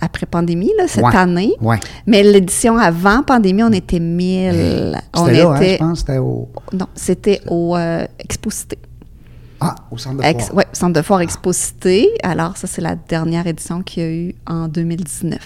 après 0.00 0.26
pandémie, 0.26 0.70
là, 0.78 0.84
cette 0.86 1.04
Ouais. 1.04 1.16
année. 1.16 1.52
Ouais. 1.60 1.78
Mais 2.06 2.22
l'édition 2.22 2.76
avant 2.78 3.22
pandémie, 3.22 3.62
on 3.64 3.72
était 3.72 4.00
1000. 4.00 4.96
on 5.14 5.26
C'était 5.26 5.38
là, 5.42 5.50
hein, 5.50 5.60
je 5.62 5.76
pense, 5.78 5.98
c'était 6.00 6.18
au. 6.18 6.48
Non, 6.72 6.86
c'était 6.94 7.40
au 7.48 7.76
euh, 7.76 8.06
Exposité. 8.18 8.78
Ah, 9.60 9.74
au 9.90 9.98
centre 9.98 10.18
de 10.18 10.22
Ex- 10.22 10.44
foire. 10.46 10.56
ouais, 10.58 10.66
Centre 10.72 10.92
de 10.92 11.02
foire 11.02 11.20
Exposité. 11.20 12.08
Alors, 12.22 12.56
ça, 12.56 12.68
c'est 12.68 12.80
la 12.80 12.94
dernière 12.94 13.44
édition 13.48 13.82
qu'il 13.82 14.02
y 14.02 14.06
a 14.06 14.10
eu 14.10 14.34
en 14.46 14.68
2019. 14.68 15.38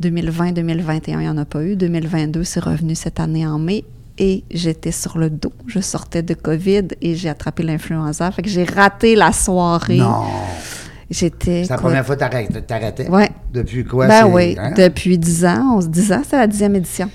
2020, 0.00 0.52
2021, 0.52 1.20
il 1.20 1.22
n'y 1.24 1.28
en 1.28 1.36
a 1.38 1.44
pas 1.44 1.62
eu. 1.62 1.76
2022, 1.76 2.44
c'est 2.44 2.60
revenu 2.60 2.94
cette 2.94 3.20
année 3.20 3.46
en 3.46 3.58
mai. 3.58 3.84
Et 4.18 4.44
j'étais 4.50 4.92
sur 4.92 5.16
le 5.16 5.30
dos. 5.30 5.52
Je 5.66 5.80
sortais 5.80 6.22
de 6.22 6.34
COVID 6.34 6.88
et 7.00 7.14
j'ai 7.14 7.28
attrapé 7.30 7.62
l'influenza. 7.62 8.30
Fait 8.32 8.42
que 8.42 8.50
j'ai 8.50 8.64
raté 8.64 9.14
la 9.16 9.32
soirée. 9.32 9.96
Non. 9.96 10.24
J'étais. 11.10 11.64
C'est 11.64 11.70
la 11.70 11.78
première 11.78 12.04
fois 12.04 12.16
que 12.16 12.20
t'arrêtais-? 12.60 13.08
Ouais. 13.08 13.30
Depuis 13.52 13.84
quoi? 13.84 14.06
Ben 14.06 14.26
c'est- 14.26 14.32
oui, 14.32 14.56
hein? 14.58 14.72
depuis 14.76 15.16
10 15.18 15.44
ans, 15.46 15.76
11, 15.76 15.88
10 15.88 16.12
ans, 16.12 16.20
c'était 16.22 16.36
la 16.36 16.46
dixième 16.46 16.76
édition. 16.76 17.10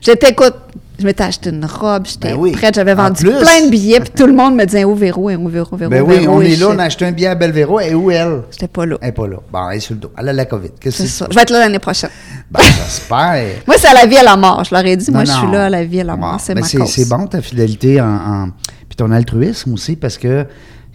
J'étais, 0.00 0.30
écoute, 0.30 0.54
je 0.98 1.04
m'étais 1.04 1.22
acheté 1.24 1.50
une 1.50 1.64
robe, 1.64 2.06
j'étais 2.06 2.30
Ben 2.32 2.36
oui. 2.38 2.52
prête, 2.52 2.74
j'avais 2.74 2.92
En 2.92 2.96
vendu 2.96 3.22
plus. 3.24 3.30
plein 3.38 3.64
de 3.66 3.70
billets, 3.70 4.00
puis 4.00 4.10
tout 4.16 4.26
le 4.26 4.32
monde 4.32 4.56
me 4.56 4.64
disait 4.64 4.84
où 4.84 4.94
Véro, 4.94 5.30
où 5.30 5.48
Véro, 5.48 5.76
Véro, 5.76 5.90
Ben 5.90 6.02
oui, 6.02 6.18
Véro, 6.18 6.34
on 6.36 6.40
et 6.42 6.52
est 6.52 6.56
là, 6.56 6.68
on 6.70 6.78
a 6.78 6.84
acheté 6.84 7.04
un 7.06 7.12
billet 7.12 7.28
à 7.28 7.34
Belvéro. 7.34 7.78
Et 7.80 7.94
où 7.94 8.10
elle? 8.10 8.42
J'étais 8.50 8.66
pas 8.68 8.84
là. 8.86 8.96
Elle 9.00 9.06
n'est 9.08 9.12
pas 9.12 9.26
là. 9.28 9.36
Bon, 9.52 9.70
elle 9.70 9.76
est 9.76 9.80
sur 9.80 9.94
le 9.94 10.00
dos. 10.00 10.12
Elle 10.18 10.28
a 10.28 10.32
la 10.32 10.44
COVID. 10.44 10.70
Qu'est-ce 10.80 11.02
que 11.02 11.08
c'est? 11.08 11.24
Je 11.30 11.34
vais 11.34 11.42
être 11.42 11.50
là 11.50 11.60
l'année 11.60 11.78
prochaine. 11.78 12.10
Ben, 12.50 12.60
j'espère. 12.62 13.44
Moi, 13.66 13.76
c'est 13.78 13.88
à 13.88 13.94
la 13.94 14.06
vie 14.06 14.16
à 14.16 14.22
la 14.24 14.36
mort. 14.36 14.64
Je 14.64 14.74
leur 14.74 14.84
ai 14.84 14.96
dit, 14.96 15.10
moi, 15.10 15.24
Non, 15.24 15.26
je 15.32 15.38
suis 15.38 15.50
là 15.52 15.66
à 15.66 15.70
la 15.70 15.84
vie 15.84 16.00
à 16.00 16.04
la 16.04 16.16
mort. 16.16 16.38
C'est 16.40 16.54
mais 16.54 16.62
ma 16.62 16.66
c'est, 16.66 16.78
cause. 16.78 16.90
c'est 16.90 17.08
bon 17.08 17.26
ta 17.26 17.40
fidélité 17.42 18.00
en, 18.00 18.06
en- 18.06 18.48
puis 18.88 18.96
ton 18.96 19.10
altruisme 19.12 19.74
aussi 19.74 19.96
parce 19.96 20.18
que 20.18 20.46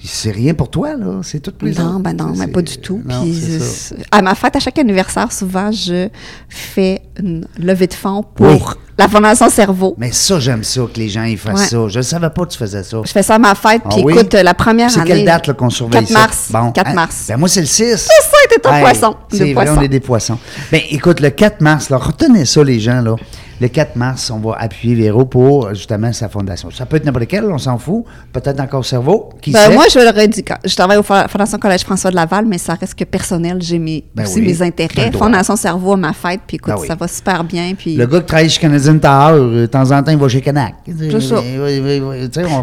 c'est 0.08 0.32
rien 0.32 0.54
pour 0.54 0.70
toi 0.70 0.96
là, 0.96 1.22
c'est 1.24 1.40
tout 1.40 1.52
pour 1.52 1.68
les 1.68 1.76
Non, 1.76 2.00
ben 2.00 2.14
non, 2.14 2.34
C'est- 2.34 2.40
mais 2.40 2.48
pas 2.52 2.62
du 2.62 2.78
tout. 2.78 3.02
non, 3.06 3.22
Puis, 3.22 3.34
c'est 3.42 3.60
c'est- 3.60 3.96
à 4.12 4.22
ma 4.22 4.36
fête, 4.36 4.56
à 4.56 4.60
chaque 4.60 4.78
anniversaire, 4.80 5.32
souvent, 5.32 5.72
je 5.72 6.10
fais 6.50 7.02
une 7.20 7.46
levée 7.58 7.88
de 7.88 7.94
fonds 7.94 8.24
pour 8.36 8.46
Oui. 8.48 8.60
la 8.98 9.08
Fondation 9.08 9.50
Cerveau. 9.50 9.96
Mais 9.98 10.12
ça 10.12 10.40
j'aime 10.40 10.64
ça 10.64 10.82
que 10.94 11.00
les 11.00 11.10
gens 11.10 11.24
ils 11.24 11.38
fassent 11.38 11.62
Ouais. 11.62 11.68
ça. 11.68 11.88
Je 11.88 11.98
ne 12.00 12.04
savais 12.04 12.30
pas 12.30 12.46
que 12.46 12.52
tu 12.52 12.58
faisais 12.58 12.84
ça. 12.84 12.98
Je 13.06 13.12
fais 13.12 13.24
ça 13.24 13.36
à 13.36 13.40
ma 13.40 13.56
fête, 13.56 13.82
Ah 13.86 13.90
puis 13.90 14.04
oui? 14.04 14.14
écoute, 14.14 14.34
la 14.34 14.54
première 14.54 14.90
C'est 14.92 15.00
année... 15.00 15.10
quelle 15.12 15.26
date 15.26 15.54
qu'on 15.54 15.70
surveille 15.70 16.06
4 16.06 16.34
ça? 16.34 16.60
mars. 16.60 16.74
4 16.74 16.90
hein? 16.90 16.94
mars. 16.94 17.26
Ben 17.30 17.38
moi 17.38 17.48
c'est 17.48 17.62
le 17.62 17.68
6. 17.68 17.84
C'est 17.96 17.96
ça, 17.98 18.38
t'es 18.50 18.68
un 18.68 18.74
Hey, 18.76 18.82
poisson. 18.84 19.16
C'est 19.32 19.38
vrai, 19.44 19.54
poisson. 19.54 19.76
on 19.78 19.82
est 19.82 19.88
des 19.88 20.00
poissons. 20.00 20.38
Ben 20.72 20.82
écoute, 20.90 21.20
le 21.22 21.30
4 21.30 21.62
mars, 21.62 21.90
là, 21.90 21.98
retenez 21.98 22.46
ça 22.46 22.64
les 22.64 22.80
gens 22.80 23.02
là. 23.02 23.16
Le 23.64 23.70
4 23.70 23.96
mars, 23.96 24.30
on 24.30 24.40
va 24.40 24.58
appuyer 24.60 24.94
Véro 24.94 25.24
pour 25.24 25.74
justement 25.74 26.12
sa 26.12 26.28
fondation. 26.28 26.70
Ça 26.70 26.86
peut 26.86 26.98
être 26.98 27.06
n'importe 27.06 27.28
quel, 27.28 27.46
on 27.46 27.58
s'en 27.58 27.78
fout. 27.78 28.04
Peut-être 28.34 28.60
encore 28.60 28.84
cerveau. 28.84 29.30
Qui 29.42 29.52
Ben, 29.52 29.60
sait? 29.70 29.74
moi, 29.74 29.86
je 29.90 30.42
quand- 30.42 30.58
je 30.66 30.76
travaille 30.76 30.98
au 30.98 31.02
Fo- 31.02 31.30
Fondation 31.30 31.58
Collège 31.60 31.84
François 31.86 32.12
de 32.12 32.16
Laval, 32.18 32.46
mais 32.46 32.58
ça 32.58 32.74
reste 32.74 32.94
que 32.94 33.06
personnel. 33.06 33.60
J'ai 33.62 33.80
mes, 33.80 34.04
Ben 34.14 34.24
aussi 34.26 34.40
oui, 34.42 34.48
mes 34.48 34.62
intérêts. 34.62 35.10
le. 35.12 35.18
Fondation 35.18 35.56
Cerveau 35.56 35.94
à 35.94 35.96
ma 35.96 36.12
fête, 36.12 36.42
puis 36.46 36.58
écoute, 36.58 36.74
Ben 36.74 36.82
oui. 36.82 36.88
ça 36.90 36.96
va 36.96 37.08
super 37.08 37.42
bien. 37.46 37.74
Puis 37.78 37.96
Le 37.96 38.06
gars 38.06 38.20
qui 38.20 38.26
travaille 38.26 38.50
chez 38.50 38.60
Canadian 38.60 38.98
Tower, 38.98 39.40
euh, 39.40 39.62
de 39.62 39.66
temps 39.68 39.90
en 39.92 40.04
temps, 40.04 40.12
il 40.12 40.18
va 40.18 40.28
chez 40.28 40.42
Canac. 40.42 40.74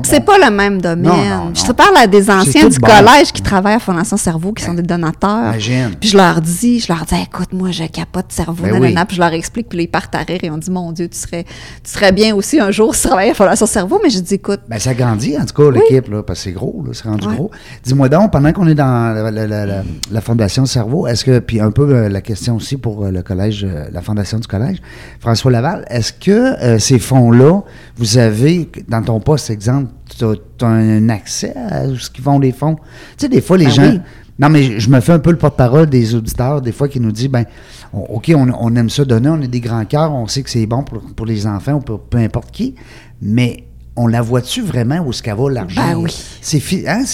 C'est 0.05 0.25
pas 0.25 0.39
le 0.39 0.51
même 0.55 0.83
domaine. 0.83 1.03
Non, 1.03 1.17
non, 1.17 1.45
non. 1.47 1.53
Je 1.55 1.63
te 1.65 1.73
parle 1.73 1.97
à 1.97 2.07
des 2.07 2.29
anciens 2.31 2.69
du 2.69 2.79
bon. 2.79 2.87
collège 2.89 3.33
qui 3.33 3.41
travaillent 3.43 3.77
à 3.77 3.81
Fondation 3.81 4.19
Cerveau, 4.19 4.53
qui 4.53 4.65
sont 4.65 4.75
des 4.75 4.83
donateurs. 4.83 5.49
Imagine. 5.53 5.91
Puis 5.99 6.11
je 6.11 6.17
leur 6.19 6.41
dis, 6.43 6.81
je 6.81 6.93
leur 6.93 7.05
dis, 7.07 7.15
écoute, 7.23 7.53
moi, 7.53 7.71
je 7.71 7.85
capote 7.85 8.27
cerveau, 8.29 8.67
nanana. 8.67 9.01
oui. 9.01 9.07
Puis 9.09 9.17
je 9.17 9.21
leur 9.23 9.33
explique, 9.33 9.69
puis 9.71 9.83
ils 9.85 9.89
partent 9.89 10.15
à 10.15 10.19
rire 10.19 10.41
et 10.43 10.51
on 10.51 10.59
dit, 10.59 10.71
mon 10.71 10.90
mon 10.91 10.93
Dieu, 10.93 11.09
tu 11.09 11.17
serais, 11.19 11.45
tu 11.85 11.91
serais 11.91 12.11
bien 12.13 12.35
aussi 12.35 12.59
un 12.59 12.71
jour 12.73 12.95
si 12.95 13.03
tu 13.03 13.09
travaillais 13.09 13.31
à 13.31 13.35
Fondation 13.35 13.67
Cerveau. 13.67 14.01
Mais 14.03 14.11
j'ai 14.11 14.21
dit, 14.21 14.35
écoute, 14.35 14.61
Ben, 14.69 14.79
ça 14.79 14.93
grandit, 14.95 15.37
en 15.39 15.45
tout 15.47 15.55
cas, 15.55 15.71
l'équipe, 15.71 16.09
là, 16.09 16.23
parce 16.23 16.41
que 16.41 16.45
c'est 16.45 16.53
gros, 16.53 16.83
là, 16.85 16.91
c'est 16.93 17.05
rendu 17.09 17.27
Ouais. 17.29 17.35
gros. 17.37 17.51
Dis-moi 17.85 18.09
donc, 18.09 18.33
pendant 18.33 18.53
qu'on 18.53 18.67
est 18.67 18.75
dans 18.75 19.15
la, 19.31 19.31
la- 19.47 19.83
la- 20.11 20.21
Fondation 20.21 20.67
Cerveau, 20.67 21.07
est-ce 21.07 21.25
que, 21.25 21.39
puis 21.39 21.61
un 21.61 21.71
peu 21.71 21.89
euh, 21.95 22.09
la 22.09 22.21
question 22.21 22.57
aussi 22.57 22.77
pour 22.77 23.05
euh, 23.05 23.11
le 23.11 23.23
collège, 23.23 23.65
euh, 23.65 23.87
la 23.93 24.03
Fondation 24.03 24.39
du 24.39 24.47
collège, 24.47 24.79
François 25.21 25.51
Laval, 25.51 25.85
est-ce 25.89 26.13
que 26.13 26.79
ces 26.79 26.99
fonds-là, 26.99 27.63
vous 27.97 28.19
avez, 28.19 28.69
dans 28.89 29.03
ton 29.03 29.21
poste, 29.21 29.51
exemple, 29.51 29.91
tu 30.19 30.25
as, 30.25 30.67
un 30.67 31.09
accès 31.09 31.55
à 31.57 31.85
ce 31.97 32.11
qu'ils 32.11 32.25
font 32.25 32.39
les 32.39 32.53
fonds? 32.53 32.75
Tu 32.77 32.83
sais, 33.19 33.29
des 33.29 33.41
fois, 33.41 33.57
les 33.57 33.67
Ben 33.67 33.71
gens. 33.73 33.91
oui. 33.93 34.01
Non, 34.41 34.49
mais 34.49 34.63
je, 34.63 34.79
je 34.79 34.89
me 34.91 35.01
fais 35.01 35.13
un 35.13 35.19
peu 35.19 35.31
le 35.31 35.37
porte-parole 35.37 35.87
des 35.87 36.15
auditeurs, 36.15 36.63
des 36.63 36.73
fois, 36.73 36.89
qui 36.89 36.99
nous 36.99 37.13
disent, 37.13 37.29
ben, 37.29 37.45
on- 37.93 38.01
OK, 38.17 38.33
on, 38.35 38.49
on 38.59 38.75
aime 38.77 38.89
ça 38.91 39.05
donner, 39.05 39.29
on 39.29 39.41
est 39.43 39.49
des 39.49 39.61
grands 39.61 39.85
cœurs, 39.85 40.13
on 40.13 40.27
sait 40.27 40.43
que 40.43 40.51
c'est 40.51 40.67
bon 40.67 40.83
pour, 40.83 41.01
pour 41.15 41.27
les 41.27 41.47
enfants 41.47 41.75
ou 41.75 41.81
pour 41.81 42.01
peu 42.01 42.19
importe 42.19 42.51
qui, 42.51 42.75
mais 43.21 43.65
on 43.97 44.07
la 44.07 44.23
voit-tu 44.23 44.63
vraiment 44.63 45.01
où 45.05 45.13
ce 45.13 45.23
qu'elle 45.23 45.37
va 45.37 45.51
l'argent? 45.51 45.83
Ben 45.83 45.97
oui. 45.97 46.17
C'est 46.41 46.63
hein, 46.89 47.05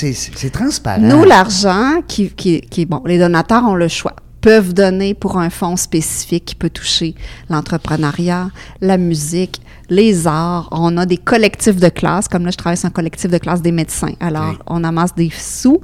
transparent. 0.52 1.02
Nous, 1.02 1.24
l'argent, 1.24 2.00
qui, 2.06 2.30
qui, 2.30 2.60
qui 2.60 2.82
est 2.82 2.86
bon, 2.86 3.02
les 3.04 3.18
donateurs 3.18 3.64
ont 3.64 3.74
le 3.74 3.88
choix 3.88 4.14
peuvent 4.40 4.74
donner 4.74 5.14
pour 5.14 5.38
un 5.38 5.50
fonds 5.50 5.74
spécifique 5.76 6.44
qui 6.44 6.54
peut 6.54 6.70
toucher 6.70 7.16
l'entrepreneuriat, 7.50 8.50
la 8.80 8.96
musique, 8.96 9.60
les 9.90 10.28
arts. 10.28 10.68
On 10.70 10.96
a 10.98 11.04
des 11.04 11.16
collectifs 11.16 11.80
de 11.80 11.88
classe, 11.88 12.28
comme 12.28 12.44
là, 12.44 12.52
je 12.52 12.56
travaille 12.56 12.76
sur 12.76 12.86
un 12.86 12.90
collectif 12.90 13.28
de 13.28 13.38
classe 13.38 13.60
des 13.60 13.72
médecins. 13.72 14.12
Alors, 14.20 14.54
on 14.68 14.84
amasse 14.84 15.16
des 15.16 15.30
sous 15.36 15.80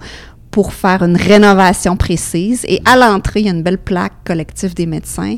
pour 0.52 0.72
faire 0.74 1.02
une 1.02 1.16
rénovation 1.16 1.96
précise. 1.96 2.64
Et 2.68 2.80
à 2.84 2.96
l'entrée, 2.96 3.40
il 3.40 3.46
y 3.46 3.48
a 3.48 3.52
une 3.52 3.62
belle 3.64 3.78
plaque 3.78 4.12
collectif 4.24 4.74
des 4.74 4.86
médecins. 4.86 5.36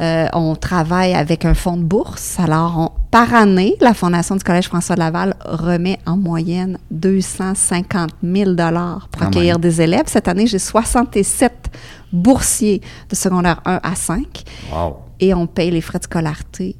Euh, 0.00 0.26
on 0.34 0.54
travaille 0.54 1.14
avec 1.14 1.44
un 1.44 1.54
fonds 1.54 1.76
de 1.78 1.82
bourse. 1.82 2.38
Alors, 2.38 2.78
on- 2.78 3.00
par 3.10 3.34
année, 3.34 3.74
la 3.80 3.92
Fondation 3.94 4.36
du 4.36 4.44
Collège 4.44 4.66
François 4.68 4.96
Laval 4.96 5.34
remet 5.44 5.98
en 6.06 6.16
moyenne 6.16 6.78
250 6.90 8.10
000 8.22 8.52
dollars 8.52 9.08
pour 9.10 9.22
Quand 9.22 9.28
accueillir 9.28 9.54
même. 9.54 9.62
des 9.62 9.80
élèves. 9.82 10.04
Cette 10.06 10.28
année, 10.28 10.46
j'ai 10.46 10.58
67 10.58 11.70
boursiers 12.12 12.80
de 13.08 13.14
secondaire 13.16 13.60
1 13.64 13.80
à 13.82 13.94
5 13.94 14.44
Wow. 14.72 14.96
et 15.20 15.32
on 15.34 15.46
paye 15.46 15.70
les 15.70 15.80
frais 15.80 15.98
de 15.98 16.04
scolarité 16.04 16.76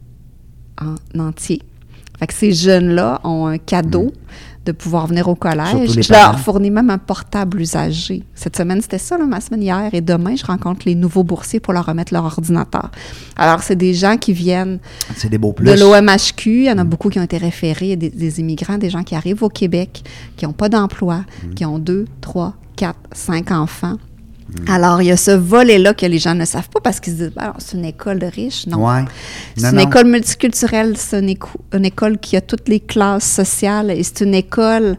en 0.81 1.19
entier. 1.19 1.63
Fait 2.19 2.27
que 2.27 2.35
ces 2.35 2.53
jeunes-là 2.53 3.21
ont 3.25 3.47
un 3.47 3.57
cadeau 3.59 4.13
de 4.67 4.73
pouvoir 4.73 5.07
venir 5.07 5.27
au 5.29 5.35
collège. 5.35 6.01
Je 6.03 6.13
leur 6.13 6.39
fournis 6.39 6.71
même 6.71 6.91
un 6.91 6.99
portable 6.99 7.61
usagé. 7.61 8.23
Cette 8.35 8.57
semaine, 8.57 8.81
c'était 8.83 8.99
ça, 8.99 9.17
là, 9.17 9.25
ma 9.25 9.41
semaine 9.41 9.63
hier. 9.63 9.89
Et 9.95 10.03
demain, 10.03 10.37
je 10.37 10.45
rencontre 10.45 10.83
les 10.85 10.95
nouveaux 10.95 11.25
boursiers 11.25 11.61
pour 11.61 11.73
leur 11.73 11.87
remettre 11.87 12.13
leur 12.13 12.25
ordinateur. 12.25 12.91
Alors, 13.37 13.63
c'est 13.63 13.77
des 13.77 13.95
gens 13.95 14.19
qui 14.19 14.35
viennent 14.35 14.79
C'est 15.17 15.31
des 15.31 15.39
beaux 15.39 15.53
plus. 15.55 15.65
de 15.67 15.73
l'OMHQ. 15.73 16.51
Il 16.51 16.65
y 16.65 16.71
en 16.71 16.77
a 16.79 16.85
beaucoup 16.85 17.09
qui 17.09 17.19
ont 17.19 17.23
été 17.23 17.39
référés, 17.39 17.97
des, 17.97 18.11
des 18.11 18.41
immigrants, 18.41 18.77
des 18.77 18.91
gens 18.91 19.03
qui 19.03 19.15
arrivent 19.15 19.43
au 19.43 19.49
Québec, 19.49 20.03
qui 20.37 20.45
n'ont 20.47 20.53
pas 20.53 20.69
d'emploi, 20.69 21.25
Mm. 21.43 21.55
qui 21.55 21.65
ont 21.65 21.79
deux, 21.79 22.05
trois, 22.21 22.55
quatre, 22.77 22.99
cinq 23.13 23.51
enfants. 23.51 23.97
Mm. 24.67 24.71
Alors, 24.71 25.03
il 25.03 25.07
y 25.07 25.11
a 25.11 25.17
ce 25.17 25.31
volet-là 25.31 25.95
que 25.95 26.07
les 26.07 26.19
gens 26.19 26.35
ne 26.35 26.45
savent 26.45 26.69
pas 26.69 26.81
parce 26.81 27.01
qu'ils 27.01 27.13
se 27.15 27.19
disent, 27.19 27.33
Ben, 27.35 27.53
c'est 27.59 27.77
une 27.77 27.85
école 27.85 28.19
de 28.19 28.27
riches. 28.27 28.67
Non. 28.67 28.87
Ouais. 28.87 29.05
C'est 29.57 29.71
une 29.71 29.77
non. 29.77 29.83
école 29.83 30.07
multiculturelle, 30.07 30.97
c'est 30.97 31.21
une, 31.21 31.29
éco- 31.31 31.61
une 31.73 31.85
école 31.85 32.19
qui 32.19 32.37
a 32.37 32.41
toutes 32.41 32.69
les 32.69 32.81
classes 32.81 33.31
sociales 33.31 33.91
et 33.91 34.03
c'est 34.03 34.21
une 34.23 34.35
école 34.35 34.97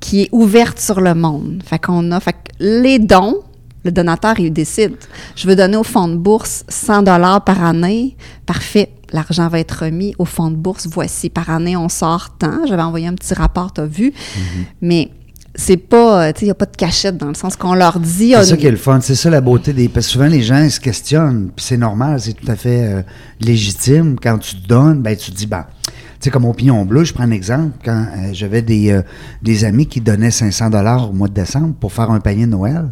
qui 0.00 0.22
est 0.22 0.28
ouverte 0.32 0.78
sur 0.78 1.00
le 1.00 1.14
monde. 1.14 1.62
Fait 1.64 1.78
qu'on 1.78 2.10
a, 2.12 2.20
fait 2.20 2.32
que 2.32 2.38
les 2.60 2.98
dons, 2.98 3.40
le 3.84 3.92
donateur, 3.92 4.38
il 4.38 4.52
décide. 4.52 4.96
Je 5.36 5.46
veux 5.48 5.56
donner 5.56 5.76
au 5.76 5.82
fonds 5.84 6.08
de 6.08 6.16
bourse 6.16 6.64
100 6.68 7.02
dollars 7.02 7.44
par 7.44 7.64
année. 7.64 8.16
Parfait. 8.46 8.90
L'argent 9.12 9.48
va 9.48 9.58
être 9.58 9.84
remis 9.84 10.14
au 10.18 10.24
fonds 10.26 10.50
de 10.50 10.56
bourse. 10.56 10.86
Voici, 10.86 11.30
par 11.30 11.48
année, 11.48 11.76
on 11.76 11.88
sort 11.88 12.36
tant. 12.36 12.66
J'avais 12.66 12.82
envoyé 12.82 13.06
un 13.06 13.14
petit 13.14 13.32
rapport, 13.34 13.72
tu 13.72 13.80
as 13.80 13.86
vu. 13.86 14.10
Mm-hmm. 14.10 14.64
Mais 14.82 15.10
c'est 15.60 15.76
pas, 15.76 16.22
euh, 16.22 16.32
tu 16.32 16.38
sais, 16.38 16.44
il 16.44 16.48
n'y 16.48 16.52
a 16.52 16.54
pas 16.54 16.66
de 16.66 16.76
cachette 16.76 17.16
dans 17.16 17.26
le 17.26 17.34
sens 17.34 17.56
qu'on 17.56 17.74
leur 17.74 17.98
dit. 17.98 18.32
C'est 18.36 18.44
ça 18.44 18.56
qui 18.56 18.66
est 18.68 18.70
le 18.70 18.76
fun. 18.76 19.00
C'est 19.00 19.16
ça 19.16 19.28
la 19.28 19.40
beauté 19.40 19.72
des. 19.72 19.88
Parce 19.88 20.06
que 20.06 20.12
souvent, 20.12 20.28
les 20.28 20.40
gens 20.40 20.62
ils 20.62 20.70
se 20.70 20.78
questionnent. 20.78 21.50
Puis 21.54 21.66
c'est 21.66 21.76
normal, 21.76 22.20
c'est 22.20 22.34
tout 22.34 22.50
à 22.50 22.54
fait 22.54 22.84
euh, 22.84 23.02
légitime. 23.40 24.16
Quand 24.22 24.38
tu 24.38 24.54
te 24.54 24.68
donnes, 24.68 25.02
ben, 25.02 25.16
tu 25.16 25.32
te 25.32 25.36
dis, 25.36 25.46
ben. 25.46 25.66
Tu 25.84 25.92
sais, 26.20 26.30
comme 26.30 26.44
au 26.44 26.52
Pignon 26.52 26.84
Bleu, 26.84 27.02
je 27.02 27.12
prends 27.12 27.24
un 27.24 27.32
exemple. 27.32 27.76
Quand 27.84 28.06
euh, 28.06 28.30
j'avais 28.32 28.62
des, 28.62 28.92
euh, 28.92 29.02
des 29.42 29.64
amis 29.64 29.86
qui 29.86 30.00
donnaient 30.00 30.30
500 30.30 30.70
dollars 30.70 31.10
au 31.10 31.12
mois 31.12 31.28
de 31.28 31.34
décembre 31.34 31.74
pour 31.74 31.92
faire 31.92 32.10
un 32.12 32.20
panier 32.20 32.46
de 32.46 32.52
Noël, 32.52 32.90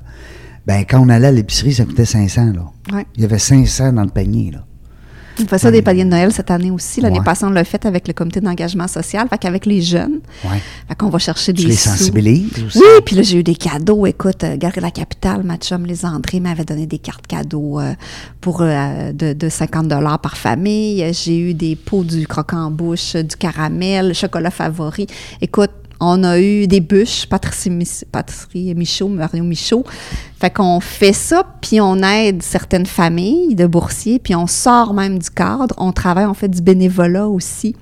ben 0.66 0.84
quand 0.88 0.98
on 0.98 1.08
allait 1.08 1.28
à 1.28 1.32
l'épicerie, 1.32 1.72
ça 1.72 1.84
coûtait 1.84 2.04
500, 2.04 2.52
là. 2.52 2.96
Ouais. 2.96 3.06
Il 3.14 3.22
y 3.22 3.24
avait 3.24 3.38
500 3.38 3.92
dans 3.92 4.02
le 4.02 4.10
panier, 4.10 4.50
là. 4.52 4.65
On 5.42 5.46
fait 5.46 5.58
ça 5.58 5.70
des 5.70 5.82
paliers 5.82 6.04
de 6.04 6.08
Noël 6.10 6.32
cette 6.32 6.50
année 6.50 6.70
aussi. 6.70 7.00
L'année 7.00 7.18
Ouais. 7.18 7.24
passée, 7.24 7.44
on 7.44 7.50
l'a 7.50 7.64
fait 7.64 7.84
avec 7.86 8.08
le 8.08 8.14
comité 8.14 8.40
d'engagement 8.40 8.88
social, 8.88 9.28
fait 9.28 9.38
qu'avec 9.38 9.66
les 9.66 9.82
jeunes. 9.82 10.20
Ouais. 10.44 10.60
Fait 10.88 10.94
qu'on 10.94 11.08
va 11.10 11.18
chercher 11.18 11.52
des 11.52 11.62
Tu 11.62 11.68
les 11.68 11.76
sous. 11.76 11.90
sensibilises 11.90 12.50
aussi? 12.66 12.78
Oui, 12.78 13.00
puis 13.04 13.16
là, 13.16 13.22
j'ai 13.22 13.38
eu 13.38 13.42
des 13.42 13.54
cadeaux. 13.54 14.06
Écoute, 14.06 14.44
euh, 14.44 14.56
la 14.80 14.90
Capitale, 14.90 15.42
ma 15.44 15.56
chum, 15.56 15.84
les 15.86 16.04
André 16.04 16.40
m'avait 16.40 16.64
donné 16.64 16.86
des 16.86 16.98
cartes 16.98 17.26
cadeaux 17.26 17.80
euh, 17.80 17.92
pour 18.40 18.62
euh, 18.62 19.12
de, 19.12 19.32
de 19.32 19.48
50 19.48 19.88
par 20.18 20.36
famille. 20.36 21.04
J'ai 21.12 21.38
eu 21.38 21.54
des 21.54 21.76
pots 21.76 22.04
du 22.04 22.26
croquant 22.26 22.64
en 22.66 22.70
bouche, 22.70 23.14
du 23.16 23.36
caramel, 23.36 24.14
chocolat 24.14 24.50
favori. 24.50 25.06
Écoute, 25.40 25.70
on 26.00 26.24
a 26.24 26.38
eu 26.38 26.66
des 26.66 26.80
bûches, 26.80 27.26
pâtisserie 27.26 28.74
Michaud, 28.74 29.08
Mario 29.08 29.44
Michaud. 29.44 29.84
Fait 30.38 30.50
qu'on 30.50 30.80
fait 30.80 31.14
ça, 31.14 31.44
puis 31.60 31.80
on 31.80 32.02
aide 32.02 32.42
certaines 32.42 32.86
familles 32.86 33.54
de 33.54 33.66
boursiers, 33.66 34.18
puis 34.18 34.34
on 34.34 34.46
sort 34.46 34.92
même 34.92 35.18
du 35.18 35.30
cadre. 35.30 35.74
On 35.78 35.92
travaille, 35.92 36.26
on 36.26 36.34
fait 36.34 36.48
du 36.48 36.60
bénévolat 36.60 37.26
aussi 37.26 37.74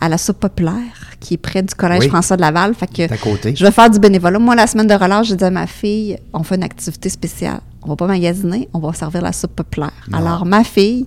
à 0.00 0.08
la 0.08 0.18
soupe 0.18 0.40
populaire, 0.40 1.14
qui 1.20 1.34
est 1.34 1.38
près 1.38 1.62
du 1.62 1.74
Collège 1.74 2.00
Oui. 2.00 2.08
François 2.08 2.36
de 2.36 2.40
Laval. 2.42 2.74
Fait 2.74 2.88
que 2.88 3.20
côté. 3.20 3.54
je 3.54 3.64
vais 3.64 3.70
faire 3.70 3.90
du 3.90 4.00
bénévolat. 4.00 4.38
Moi, 4.40 4.56
la 4.56 4.66
semaine 4.66 4.88
de 4.88 4.94
relâche, 4.94 5.28
j'ai 5.28 5.36
dit 5.36 5.44
à 5.44 5.50
ma 5.50 5.66
fille, 5.66 6.18
on 6.32 6.42
fait 6.42 6.56
une 6.56 6.64
activité 6.64 7.08
spéciale. 7.08 7.60
On 7.82 7.88
va 7.88 7.96
pas 7.96 8.06
magasiner, 8.06 8.68
on 8.74 8.80
va 8.80 8.92
servir 8.92 9.22
la 9.22 9.32
soupe 9.32 9.54
populaire. 9.54 9.92
Alors, 10.12 10.44
ma 10.44 10.64
fille, 10.64 11.06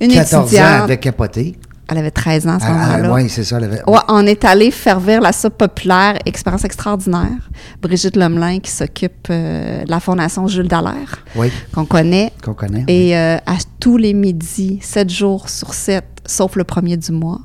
une 0.00 0.12
14 0.12 0.54
ans 0.56 0.86
capoté. 1.00 1.56
Elle 1.90 1.98
avait 1.98 2.10
13 2.10 2.46
ans 2.46 2.56
à 2.56 2.60
ce 2.60 2.64
Ah, 2.68 2.72
moment-là. 2.72 3.12
oui, 3.14 3.28
c'est 3.28 3.44
ça. 3.44 3.56
elle 3.58 3.64
avait- 3.64 3.82
Ouais, 3.86 3.98
on 4.08 4.26
est 4.26 4.44
allé 4.44 4.70
servir 4.70 5.20
la 5.20 5.32
soupe 5.32 5.56
populaire, 5.58 6.18
expérience 6.26 6.64
extraordinaire. 6.64 7.48
Brigitte 7.80 8.16
Lemelin 8.16 8.60
qui 8.60 8.70
s'occupe 8.70 9.28
euh, 9.30 9.84
de 9.84 9.90
la 9.90 10.00
Fondation 10.00 10.46
Jules 10.46 10.68
Dallaire, 10.68 11.18
Oui, 11.36 11.50
qu'on 11.74 11.84
connaît. 11.86 12.32
qu'on 12.44 12.54
connaît. 12.54 12.84
Et 12.88 13.16
euh, 13.16 13.36
à 13.46 13.56
tous 13.80 13.96
les 13.96 14.12
midis, 14.14 14.78
7 14.82 15.08
jours 15.10 15.48
sur 15.48 15.72
7, 15.74 16.04
sauf 16.26 16.56
le 16.56 16.64
premier 16.64 16.96
du 16.96 17.12
mois, 17.12 17.40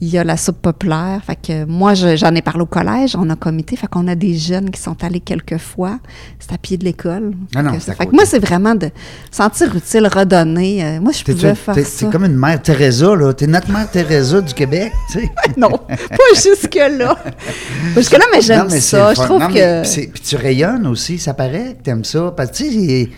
il 0.00 0.08
y 0.08 0.18
a 0.18 0.22
la 0.24 0.36
soupe 0.36 0.62
populaire. 0.62 1.20
Fait 1.26 1.34
que 1.36 1.64
moi, 1.64 1.94
je- 1.94 2.16
j'en 2.16 2.34
ai 2.34 2.42
parlé 2.42 2.60
au 2.62 2.66
collège, 2.66 3.16
on 3.16 3.28
a 3.30 3.36
comité. 3.36 3.74
Fait 3.76 3.88
qu'on 3.88 4.06
a 4.06 4.14
des 4.14 4.34
jeunes 4.36 4.70
qui 4.70 4.80
sont 4.80 4.96
allés 5.02 5.18
quelques 5.20 5.58
fois. 5.58 5.98
C'est 6.38 6.52
à 6.52 6.58
pied 6.58 6.76
de 6.76 6.84
l'école. 6.84 7.32
Ah 7.56 7.62
non, 7.62 7.72
Fait 7.72 7.78
que 7.78 7.96
c'est 7.98 8.12
moi, 8.12 8.24
c'est 8.24 8.38
vraiment 8.38 8.74
de 8.76 8.90
sentir 9.30 9.74
utile, 9.74 10.06
redonner. 10.06 10.84
Euh, 10.84 11.00
moi, 11.00 11.10
je 11.12 11.24
pouvais 11.24 11.54
faire 11.54 11.74
ça. 11.74 12.06
t'es 12.06 12.12
comme 12.12 12.24
une 12.24 12.36
mère 12.36 12.62
Teresa, 12.62 13.14
là. 13.16 13.32
T'es 13.32 13.46
notre 13.48 13.70
mère 13.72 13.90
Teresa 13.90 14.40
du 14.40 14.54
Québec, 14.54 14.92
tu 15.10 15.20
sais. 15.20 15.30
Non, 15.56 15.70
pas 15.70 15.96
jusque-là. 16.34 17.16
Jusque-là, 17.96 18.24
mais 18.32 18.40
j'aime 18.40 18.70
c'est 18.70 18.80
ça. 18.80 19.14
Je 19.14 19.20
trouve 19.22 19.40
Non, 19.40 19.48
mais 19.48 19.82
que. 19.82 19.88
c'est- 19.88 20.06
Puis 20.12 20.22
tu 20.22 20.36
rayonnes 20.36 20.86
aussi, 20.86 21.18
ça 21.18 21.34
paraît 21.34 21.76
que 21.78 21.82
t'aimes 21.82 22.04
ça. 22.04 22.32
Parce 22.36 22.50
que 22.50 22.56
tu 22.56 22.64
sais, 22.64 22.70
c'est- 22.70 22.78
c'est- 22.78 23.10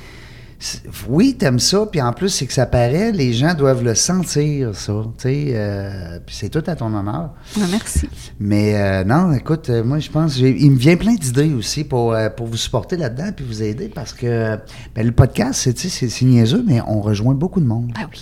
oui, 1.08 1.36
t'aimes 1.38 1.58
ça, 1.58 1.86
puis 1.90 2.02
en 2.02 2.12
plus, 2.12 2.28
c'est 2.28 2.46
que 2.46 2.52
ça 2.52 2.66
paraît, 2.66 3.12
les 3.12 3.32
gens 3.32 3.54
doivent 3.54 3.82
le 3.82 3.94
sentir, 3.94 4.74
ça. 4.74 4.92
Euh, 4.92 6.18
puis 6.24 6.36
c'est 6.36 6.50
tout 6.50 6.62
à 6.66 6.76
ton 6.76 6.94
honneur. 6.94 7.30
Ah, 7.56 7.64
merci. 7.70 8.08
Mais 8.38 8.76
euh, 8.76 9.04
non, 9.04 9.32
écoute, 9.32 9.70
euh, 9.70 9.82
moi, 9.82 10.00
je 10.00 10.10
pense, 10.10 10.36
il 10.38 10.70
me 10.70 10.76
vient 10.76 10.96
plein 10.96 11.14
d'idées 11.14 11.54
aussi 11.54 11.84
pour, 11.84 12.12
euh, 12.12 12.28
pour 12.28 12.46
vous 12.46 12.58
supporter 12.58 12.98
là-dedans 12.98 13.30
puis 13.34 13.44
vous 13.44 13.62
aider 13.62 13.88
parce 13.88 14.12
que 14.12 14.58
ben, 14.94 15.06
le 15.06 15.12
podcast, 15.12 15.70
c'est, 15.74 16.22
niaiseux, 16.24 16.62
mais 16.66 16.80
on 16.86 17.00
rejoint 17.00 17.34
beaucoup 17.34 17.60
de 17.60 17.66
monde. 17.66 17.92
Ben 17.94 18.06
oui. 18.10 18.20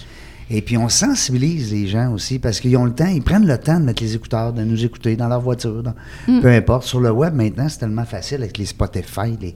Et 0.50 0.62
puis 0.62 0.78
on 0.78 0.88
sensibilise 0.88 1.72
les 1.72 1.86
gens 1.88 2.12
aussi 2.12 2.38
parce 2.38 2.58
qu'ils 2.60 2.76
ont 2.78 2.84
le 2.86 2.92
temps, 2.94 3.06
ils 3.06 3.22
prennent 3.22 3.46
le 3.46 3.58
temps 3.58 3.78
de 3.78 3.84
mettre 3.84 4.02
les 4.02 4.14
écouteurs, 4.14 4.52
de 4.54 4.62
nous 4.64 4.82
écouter 4.84 5.14
dans 5.14 5.28
leur 5.28 5.40
voiture, 5.42 5.82
dans- 5.82 5.94
Mm. 6.26 6.40
peu 6.40 6.48
importe. 6.48 6.84
Sur 6.84 7.00
le 7.00 7.10
web 7.10 7.34
maintenant, 7.34 7.68
c'est 7.68 7.78
tellement 7.78 8.04
facile 8.06 8.38
avec 8.42 8.56
les 8.56 8.64
Spotify, 8.66 9.36
les, 9.40 9.54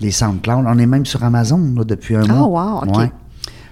les 0.00 0.10
SoundCloud. 0.12 0.64
On 0.68 0.78
est 0.78 0.86
même 0.86 1.04
sur 1.06 1.24
Amazon 1.24 1.58
là, 1.76 1.84
depuis 1.84 2.14
un 2.16 2.22
Ah, 2.28 2.32
mois. 2.34 2.82
wow, 2.84 2.88
OK. 2.88 3.10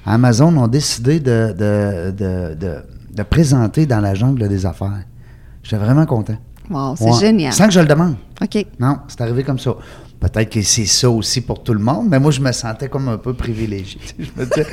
Amazon 0.05 0.57
ont 0.57 0.68
décidé 0.68 1.20
de, 1.20 1.55
de, 1.57 2.11
de, 2.11 2.55
de, 2.55 2.74
de 3.14 3.22
présenter 3.22 3.87
dans 3.87 4.00
la 4.00 4.14
jungle 4.14 4.48
des 4.48 4.66
affaires. 4.66 5.02
J'étais 5.62 5.76
vraiment 5.83 6.07
content. 6.07 6.37
Wow, 6.70 6.94
c'est 6.96 7.05
Ouais. 7.05 7.12
génial. 7.20 7.52
Sans 7.52 7.66
que 7.66 7.72
je 7.72 7.81
le 7.81 7.87
demande. 7.87 8.16
OK. 8.42 8.66
Non, 8.81 8.98
c'est 9.09 9.20
arrivé 9.20 9.42
comme 9.44 9.59
ça. 9.59 9.74
Peut-être 10.20 10.50
que 10.50 10.62
c'est 10.62 10.87
ça 10.87 11.11
aussi 11.11 11.40
pour 11.40 11.62
tout 11.62 11.74
le 11.74 11.81
monde, 11.81 12.07
mais 12.09 12.18
moi, 12.18 12.31
je 12.31 12.40
me 12.40 12.50
sentais 12.52 12.88
comme 12.88 13.09
un 13.09 13.18
peu 13.18 13.35
privilégié. 13.35 14.00
je 14.18 14.31
me 14.37 14.46
disais, 14.46 14.66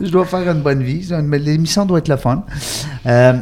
je 0.00 0.10
dois 0.10 0.24
faire 0.24 0.50
une 0.50 0.62
bonne 0.62 0.82
vie. 0.82 1.08
L'émission 1.38 1.86
doit 1.86 1.98
être 1.98 2.08
le 2.08 2.16
fun. 2.16 2.44
Euh, 3.06 3.34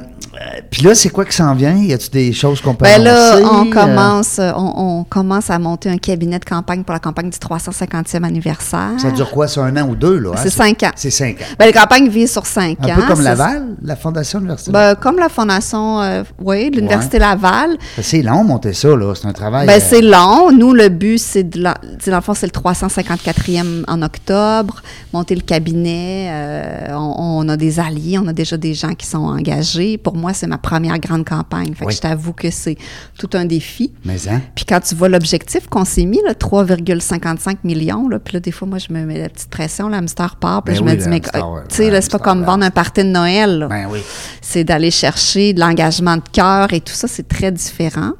Puis 0.70 0.82
là, 0.82 0.94
c'est 0.94 1.08
quoi 1.08 1.24
qui 1.24 1.34
s'en 1.34 1.54
vient? 1.54 1.74
Y 1.76 1.92
a-tu 1.92 2.10
des 2.10 2.32
choses 2.32 2.60
qu'on 2.60 2.74
peut 2.74 2.84
Ben 2.84 3.02
là, 3.02 3.34
annoncer? 3.36 3.44
on 3.50 3.66
Euh, 3.66 3.72
commence, 3.72 4.38
euh, 4.38 4.52
on, 4.56 4.98
on 5.00 5.04
commence 5.04 5.50
à 5.50 5.58
monter 5.58 5.88
un 5.90 5.96
cabinet 5.96 6.38
de 6.38 6.44
campagne 6.44 6.82
pour 6.84 6.92
la 6.92 6.98
campagne 7.00 7.30
du 7.30 7.38
350e 7.38 8.22
anniversaire. 8.24 8.90
Ça 8.98 9.10
dure 9.10 9.30
quoi? 9.30 9.48
C'est 9.48 9.60
un 9.60 9.76
an 9.76 9.88
ou 9.88 9.96
deux, 9.96 10.18
là? 10.18 10.30
hein? 10.34 10.40
C'est 10.42 10.50
cinq 10.50 10.82
ans. 10.82 10.90
C'est 10.96 11.10
cinq 11.10 11.40
ans. 11.40 11.44
Ben, 11.58 11.66
la 11.66 11.72
campagne 11.72 12.08
vise 12.08 12.30
sur 12.32 12.46
cinq 12.46 12.78
Un 12.82 12.90
ans. 12.92 12.96
peu 12.96 13.02
comme 13.02 13.22
Laval, 13.22 13.76
la 13.82 13.96
Fondation 13.96 14.38
universitaire. 14.40 14.72
Ben, 14.72 14.94
comme 14.94 15.18
la 15.18 15.28
fondation, 15.28 16.00
euh, 16.02 16.22
oui, 16.42 16.70
l'Université 16.72 17.18
Laval. 17.18 17.76
c'est 18.00 18.22
long, 18.22 18.44
monter 18.44 18.72
ça, 18.74 18.88
là. 18.94 19.14
C'est 19.14 19.26
un 19.26 19.32
travail. 19.32 19.66
Ben, 19.66 19.80
euh, 19.80 19.84
c'est 19.86 20.02
long. 20.02 20.50
Nous, 20.52 20.72
le 20.74 20.88
but, 20.88 21.18
c'est 21.18 21.44
de 21.44 21.60
la, 21.62 21.74
dans 22.06 22.16
le 22.16 22.22
fond, 22.22 22.34
c'est 22.34 22.46
le 22.46 22.52
354e 22.60 23.84
en 23.88 24.02
octobre, 24.02 24.82
monter 25.12 25.34
le 25.34 25.40
cabinet. 25.42 26.28
euh, 26.30 26.86
on, 26.94 27.44
on 27.44 27.48
a 27.48 27.56
des 27.56 27.80
alliés, 27.80 28.18
on 28.22 28.26
a 28.28 28.32
déjà 28.32 28.56
des 28.56 28.74
gens 28.74 28.94
qui 28.94 29.06
sont 29.06 29.18
engagés. 29.24 29.98
Pour 29.98 30.14
moi, 30.16 30.27
c'est 30.34 30.46
ma 30.46 30.58
première 30.58 30.98
grande 30.98 31.24
campagne. 31.24 31.74
Fait 31.74 31.84
Oui. 31.84 31.90
que 31.92 31.96
je 31.96 32.00
t'avoue 32.00 32.32
que 32.32 32.50
c'est 32.50 32.76
tout 33.18 33.30
un 33.34 33.44
défi. 33.44 33.92
Mais, 34.04 34.16
hein? 34.28 34.40
Puis 34.54 34.64
quand 34.64 34.80
tu 34.80 34.94
vois 34.94 35.08
l'objectif 35.08 35.66
qu'on 35.68 35.84
s'est 35.84 36.04
mis, 36.04 36.20
là, 36.24 36.34
3,55 36.34 37.58
millions, 37.64 38.08
là, 38.08 38.18
puis 38.18 38.34
là, 38.34 38.40
des 38.40 38.52
fois, 38.52 38.66
moi, 38.68 38.78
je 38.78 38.92
me 38.92 39.04
mets 39.04 39.18
la 39.18 39.28
petite 39.28 39.50
pression, 39.50 39.88
l'hamster 39.88 40.36
part, 40.36 40.62
puis 40.62 40.74
Ben 40.74 40.78
je 40.80 40.84
oui, 40.84 40.90
me 40.92 40.96
dis, 40.96 41.08
mais 41.08 41.20
ouais, 41.24 41.62
tu 41.68 41.76
sais, 41.76 42.00
c'est 42.00 42.12
pas 42.12 42.18
comme 42.18 42.44
vendre 42.44 42.64
un 42.64 42.70
party 42.70 43.02
de 43.04 43.08
Noël. 43.08 43.66
Ben 43.68 43.86
oui. 43.90 44.00
C'est 44.40 44.64
d'aller 44.64 44.90
chercher 44.90 45.52
de 45.52 45.60
l'engagement 45.60 46.16
de 46.16 46.22
cœur 46.32 46.72
et 46.72 46.80
tout 46.80 46.92
ça, 46.94 47.08
c'est 47.08 47.26
très 47.28 47.52
différent. 47.52 48.12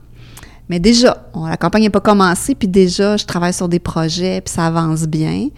Mais 0.69 0.79
déjà, 0.79 1.29
on- 1.35 1.47
la 1.47 1.57
campagne 1.57 1.83
n'est 1.83 1.91
pas 1.91 2.01
commencée, 2.01 2.55
puis 2.55 2.69
déjà, 2.69 3.17
je 3.17 3.25
travaille 3.25 3.53
sur 3.55 3.69
des 3.69 3.79
projets, 3.79 4.41
puis 4.43 4.53
ça 4.53 4.67
avance 4.67 5.03
bien. 5.05 5.49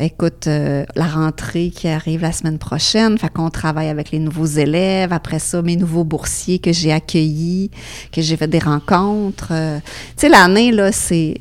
Écoute, 0.00 0.46
euh, 0.46 0.84
la 0.96 1.06
rentrée 1.06 1.70
qui 1.70 1.88
arrive 1.88 2.22
la 2.22 2.32
semaine 2.32 2.58
prochaine, 2.58 3.18
fait 3.18 3.32
qu'on 3.32 3.50
travaille 3.50 3.88
avec 3.88 4.10
les 4.10 4.18
nouveaux 4.18 4.46
élèves. 4.46 5.12
Après 5.12 5.38
ça, 5.38 5.62
mes 5.62 5.76
nouveaux 5.76 6.04
boursiers 6.04 6.58
que 6.58 6.72
j'ai 6.72 6.92
accueillis, 6.92 7.70
que 8.12 8.20
j'ai 8.22 8.36
fait 8.36 8.48
des 8.48 8.58
rencontres. 8.58 9.48
Euh, 9.52 9.78
tu 9.80 9.86
sais, 10.16 10.28
l'année, 10.28 10.72
là, 10.72 10.92
c'est... 10.92 11.36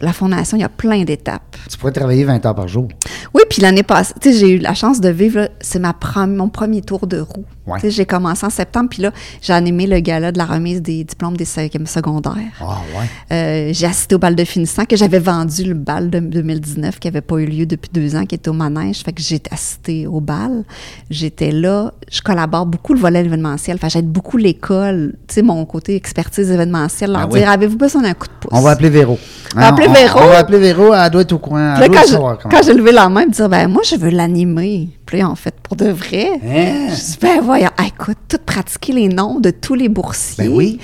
La 0.00 0.12
fondation, 0.12 0.56
il 0.56 0.60
y 0.62 0.64
a 0.64 0.68
plein 0.68 1.04
d'étapes. 1.04 1.56
Tu 1.70 1.78
pourrais 1.78 1.92
travailler 1.92 2.24
20 2.24 2.44
heures 2.44 2.56
par 2.56 2.66
jour. 2.66 2.88
Oui, 3.34 3.42
puis 3.48 3.62
l'année 3.62 3.84
passée, 3.84 4.12
tu 4.20 4.32
sais, 4.32 4.36
j'ai 4.38 4.48
eu 4.56 4.58
la 4.58 4.74
chance 4.74 5.00
de 5.00 5.08
vivre, 5.08 5.48
c'est 5.60 5.78
ma 5.78 5.94
mon 6.26 6.48
premier 6.48 6.82
tour 6.82 7.06
de 7.06 7.20
roue. 7.20 7.44
Ouais. 7.66 7.78
J'ai 7.90 8.04
commencé 8.06 8.44
en 8.44 8.50
septembre, 8.50 8.88
puis 8.90 9.02
là, 9.02 9.12
j'ai 9.40 9.52
animé 9.52 9.86
le 9.86 10.00
gala 10.00 10.32
de 10.32 10.38
la 10.38 10.46
remise 10.46 10.82
des 10.82 11.04
diplômes 11.04 11.36
des 11.36 11.44
secondaires. 11.44 12.34
Ah, 12.60 12.78
ouais. 12.98 13.06
Euh, 13.36 13.70
j'ai 13.72 13.86
assisté 13.86 14.14
au 14.16 14.18
bal 14.18 14.34
de 14.34 14.44
finissant, 14.44 14.84
que 14.84 14.96
j'avais 14.96 15.20
vendu 15.20 15.62
le 15.64 15.74
bal 15.74 16.10
de 16.10 16.18
2019, 16.18 16.98
qui 16.98 17.06
n'avait 17.08 17.20
pas 17.20 17.36
eu 17.36 17.46
lieu 17.46 17.64
depuis 17.66 17.90
deux 17.92 18.16
ans, 18.16 18.26
qui 18.26 18.34
était 18.34 18.48
au 18.48 18.52
manège. 18.52 19.02
Fait 19.04 19.12
que 19.12 19.22
j'ai 19.22 19.40
assisté 19.50 20.06
au 20.08 20.20
bal. 20.20 20.64
J'étais 21.10 21.52
là. 21.52 21.92
Je 22.10 22.20
collabore 22.20 22.66
beaucoup 22.66 22.94
le 22.94 23.00
volet 23.00 23.20
événementiel. 23.24 23.78
Fait 23.78 23.88
j'aide 23.90 24.08
beaucoup 24.10 24.36
l'école. 24.38 25.14
Tu 25.28 25.34
sais, 25.34 25.42
mon 25.42 25.64
côté 25.64 25.94
expertise 25.94 26.50
événementielle. 26.50 27.12
Leur 27.12 27.20
Ah 27.22 27.28
oui. 27.30 27.38
dire, 27.40 27.50
avez-vous 27.50 27.76
besoin 27.76 28.02
d'un 28.02 28.14
coup 28.14 28.26
de 28.26 28.32
pouce? 28.40 28.50
On 28.52 28.60
va 28.60 28.70
appeler 28.70 28.90
Véro. 28.90 29.18
On 29.54 29.60
va 29.60 29.68
appeler 29.68 29.86
on- 29.88 29.92
Véro. 29.92 30.18
On 30.20 30.26
va 30.26 30.38
appeler 30.38 30.58
Véro. 30.58 30.94
Elle 30.94 31.10
doit 31.10 31.22
être 31.22 31.32
au 31.32 31.38
coin. 31.38 31.74
Puis 31.74 31.84
Elle 31.84 31.90
là, 31.92 31.94
doit 31.94 31.96
quand, 31.96 32.02
le 32.02 32.06
je- 32.08 32.12
savoir 32.12 32.38
comment. 32.38 32.54
quand 32.56 32.62
j'ai 32.64 32.74
levé 32.74 32.92
la 32.92 33.08
main, 33.08 33.26
me 33.26 33.30
dire, 33.30 33.48
ben 33.48 33.68
moi, 33.68 33.82
je 33.84 33.96
veux 33.96 34.10
l'animer. 34.10 34.88
Puis 35.06 35.18
là, 35.18 35.28
en 35.28 35.34
fait, 35.34 35.54
pour 35.62 35.76
de 35.76 35.88
vrai. 35.88 36.30
Hein? 36.44 36.88
Je 36.90 36.94
dis, 36.94 37.18
ben 37.20 37.40
voyons, 37.42 37.70
Ah, 37.76 37.86
écoute, 37.86 38.16
tout 38.28 38.38
pratiquer 38.44 38.92
les 38.92 39.08
noms 39.08 39.40
de 39.40 39.50
tous 39.50 39.74
les 39.74 39.88
boursiers. 39.88 40.44
Ben 40.48 40.52
oui. 40.54 40.78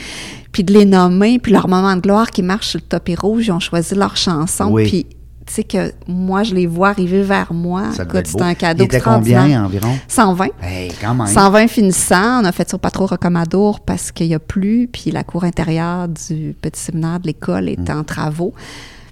Puis 0.53 0.65
de 0.65 0.73
les 0.73 0.85
nommer, 0.85 1.39
puis 1.39 1.53
leur 1.53 1.69
moment 1.69 1.95
de 1.95 2.01
gloire 2.01 2.31
qui 2.31 2.43
marche 2.43 2.69
sur 2.69 2.81
le 2.81 2.87
tapis 2.87 3.15
rouge, 3.15 3.47
ils 3.47 3.53
ont 3.53 3.61
choisi 3.61 3.95
leur 3.95 4.17
chanson. 4.17 4.71
Oui. 4.73 4.89
Puis, 4.89 5.07
tu 5.47 5.55
sais 5.55 5.65
que 5.65 5.93
moi, 6.07 6.43
je 6.43 6.55
les 6.55 6.67
vois 6.67 6.89
arriver 6.91 7.23
vers 7.23 7.55
moi. 7.55 7.85
C'est 7.95 8.43
un 8.43 8.55
cadeau 8.55 8.83
Il 8.83 8.87
était 8.87 9.01
combien 9.01 9.65
environ? 9.65 9.97
120. 10.09 10.47
Hey, 10.63 10.93
quand 11.01 11.15
même. 11.15 11.27
120 11.27 11.69
finissants. 11.69 12.43
On 12.43 12.45
a 12.45 12.53
fait 12.53 12.69
ça 12.69 12.75
au 12.75 12.79
Patro 12.79 13.07
Rocamadour 13.07 13.81
parce 13.81 14.11
qu'il 14.13 14.27
n'y 14.29 14.35
a 14.35 14.39
plus. 14.41 14.89
Puis 14.93 15.11
la 15.11 15.25
cour 15.25 15.45
intérieure 15.45 16.09
du 16.09 16.55
petit 16.61 16.81
séminaire 16.81 17.21
de 17.21 17.27
l'école 17.29 17.69
est 17.71 17.79
Mm. 17.89 17.99
en 17.99 18.05
travaux. 18.05 18.53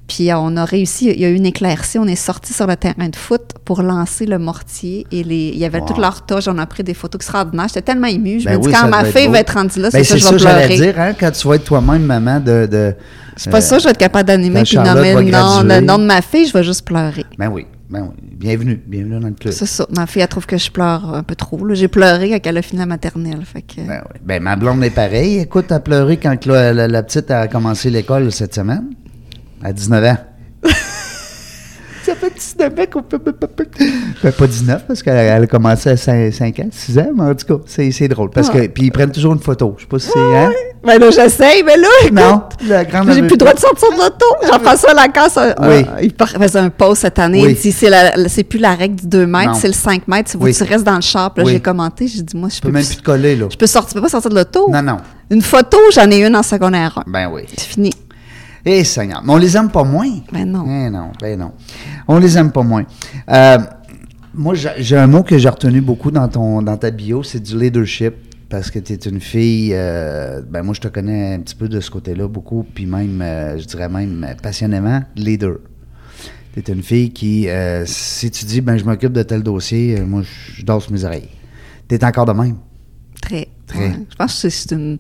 Puis 0.09 0.31
euh, 0.31 0.39
on 0.39 0.57
a 0.57 0.65
réussi, 0.65 1.07
il 1.11 1.21
y 1.21 1.25
a 1.25 1.29
eu 1.29 1.35
une 1.35 1.47
éclaircie, 1.47 1.99
on 1.99 2.07
est 2.07 2.15
sorti 2.15 2.53
sur 2.53 2.67
le 2.69 2.77
terrain 2.77 3.09
de 3.09 3.17
foot 3.17 3.43
pour 3.65 3.83
lancer 3.83 4.25
le 4.25 4.39
mortier 4.39 5.05
et 5.11 5.25
les, 5.25 5.49
il 5.53 5.59
y 5.59 5.65
avait 5.65 5.81
Wow. 5.81 5.87
toute 5.87 5.99
leur 5.99 6.25
toge, 6.25 6.47
on 6.49 6.59
a 6.59 6.67
pris 6.67 6.85
des 6.85 6.95
photos 6.95 7.19
extraordinaires. 7.19 7.67
J'étais 7.69 7.83
tellement 7.83 8.07
émue, 8.07 8.39
je 8.41 8.45
Ben 8.45 8.57
me 8.59 8.63
dis 8.63 8.71
quand 8.71 8.83
ça 8.83 8.87
ma 8.87 9.05
fille 9.05 9.27
beau. 9.27 9.33
va 9.33 9.41
être 9.41 9.55
rendue 9.55 9.81
là, 9.81 9.91
Ben, 9.93 10.05
c'est 10.05 10.19
ça, 10.19 10.37
je 10.37 10.45
vais 10.45 10.53
pleurer. 10.53 10.77
dire, 10.77 11.01
hein, 11.01 11.13
quand 11.19 11.31
tu 11.33 11.49
vas 11.49 11.55
être 11.57 11.65
toi-même 11.65 12.03
maman 12.03 12.39
de. 12.39 12.67
de 12.71 12.95
C'est 13.37 13.51
pas 13.51 13.59
euh, 13.59 13.61
ça, 13.61 13.79
je 13.79 13.85
vais 13.85 13.91
être 13.91 13.99
capable 13.99 14.29
d'animer 14.29 14.63
puis 14.63 14.77
nommer 14.77 15.15
le 15.15 15.23
nom, 15.31 15.63
le 15.63 15.81
nom 15.81 15.99
de 15.99 16.05
ma 16.05 16.23
fille, 16.23 16.47
je 16.47 16.53
vais 16.53 16.63
juste 16.63 16.85
pleurer. 16.87 17.25
Ben 17.37 17.49
oui, 17.49 17.67
ben 17.91 18.03
oui. 18.03 18.15
Bienvenue, 18.39 18.81
bienvenue 18.87 19.19
dans 19.19 19.27
le 19.27 19.33
club. 19.35 19.53
C'est 19.55 19.67
ça. 19.67 19.87
Ma 19.97 20.07
fille, 20.07 20.23
elle 20.23 20.29
trouve 20.29 20.47
que 20.47 20.57
je 20.59 20.71
pleure 20.71 21.15
un 21.15 21.23
peu 21.25 21.35
trop. 21.35 21.59
J'ai 21.75 21.89
pleuré 21.89 22.31
quand 22.31 22.39
elle 22.49 22.59
a 22.59 22.63
fini 22.63 22.79
la 22.79 22.87
maternelle. 22.87 23.41
Fait 23.45 23.63
que... 23.63 23.81
Ben, 23.81 24.03
oui. 24.09 24.21
Ben, 24.25 24.41
ma 24.43 24.55
blonde 24.55 24.85
est 24.85 24.91
pareille. 24.91 25.39
Écoute, 25.41 25.65
elle 25.71 25.77
a 25.77 25.81
pleuré 25.81 26.17
quand 26.19 26.47
la, 26.47 26.73
la- 26.73 26.87
la 26.87 27.03
petite 27.03 27.31
a 27.33 27.49
commencé 27.49 27.91
l'école 27.91 28.31
cette 28.31 28.55
semaine. 28.55 28.85
À 29.63 29.73
19 29.73 30.05
ans. 30.05 30.17
Ça 32.05 32.15
fait 32.15 32.33
19 32.33 32.73
ans 32.79 32.85
qu'on 32.93 33.03
peut. 33.03 33.19
Ben, 33.19 34.33
pas 34.33 34.47
19 34.47 34.85
parce 34.87 35.03
qu'elle 35.03 35.17
elle 35.17 35.43
a 35.43 35.47
commencé 35.49 35.91
à 35.91 35.97
5, 35.97 36.33
5 36.33 36.61
ans, 36.61 36.69
6 36.71 36.99
ans, 37.01 37.09
mais 37.17 37.23
en 37.25 37.35
tout 37.35 37.57
cas, 37.59 37.65
c'est 37.67 38.07
drôle. 38.07 38.31
Parce 38.31 38.49
que, 38.49 38.65
puis 38.69 38.85
ils 38.85 38.93
prennent 38.93 39.11
toujours 39.11 39.33
une 39.33 39.41
photo. 39.41 39.75
Je 39.77 39.83
sais 39.83 39.89
pas 39.89 39.99
si 39.99 40.11
c'est. 40.13 40.37
Hein? 40.37 40.53
Ben 40.85 41.01
là, 41.01 41.11
j'essaye, 41.11 41.65
mais 41.65 41.77
là, 41.77 41.89
écoute, 42.03 42.13
Non, 42.15 42.43
la 42.69 42.85
grande 42.85 43.11
J'ai 43.11 43.23
plus 43.23 43.31
le 43.31 43.37
droit 43.39 43.53
de 43.55 43.57
pas. 43.61 43.61
sortir 43.61 43.89
de 43.91 43.97
l'auto. 43.97 44.27
Jean-François 44.47 44.95
Lacasse, 44.95 45.37
euh, 45.37 45.53
Oui. 45.63 45.85
euh, 45.99 46.03
il 46.03 46.15
faisait 46.41 46.59
un 46.61 46.71
pause 46.71 46.99
cette 46.99 47.19
année. 47.19 47.43
Oui. 47.43 47.57
Il 47.59 47.61
dit 47.61 47.73
c'est 47.73 48.45
plus 48.45 48.61
la 48.61 48.77
règle 48.77 48.95
du 48.95 49.07
2 49.09 49.27
mètres, 49.27 49.57
c'est 49.57 49.67
le 49.67 49.75
5 49.75 50.07
mètres. 50.07 50.31
Oui. 50.39 50.55
tu 50.55 50.63
restes 50.63 50.85
dans 50.85 50.95
le 50.95 51.01
char. 51.01 51.33
Là, 51.37 51.43
j'ai 51.45 51.59
commenté. 51.59 52.07
J'ai 52.07 52.23
dit, 52.23 52.37
moi, 52.37 52.51
je 52.55 52.61
peux, 52.61 52.69
peux 52.69 52.75
même 52.75 52.87
plus- 52.87 52.99
te 52.99 53.03
coller, 53.03 53.35
là. 53.35 53.49
je 53.51 53.57
peux 53.57 53.67
sortir, 53.67 53.89
tu 53.89 53.95
peux 53.95 54.03
pas 54.03 54.09
sortir 54.11 54.31
de 54.31 54.37
l'auto. 54.37 54.71
Non, 54.71 54.81
non. 54.83 54.99
Une 55.29 55.43
photo, 55.43 55.79
j'en 55.93 56.09
ai 56.09 56.25
une 56.25 56.37
en 56.37 56.45
secondaire 56.45 57.03
1. 57.05 57.11
Ben 57.11 57.29
oui. 57.33 57.43
C'est 57.49 57.67
fini. 57.67 57.91
Eh, 58.69 58.83
Seigneur. 58.83 59.23
Mais 59.25 59.33
on 59.33 59.37
les 59.37 59.57
aime 59.57 59.71
pas 59.71 59.85
moins. 59.85 60.11
Ben 60.33 60.45
non. 60.45 60.65
Eh 60.67 60.91
non, 60.91 61.13
ben 61.21 61.39
non. 61.39 61.53
On 62.09 62.19
les 62.19 62.37
aime 62.37 62.51
pas 62.51 62.65
moins. 62.65 62.85
Euh, 63.31 63.59
moi, 64.35 64.55
j'ai 64.55 64.97
un 64.97 65.07
mot 65.07 65.23
que 65.23 65.39
j'ai 65.39 65.49
retenu 65.49 65.81
beaucoup 65.81 66.11
dans, 66.11 66.29
ton, 66.29 66.61
dans 66.61 66.77
ta 66.77 66.91
bio, 66.91 67.23
c'est 67.23 67.41
du 67.41 67.57
leadership. 67.57 68.15
Parce 68.49 68.71
que 68.71 68.79
tu 68.79 68.93
es 68.93 68.97
une 68.97 69.21
fille, 69.21 69.73
euh, 69.75 70.41
ben 70.49 70.63
moi 70.63 70.73
je 70.73 70.81
te 70.81 70.87
connais 70.87 71.35
un 71.35 71.41
petit 71.41 71.57
peu 71.57 71.69
de 71.69 71.81
ce 71.81 71.91
côté-là, 71.91 72.29
beaucoup, 72.29 72.65
puis 72.75 72.87
même, 72.87 73.21
euh, 73.21 73.59
je 73.59 73.65
dirais 73.65 73.89
même 73.89 74.25
passionnément, 74.41 75.03
leader. 75.17 75.57
Tu 76.55 76.61
es 76.61 76.73
une 76.73 76.83
fille 76.85 77.11
qui, 77.13 77.49
euh, 77.49 77.85
si 77.87 78.31
tu 78.31 78.45
dis, 78.45 78.61
ben 78.61 78.77
je 78.77 78.85
m'occupe 78.85 79.13
de 79.13 79.25
tel 79.25 79.43
dossier, 79.43 80.01
moi 80.01 80.23
je 80.23 80.65
danse 80.65 80.89
mes 80.91 81.05
oreilles. 81.05 81.29
Tu 81.89 81.97
es 81.97 82.05
encore 82.05 82.25
de 82.25 82.33
même. 82.33 82.59
Très. 83.21 83.49
Ouais. 83.75 83.93
Je 84.11 84.15
pense 84.17 84.43
que 84.43 84.49
c'est 84.49 84.71
une, 84.73 84.99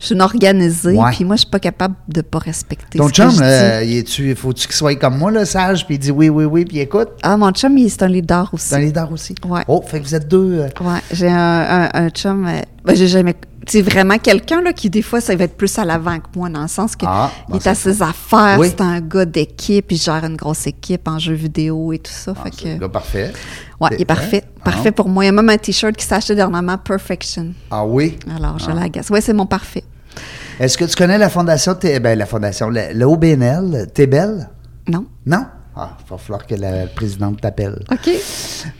je 0.00 0.06
suis 0.06 0.14
une 0.14 0.20
organisée. 0.22 0.96
Puis 1.12 1.24
moi, 1.24 1.36
je 1.36 1.40
suis 1.42 1.50
pas 1.50 1.60
capable 1.60 1.94
de 2.08 2.20
pas 2.20 2.38
respecter 2.38 2.98
Ton 2.98 3.06
ce 3.06 3.12
que 3.12 3.16
chum, 3.16 3.30
dis. 3.30 4.24
il 4.24 4.34
faut-tu 4.36 4.66
qu'il 4.66 4.74
soit 4.76 4.96
comme 4.96 5.18
moi, 5.18 5.30
là, 5.30 5.44
sage, 5.44 5.86
puis 5.86 5.94
il 5.94 5.98
dit 5.98 6.10
oui, 6.10 6.28
oui, 6.28 6.44
oui, 6.44 6.64
puis 6.64 6.80
écoute? 6.80 7.08
Ah, 7.22 7.36
mon 7.36 7.50
chum, 7.52 7.78
il- 7.78 7.88
c'est 7.90 8.02
un 8.02 8.08
leader 8.08 8.50
aussi. 8.52 8.68
C'est 8.68 8.74
un 8.74 8.80
leader 8.80 9.12
aussi? 9.12 9.34
Ouais. 9.48 9.62
Oh, 9.68 9.82
fait 9.86 10.00
que 10.00 10.04
vous 10.06 10.14
êtes 10.14 10.26
deux. 10.28 10.60
euh, 10.62 10.68
Ouais, 10.84 11.00
j'ai 11.12 11.28
un, 11.28 11.34
un, 11.36 11.90
un 11.94 12.08
chum. 12.10 12.46
euh, 12.46 12.60
ben, 12.84 12.96
j'ai 12.96 13.06
jamais. 13.08 13.36
C'est 13.70 13.82
vraiment 13.82 14.18
quelqu'un 14.18 14.62
là, 14.62 14.72
qui, 14.72 14.88
des 14.90 15.02
fois, 15.02 15.20
ça 15.20 15.36
va 15.36 15.44
être 15.44 15.56
plus 15.56 15.78
à 15.78 15.84
l'avant 15.84 16.18
que 16.18 16.26
moi, 16.36 16.48
dans 16.48 16.62
le 16.62 16.68
sens 16.68 16.96
que 16.96 17.04
Ah, 17.06 17.30
il 17.50 17.56
est 17.56 17.66
à 17.66 17.74
ses 17.74 18.00
affaires, 18.02 18.56
Oui. 18.58 18.68
c'est 18.70 18.80
un 18.80 19.00
gars 19.00 19.24
d'équipe, 19.26 19.92
il 19.92 19.98
gère 19.98 20.24
une 20.24 20.36
grosse 20.36 20.66
équipe 20.66 21.06
en 21.06 21.18
jeux 21.18 21.34
vidéo 21.34 21.92
et 21.92 21.98
tout 21.98 22.10
ça. 22.10 22.32
ah, 22.36 22.42
fait 22.44 22.50
c'est 22.58 22.70
un 22.70 22.74
que, 22.76 22.80
gars 22.80 22.88
parfait. 22.88 23.32
ouais, 23.80 23.90
il 23.92 24.00
est 24.02 24.04
parfait. 24.06 24.42
Ah. 24.60 24.64
Parfait 24.64 24.90
pour 24.92 25.08
moi. 25.08 25.24
Il 25.24 25.26
y 25.26 25.28
a 25.28 25.32
même 25.32 25.48
un 25.50 25.58
T-shirt 25.58 25.94
qui 25.96 26.12
acheté 26.14 26.34
dernièrement, 26.34 26.78
Perfection. 26.78 27.52
Ah 27.70 27.84
oui? 27.84 28.18
Alors, 28.34 28.58
je 28.58 28.70
l'agace. 28.70 29.10
Ouais, 29.10 29.20
c'est 29.20 29.34
mon 29.34 29.46
parfait. 29.46 29.84
Est-ce 30.58 30.76
que 30.78 30.84
tu 30.86 30.96
connais 30.96 31.18
la 31.18 31.28
fondation, 31.28 31.74
T- 31.74 32.00
ben, 32.00 32.18
la 32.18 32.26
fondation, 32.26 32.70
la, 32.70 32.92
la 32.92 33.08
OBNL, 33.08 33.86
T'es 33.94 34.06
belle? 34.06 34.48
Non? 34.88 35.04
Non? 35.26 35.44
Ah, 35.80 35.96
il 36.04 36.10
va 36.10 36.18
falloir 36.18 36.44
que 36.44 36.56
la 36.56 36.88
présidente 36.88 37.40
t'appelle. 37.40 37.84
OK. 37.92 38.10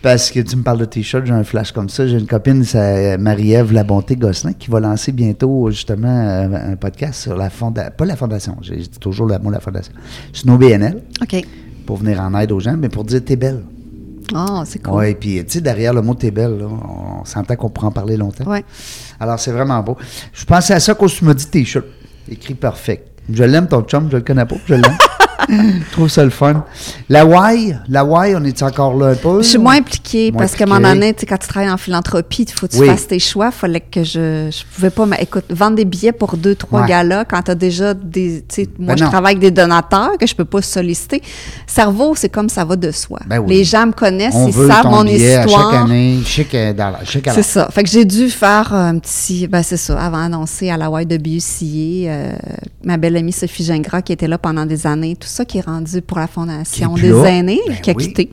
Parce 0.02 0.32
que 0.32 0.40
tu 0.40 0.56
me 0.56 0.64
parles 0.64 0.80
de 0.80 0.84
t-shirt, 0.84 1.24
j'ai 1.24 1.32
un 1.32 1.44
flash 1.44 1.70
comme 1.70 1.88
ça. 1.88 2.08
J'ai 2.08 2.18
une 2.18 2.26
copine, 2.26 2.64
c'est 2.64 3.16
Marie-Ève 3.18 3.72
Labonté 3.72 4.16
Gosselin, 4.16 4.52
qui 4.52 4.68
va 4.68 4.80
lancer 4.80 5.12
bientôt 5.12 5.70
justement 5.70 6.08
euh, 6.08 6.72
un 6.72 6.74
podcast 6.74 7.22
sur 7.22 7.36
la 7.36 7.50
fondation, 7.50 7.92
pas 7.96 8.04
la 8.04 8.16
fondation, 8.16 8.56
j'ai 8.62 8.78
dit 8.78 8.98
toujours 8.98 9.26
le 9.26 9.38
mot 9.38 9.48
la 9.48 9.60
fondation, 9.60 9.92
c'est 10.32 10.42
une 10.42 10.50
OBNL, 10.50 11.00
OK. 11.22 11.46
pour 11.86 11.98
venir 11.98 12.20
en 12.20 12.36
aide 12.36 12.50
aux 12.50 12.58
gens, 12.58 12.76
mais 12.76 12.88
pour 12.88 13.04
dire 13.04 13.24
t'es 13.24 13.36
belle. 13.36 13.62
Oh, 14.34 14.62
c'est 14.64 14.82
cool. 14.82 14.94
Oui, 14.94 15.14
puis 15.14 15.44
tu 15.44 15.52
sais, 15.52 15.60
derrière 15.60 15.94
le 15.94 16.02
mot 16.02 16.14
t'es 16.14 16.32
belle, 16.32 16.58
là, 16.58 16.66
on 16.66 17.24
s'entend 17.24 17.54
qu'on 17.54 17.70
pourra 17.70 17.86
en 17.86 17.92
parler 17.92 18.16
longtemps. 18.16 18.50
Ouais. 18.50 18.64
Alors, 19.20 19.38
c'est 19.38 19.52
vraiment 19.52 19.80
beau. 19.84 19.96
Je 20.32 20.44
pensais 20.44 20.74
à 20.74 20.80
ça 20.80 20.94
quand 20.94 21.06
tu 21.06 21.24
m'as 21.24 21.34
dit 21.34 21.46
t-shirt. 21.46 21.86
Écrit 22.28 22.54
perfect. 22.54 23.08
Je 23.30 23.44
l'aime, 23.44 23.68
ton 23.68 23.82
chum, 23.82 24.08
je 24.10 24.16
le 24.16 24.22
connais 24.22 24.44
pas, 24.44 24.56
je 24.66 24.74
l'aime. 24.74 24.98
Je 25.48 25.90
trouve 25.92 26.08
ça 26.08 26.24
le 26.24 26.30
fun. 26.30 26.64
La 27.08 27.24
Y, 27.24 27.78
la 27.88 28.02
Y, 28.04 28.34
on 28.36 28.44
est 28.44 28.62
encore 28.62 28.94
là 28.96 29.08
un 29.08 29.14
peu? 29.14 29.42
Je 29.42 29.48
suis 29.48 29.58
moins 29.58 29.76
impliquée 29.76 30.30
Moins 30.32 30.40
parce 30.40 30.54
qu'à 30.56 30.64
un 30.64 30.66
moment 30.66 30.92
donné, 30.92 31.14
quand 31.14 31.36
tu 31.36 31.46
travailles 31.48 31.70
en 31.70 31.76
philanthropie, 31.76 32.42
il 32.42 32.52
faut 32.52 32.66
que 32.66 32.72
tu 32.72 32.78
Oui. 32.80 32.86
fasses 32.88 33.06
tes 33.06 33.18
choix. 33.18 33.50
Fallait 33.50 33.80
que 33.80 34.02
je. 34.02 34.48
Je 34.50 34.64
pouvais 34.74 34.90
pas. 34.90 35.06
mais 35.06 35.18
écoute, 35.20 35.44
vendre 35.50 35.76
des 35.76 35.84
billets 35.84 36.12
pour 36.12 36.36
deux, 36.36 36.54
trois 36.54 36.82
Ouais. 36.82 36.88
galas 36.88 37.24
quand 37.24 37.40
tu 37.42 37.50
as 37.52 37.54
déjà 37.54 37.94
des. 37.94 38.44
Moi, 38.78 38.88
Ben 38.94 38.96
je 38.98 39.04
non. 39.04 39.10
travaille 39.10 39.32
avec 39.36 39.40
des 39.40 39.50
donateurs 39.50 40.18
que 40.18 40.26
je 40.26 40.34
peux 40.34 40.44
pas 40.44 40.60
solliciter. 40.62 41.22
Cerveau, 41.66 42.14
c'est 42.16 42.28
comme 42.28 42.48
ça 42.48 42.64
va 42.64 42.76
de 42.76 42.90
soi. 42.90 43.20
Ben 43.26 43.38
oui. 43.38 43.48
Les 43.58 43.64
gens 43.64 43.86
me 43.86 43.92
connaissent, 43.92 44.34
On 44.34 44.48
ils 44.48 44.52
savent 44.52 44.86
mon 44.86 45.04
histoire. 45.04 45.70
chaque 45.72 45.80
année. 45.82 46.18
Je 46.24 46.28
sais 46.28 46.44
que 46.44 46.72
dans 46.72 46.90
la- 46.90 47.04
je 47.04 47.10
sais 47.12 47.20
qu'à 47.20 47.30
la- 47.30 47.36
C'est 47.36 47.48
ça. 47.48 47.68
Fait 47.70 47.82
que 47.84 47.88
j'ai 47.88 48.04
dû 48.04 48.28
faire 48.30 48.72
un 48.74 48.98
petit. 48.98 49.46
Ben, 49.46 49.62
c'est 49.62 49.76
ça. 49.76 49.98
Avant 50.00 50.18
d'annoncer 50.18 50.70
à 50.70 50.76
la 50.76 50.88
YWCA, 50.90 52.10
euh, 52.10 52.32
ma 52.84 52.96
belle 52.96 53.16
amie 53.16 53.32
Sophie 53.32 53.64
Gingras, 53.64 54.02
qui 54.02 54.12
était 54.12 54.28
là 54.28 54.38
pendant 54.38 54.66
des 54.66 54.86
années, 54.86 55.14
tout 55.16 55.27
ça 55.28 55.44
qui 55.44 55.58
est 55.58 55.62
rendu 55.66 56.02
pour 56.02 56.18
la 56.18 56.26
Fondation 56.26 56.94
des 56.94 57.08
là. 57.10 57.24
aînés, 57.26 57.60
Ben 57.66 57.76
qui 57.80 57.90
a 57.90 57.94
oui. 57.94 58.06
quitté. 58.08 58.30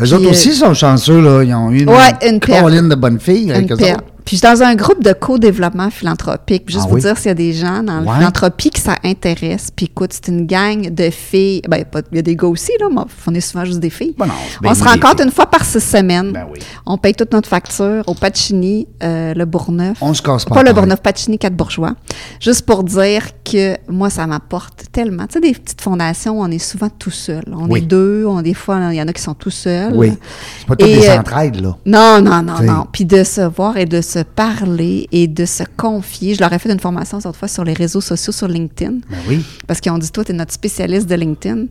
Eux 0.00 0.02
Puis, 0.04 0.12
autres 0.14 0.26
euh, 0.26 0.30
aussi 0.30 0.54
sont 0.54 0.74
chanceux, 0.74 1.20
là. 1.20 1.42
Ils 1.44 1.54
ont 1.54 1.70
eu 1.70 1.82
une, 1.82 1.88
Ouais, 1.90 2.12
une 2.22 2.40
de 2.88 2.94
bonnes 2.94 3.20
filles 3.20 3.52
avec 3.52 3.70
Une 3.70 3.76
eux 3.76 3.76
autres. 3.92 4.04
Puis 4.24 4.36
je 4.36 4.46
suis 4.46 4.56
dans 4.56 4.62
un 4.62 4.74
groupe 4.74 5.02
de 5.02 5.12
co-développement 5.12 5.90
philanthropique. 5.90 6.64
Puis 6.66 6.74
Juste 6.74 6.86
Ah 6.86 6.90
vous 6.90 6.96
oui? 6.96 7.00
dire 7.02 7.16
s'il 7.16 7.26
y 7.26 7.30
a 7.30 7.34
des 7.34 7.52
gens 7.52 7.82
dans 7.82 8.00
la 8.00 8.14
philanthropie 8.14 8.70
qui 8.70 8.80
ça 8.80 8.96
intéresse. 9.04 9.68
Puis 9.74 9.86
écoute, 9.86 10.10
c'est 10.12 10.28
une 10.28 10.46
gang 10.46 10.92
de 10.94 11.10
filles. 11.10 11.62
Ben, 11.68 11.84
il 12.12 12.16
y 12.16 12.18
a 12.18 12.22
des 12.22 12.36
gars 12.36 12.46
aussi, 12.48 12.72
là, 12.80 12.86
mais 12.90 13.02
on 13.26 13.34
est 13.34 13.40
souvent 13.40 13.64
juste 13.64 13.80
des 13.80 13.90
filles. 13.90 14.14
Bon, 14.16 14.26
non, 14.26 14.32
on 14.64 14.74
se 14.74 14.84
rencontre 14.84 15.22
une 15.24 15.30
fois 15.30 15.46
par 15.46 15.64
six 15.64 15.80
semaines. 15.80 16.32
Ben 16.32 16.46
oui. 16.52 16.58
On 16.86 16.98
paye 16.98 17.14
toute 17.14 17.32
notre 17.32 17.48
facture 17.48 18.02
au 18.06 18.14
Pacini, 18.14 18.86
euh, 19.02 19.34
le 19.34 19.44
Bourgneuf. 19.44 19.98
On 20.00 20.14
se 20.14 20.22
casse 20.22 20.44
pas 20.44 20.54
Pas 20.56 20.62
le. 20.62 20.72
Bourgneuf, 20.72 21.00
Pacini, 21.02 21.38
quatre 21.38 21.56
bourgeois. 21.56 21.94
Juste 22.40 22.64
pour 22.64 22.84
dire 22.84 23.24
que 23.44 23.76
moi, 23.88 24.08
ça 24.10 24.26
m'apporte 24.26 24.84
tellement. 24.92 25.26
Tu 25.26 25.34
sais, 25.34 25.40
des 25.40 25.52
petites 25.52 25.80
fondations, 25.80 26.40
on 26.40 26.50
est 26.50 26.58
souvent 26.58 26.88
tout 26.90 27.10
seul. 27.10 27.42
On 27.52 27.68
Oui. 27.68 27.80
est 27.80 27.82
deux, 27.82 28.24
on, 28.26 28.40
des 28.42 28.54
fois, 28.54 28.78
il 28.90 28.96
y 28.96 29.02
en 29.02 29.08
a 29.08 29.12
qui 29.12 29.22
sont 29.22 29.34
tout 29.34 29.50
seuls. 29.50 29.92
Oui. 29.94 30.12
C'est 30.60 30.66
pas 30.66 30.76
toutes 30.76 30.88
Et, 30.88 30.98
des 31.00 31.08
euh, 31.08 31.18
entraides, 31.18 31.60
là. 31.60 31.76
Non, 31.86 32.20
non, 32.22 32.42
non, 32.42 32.54
T'sais. 32.54 32.64
non. 32.66 32.86
Puis 32.92 33.04
de 33.04 33.22
se 33.24 33.40
voir 33.42 33.76
et 33.76 33.84
de 33.86 34.00
se 34.00 34.11
parler 34.20 35.08
et 35.12 35.26
de 35.28 35.44
se 35.44 35.62
confier. 35.76 36.34
Je 36.34 36.40
leur 36.40 36.52
ai 36.52 36.58
fait 36.58 36.70
une 36.72 36.80
formation 36.80 37.20
cette 37.20 37.36
fois 37.36 37.48
sur 37.48 37.64
les 37.64 37.72
réseaux 37.74 38.00
sociaux 38.00 38.32
sur 38.32 38.48
LinkedIn. 38.48 38.98
Ben 39.10 39.16
oui. 39.28 39.44
Parce 39.66 39.80
qu'ils 39.80 39.92
ont 39.92 39.98
dit, 39.98 40.10
toi, 40.10 40.24
tu 40.24 40.32
es 40.32 40.34
notre 40.34 40.52
spécialiste 40.52 41.08
de 41.08 41.14
LinkedIn. 41.14 41.64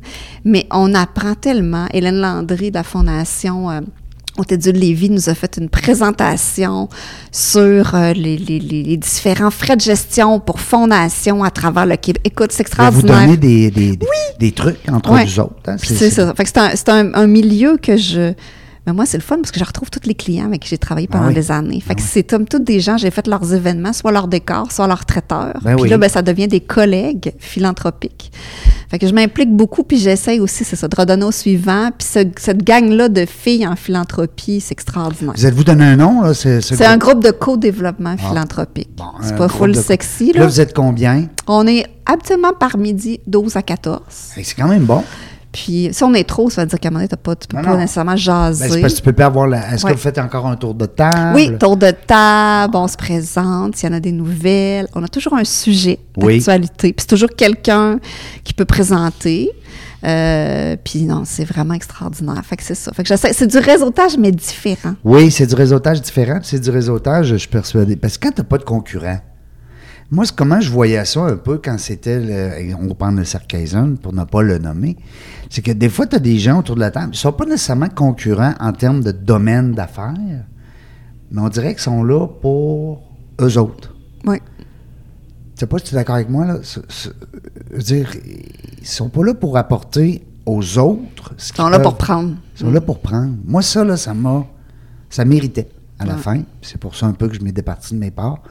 Mais 0.46 0.68
on 0.72 0.94
apprend 0.94 1.36
tellement. 1.36 1.88
Hélène 1.94 2.20
Landry 2.22 2.70
de 2.72 2.76
la 2.76 2.84
Fondation 2.84 3.70
euh, 3.72 3.80
Hôtel-Dieu 4.38 4.72
de 4.72 4.80
Lévis 4.80 5.10
nous 5.10 5.28
a 5.30 5.36
fait 5.36 5.58
une 5.58 5.68
présentation 5.70 6.88
sur 7.32 7.96
euh, 7.96 8.14
les, 8.14 8.38
les- 8.38 8.60
les- 8.60 8.84
les 8.84 8.98
différents 8.98 9.52
frais 9.52 9.76
de 9.76 9.82
gestion 9.82 10.40
pour 10.40 10.60
fondation 10.60 11.44
à 11.44 11.52
travers 11.52 11.86
le 11.86 11.98
Québec. 11.98 12.22
Écoute, 12.26 12.52
c'est 12.52 12.64
vais 12.64 12.90
vous 12.90 13.00
extraordinaire. 13.00 13.22
donner 13.26 13.38
des, 13.38 13.72
des, 13.72 13.96
des, 13.98 14.08
des 14.40 14.52
trucs 14.54 14.78
entre 14.90 15.12
autres. 15.12 15.22
hein. 15.68 15.76
C'est 15.78 16.10
ça. 16.10 16.34
C'est 16.76 16.90
un- 16.90 17.14
un 17.14 17.28
milieu 17.28 17.78
que 17.78 17.98
je. 17.98 18.34
Mais 18.88 18.94
moi, 18.94 19.06
c'est 19.06 19.18
le 19.18 19.22
fun 19.24 19.36
parce 19.38 19.52
que 19.52 19.60
je 19.60 19.64
retrouve 19.64 19.92
tous 19.92 20.08
les 20.08 20.16
clients 20.16 20.46
avec 20.48 20.62
qui 20.62 20.70
j'ai 20.70 20.78
travaillé 20.80 21.08
pendant 21.08 21.26
Ah 21.26 21.28
oui. 21.28 21.34
des 21.36 21.52
années. 21.52 21.80
Fait 21.82 21.92
Ah 21.92 21.96
que 21.96 22.02
oui. 22.02 22.08
c'est 22.12 22.24
comme 22.24 22.46
tous 22.48 22.58
des 22.58 22.80
gens, 22.80 22.98
j'ai 22.98 23.12
fait 23.12 23.28
leurs 23.28 23.54
événements, 23.54 23.94
soit 23.94 24.12
leurs 24.12 24.28
décors, 24.28 24.72
soit 24.72 24.88
leurs 24.88 25.06
traiteurs. 25.06 25.60
Ben 25.62 25.76
puis 25.76 25.84
oui. 25.84 25.90
là, 25.90 26.00
ben, 26.00 26.10
ça 26.10 26.24
devient 26.24 26.48
des 26.48 26.62
collègues 26.62 27.34
philanthropiques. 27.38 28.32
Fait 28.90 28.98
que 28.98 29.08
je 29.08 29.14
m'implique 29.14 29.56
beaucoup, 29.56 29.84
puis 29.84 29.98
j'essaye 29.98 30.40
aussi, 30.40 30.64
c'est 30.64 30.76
ça, 30.76 30.88
de 30.88 30.96
redonner 30.96 31.24
au 31.26 31.32
suivant. 31.32 31.92
Puis 31.98 32.08
ce- 32.08 32.28
cette 32.40 32.64
gang-là 32.64 33.08
de 33.08 33.26
filles 33.28 33.68
en 33.68 33.76
philanthropie, 33.76 34.60
c'est 34.60 34.72
extraordinaire. 34.74 35.34
Vous 35.38 35.46
êtes-vous 35.46 35.64
donné 35.64 35.86
un 35.86 35.96
nom, 35.96 36.22
là? 36.24 36.34
C'est 36.34 36.84
un 36.86 36.98
groupe 36.98 37.24
de 37.24 37.30
co-développement 37.32 38.18
philanthropique. 38.18 38.90
Bon, 38.98 39.06
c'est 39.22 39.36
pas 39.36 39.48
full 39.48 39.76
sexy, 39.76 40.34
Là, 40.34 40.42
là. 40.42 40.48
vous 40.48 40.60
êtes 40.60 40.74
combien? 40.74 41.28
On 41.48 41.68
est 41.68 41.86
habituellement 42.08 42.54
par 42.60 42.78
midi 42.78 43.20
12 43.28 43.56
à 43.56 43.62
14. 43.62 44.02
Hey, 44.36 44.44
c'est 44.44 44.56
quand 44.56 44.68
même 44.68 44.84
bon. 44.86 45.04
Puis 45.52 45.90
si 45.92 46.04
on 46.04 46.14
est 46.14 46.24
trop, 46.24 46.50
ça 46.50 46.62
veut 46.62 46.68
dire 46.68 46.80
qu'à 46.80 46.88
un 46.88 46.92
moment 46.92 47.00
donné, 47.00 47.10
t'as 47.10 47.18
pas, 47.18 47.36
tu 47.36 47.48
peux 47.48 47.58
Non, 47.58 47.64
pas 47.64 47.70
non. 47.72 47.78
nécessairement 47.80 48.12
Ben, 48.14 48.18
jaser. 48.18 48.70
c'est 48.70 48.82
parce 48.82 48.94
que 48.94 48.98
tu 49.00 49.04
peux 49.04 49.12
pas 49.14 49.26
avoir 49.26 49.48
la. 49.48 49.74
Est-ce 49.74 49.84
Ouais. 49.86 49.92
que 49.92 49.98
vous 49.98 50.02
faites 50.02 50.18
encore 50.18 50.48
un 50.48 50.56
tour 50.56 50.74
de 50.74 50.86
table? 50.86 51.36
Oui, 51.36 51.52
tour 51.60 51.76
de 51.76 51.92
table, 51.92 52.76
on 52.78 52.88
se 52.88 52.96
présente, 52.96 53.76
s'il 53.76 53.90
y 53.90 53.92
en 53.94 53.96
a 53.96 54.00
des 54.00 54.14
nouvelles. 54.14 54.88
On 54.96 55.04
a 55.04 55.08
toujours 55.10 55.34
un 55.34 55.44
sujet 55.44 56.00
Oui. 56.18 56.36
d'actualité. 56.38 56.94
Puis 56.94 57.02
c'est 57.02 57.08
toujours 57.08 57.30
quelqu'un 57.36 58.00
qui 58.46 58.54
peut 58.54 58.64
présenter. 58.66 59.50
Euh, 60.04 60.76
puis 60.84 61.04
non, 61.04 61.24
c'est 61.26 61.44
vraiment 61.46 61.74
extraordinaire. 61.76 62.42
Fait 62.44 62.58
que 62.58 62.64
c'est 62.64 62.74
ça. 62.76 62.92
Fait 62.92 63.04
que 63.04 63.10
j'essaie- 63.10 63.34
c'est 63.34 63.46
du 63.48 63.58
réseautage, 63.60 64.18
mais 64.18 64.32
différent. 64.32 64.94
Oui, 65.04 65.30
c'est 65.30 65.46
du 65.46 65.54
réseautage 65.56 66.02
différent. 66.02 66.40
C'est 66.42 66.60
du 66.60 66.70
réseautage, 66.72 67.28
je 67.28 67.36
suis 67.36 67.50
persuadé. 67.50 67.96
Parce 67.98 68.18
que 68.18 68.28
quand 68.28 68.34
tu 68.34 68.42
n'as 68.42 68.48
pas 68.48 68.58
de 68.58 68.64
concurrent, 68.64 69.20
moi, 70.12 70.26
c'est 70.26 70.36
comment 70.36 70.60
je 70.60 70.70
voyais 70.70 71.04
ça 71.06 71.22
un 71.22 71.38
peu 71.38 71.58
quand 71.64 71.78
c'était, 71.80 72.20
le, 72.20 72.76
on 72.76 72.88
va 72.88 72.94
prendre 72.96 73.18
le 73.20 73.24
Sarkisian 73.26 73.96
pour 73.96 74.14
ne 74.14 74.24
pas 74.26 74.42
le 74.42 74.58
nommer, 74.58 74.98
c'est 75.50 75.62
que 75.62 75.72
des 75.72 75.90
fois, 75.90 76.06
tu 76.06 76.16
as 76.18 76.20
des 76.20 76.38
gens 76.38 76.60
autour 76.60 76.76
de 76.76 76.82
la 76.82 76.92
table, 76.92 77.08
ils 77.08 77.12
ne 77.12 77.16
sont 77.16 77.32
pas 77.32 77.46
nécessairement 77.46 77.90
concurrents 77.90 78.54
en 78.60 78.74
termes 78.74 79.02
de 79.02 79.12
domaine 79.12 79.72
d'affaires, 79.74 80.14
mais 81.32 81.42
on 81.42 81.48
dirait 81.50 81.74
qu'ils 81.74 81.82
sont 81.84 82.04
là 82.04 82.28
pour 82.28 83.02
eux 83.40 83.58
autres. 83.58 83.96
Oui. 84.26 84.38
Je 85.56 85.60
sais 85.62 85.66
pas 85.68 85.78
si 85.78 85.86
tu 85.86 85.94
es 85.94 85.98
d'accord 85.98 86.16
avec 86.16 86.30
moi, 86.30 86.46
là. 86.46 86.58
C'est- 86.64 86.82
c'est- 86.90 87.12
je 87.72 87.76
veux 87.78 87.84
dire, 87.84 88.12
ils 88.82 88.86
sont 88.88 89.10
pas 89.10 89.24
là 89.24 89.34
pour 89.34 89.58
apporter 89.58 90.24
aux 90.46 90.78
autres 90.80 91.34
ce 91.38 91.50
Ils 91.52 91.54
qu'ils 91.54 91.64
sont 91.64 91.70
là 91.70 91.78
peuvent. 91.78 91.84
pour 91.86 91.98
prendre. 91.98 92.36
Ils 92.56 92.60
sont 92.60 92.72
là 92.72 92.82
pour 92.82 93.00
prendre. 93.00 93.34
Moi, 93.46 93.62
ça, 93.62 93.84
là, 93.86 93.96
ça 93.96 94.14
m'a. 94.14 94.46
Ça 95.10 95.24
méritait 95.24 95.70
à 96.00 96.06
la 96.06 96.16
Ouais. 96.16 96.20
fin. 96.20 96.42
C'est 96.62 96.80
pour 96.80 96.96
ça 96.96 97.06
un 97.06 97.14
peu 97.14 97.28
que 97.28 97.36
je 97.36 97.42
m'ai 97.42 97.52
départi 97.52 97.94
de 97.94 98.00
mes 98.00 98.10
parts. 98.12 98.42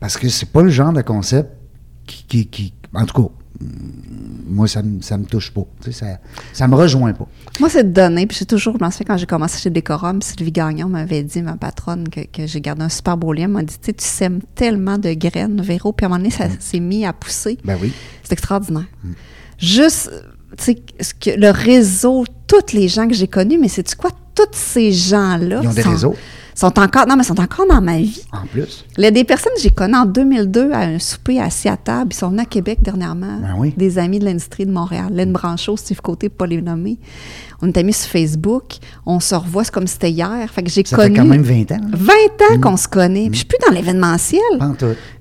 Parce 0.00 0.16
que 0.16 0.28
c'est 0.28 0.50
pas 0.50 0.62
le 0.62 0.70
genre 0.70 0.92
de 0.92 1.02
concept 1.02 1.50
qui. 2.06 2.24
qui- 2.24 2.46
qui- 2.46 2.72
en 2.94 3.04
tout 3.04 3.22
cas, 3.22 3.28
mm, 3.60 3.66
moi, 4.48 4.68
ça 4.68 4.82
me, 4.82 5.02
ça 5.02 5.18
me 5.18 5.24
touche 5.24 5.50
pas. 5.52 5.62
Tu 5.82 5.92
sais, 5.92 5.98
ça, 6.04 6.18
ça 6.52 6.68
me 6.68 6.74
rejoint 6.76 7.12
pas. 7.12 7.26
Moi, 7.60 7.68
c'est 7.68 7.84
de 7.84 7.92
donner. 7.92 8.26
Puis 8.26 8.36
j'ai 8.38 8.46
toujours, 8.46 8.74
je 8.80 8.84
souviens 8.90 9.06
quand 9.06 9.16
j'ai 9.16 9.26
commencé 9.26 9.58
chez 9.60 9.70
Décorum, 9.70 10.22
Sylvie 10.22 10.52
Gagnon 10.52 10.88
m'avait 10.88 11.22
dit, 11.24 11.42
ma 11.42 11.56
patronne, 11.56 12.08
que, 12.08 12.20
que 12.20 12.46
j'ai 12.46 12.60
gardé 12.60 12.82
un 12.82 12.88
super 12.88 13.16
beau 13.16 13.32
lien. 13.32 13.44
Elle 13.44 13.48
m'a 13.50 13.62
dit, 13.62 13.74
tu 13.78 13.86
sais, 13.86 13.92
tu 13.92 14.04
sèmes 14.04 14.40
tellement 14.54 14.98
de 14.98 15.12
graines, 15.14 15.60
Véro. 15.60 15.92
Puis 15.92 16.04
à 16.04 16.06
un 16.06 16.10
moment 16.10 16.18
donné, 16.20 16.30
ça 16.30 16.46
s'est 16.60 16.80
mis 16.80 17.04
à 17.04 17.12
pousser. 17.12 17.58
Ben 17.64 17.76
oui. 17.82 17.92
C'est 18.22 18.32
extraordinaire. 18.32 18.86
Juste, 19.58 20.10
tu 20.58 20.64
sais, 20.64 20.74
que 21.20 21.30
le 21.38 21.50
réseau, 21.50 22.24
tous 22.46 22.72
les 22.72 22.88
gens 22.88 23.08
que 23.08 23.14
j'ai 23.14 23.28
connus, 23.28 23.58
mais 23.58 23.68
c'est-tu 23.68 23.96
quoi? 23.96 24.10
Tous 24.34 24.44
ces 24.52 24.92
gens-là 24.92 25.60
Ils 25.62 25.68
ont 25.68 25.72
des 25.72 25.82
sont, 25.82 25.90
réseaux. 25.90 26.14
Sont 26.58 26.78
encore, 26.78 27.06
non, 27.06 27.16
mais 27.16 27.22
sont 27.22 27.38
encore 27.40 27.66
dans 27.68 27.80
ma 27.82 27.98
vie. 27.98 28.22
En 28.32 28.46
plus. 28.46 28.84
Il 28.98 29.04
y 29.04 29.06
a 29.06 29.10
des 29.10 29.24
personnes 29.24 29.52
que 29.56 29.60
j'ai 29.62 29.70
connues 29.70 29.94
en 29.94 30.06
2002 30.06 30.72
à 30.72 30.78
un 30.80 30.98
souper 30.98 31.38
assis 31.40 31.68
à 31.68 31.76
table. 31.76 32.08
Ils 32.12 32.16
sont 32.16 32.28
venus 32.30 32.42
à 32.42 32.46
Québec 32.46 32.78
dernièrement. 32.82 33.38
Ben 33.40 33.54
oui. 33.58 33.74
Des 33.76 33.98
amis 33.98 34.18
de 34.18 34.24
l'industrie 34.24 34.64
de 34.66 34.72
Montréal. 34.72 35.08
Len 35.12 35.32
Branchot, 35.32 35.76
Steve 35.76 36.00
Côté, 36.00 36.28
pas 36.28 36.46
les 36.46 36.62
nommer. 36.62 36.98
On 37.62 37.68
est 37.68 37.76
amis 37.78 37.92
sur 37.92 38.10
Facebook. 38.10 38.74
On 39.06 39.20
se 39.20 39.34
revoit, 39.34 39.64
c'est 39.64 39.72
comme 39.72 39.86
si 39.86 39.94
c'était 39.94 40.10
hier. 40.10 40.48
Fait 40.50 40.62
que 40.62 40.70
j'ai 40.70 40.84
Ça 40.84 40.96
connu 40.96 41.14
fait 41.14 41.20
quand 41.20 41.26
même 41.26 41.42
20 41.42 41.72
ans. 41.72 41.80
là. 41.82 41.88
20 41.92 42.12
ans 42.56 42.60
qu'on 42.60 42.76
se 42.76 42.88
connaît. 42.88 43.24
Puis 43.30 43.32
je 43.32 43.36
suis 43.38 43.46
plus 43.46 43.58
dans 43.66 43.72
l'événementiel. 43.72 44.40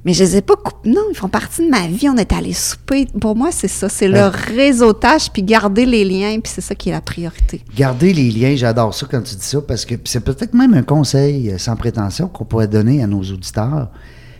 Mais 0.03 0.13
je 0.13 0.23
les 0.23 0.37
ai 0.37 0.41
pas 0.41 0.55
coupés. 0.55 0.89
Non, 0.89 1.01
ils 1.09 1.17
font 1.17 1.29
partie 1.29 1.65
de 1.65 1.69
ma 1.69 1.87
vie. 1.87 2.07
On 2.09 2.17
est 2.17 2.31
allés 2.33 2.53
souper. 2.53 3.07
Pour 3.19 3.35
moi, 3.35 3.49
c'est 3.51 3.67
ça. 3.67 3.89
C'est 3.89 4.07
le 4.07 4.15
Ouais. 4.15 4.29
réseautage, 4.55 5.31
puis 5.31 5.43
garder 5.43 5.85
les 5.85 6.03
liens, 6.05 6.39
puis 6.41 6.51
c'est 6.53 6.61
ça 6.61 6.75
qui 6.75 6.89
est 6.89 6.91
la 6.91 7.01
priorité. 7.01 7.61
Garder 7.75 8.13
les 8.13 8.29
liens, 8.31 8.55
j'adore 8.55 8.93
ça 8.93 9.07
quand 9.09 9.21
tu 9.21 9.35
dis 9.35 9.45
ça, 9.45 9.61
parce 9.61 9.83
que 9.85 9.95
c'est 10.05 10.19
peut-être 10.23 10.53
même 10.53 10.73
un 10.73 10.83
conseil 10.83 11.24
euh, 11.33 11.57
sans 11.57 11.75
prétention 11.75 12.27
qu'on 12.27 12.45
pourrait 12.45 12.67
donner 12.67 13.01
à 13.03 13.07
nos 13.07 13.21
auditeurs. 13.21 13.89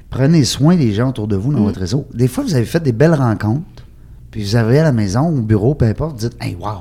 Prenez 0.09 0.43
soin 0.45 0.75
des 0.75 0.93
gens 0.93 1.09
autour 1.09 1.27
de 1.27 1.35
vous 1.35 1.51
dans 1.53 1.59
Mm. 1.61 1.65
votre 1.65 1.79
réseau. 1.79 2.05
Des 2.13 2.27
fois, 2.27 2.43
vous 2.43 2.55
avez 2.55 2.65
fait 2.65 2.81
des 2.81 2.91
belles 2.91 3.13
rencontres, 3.13 3.63
puis 4.31 4.43
vous 4.43 4.55
avez 4.55 4.79
à 4.79 4.83
la 4.83 4.91
maison, 4.91 5.27
au 5.29 5.41
bureau, 5.41 5.75
peu 5.75 5.85
importe, 5.85 6.11
vous 6.21 6.29
dites 6.29 6.37
Hey, 6.41 6.55
wow, 6.59 6.79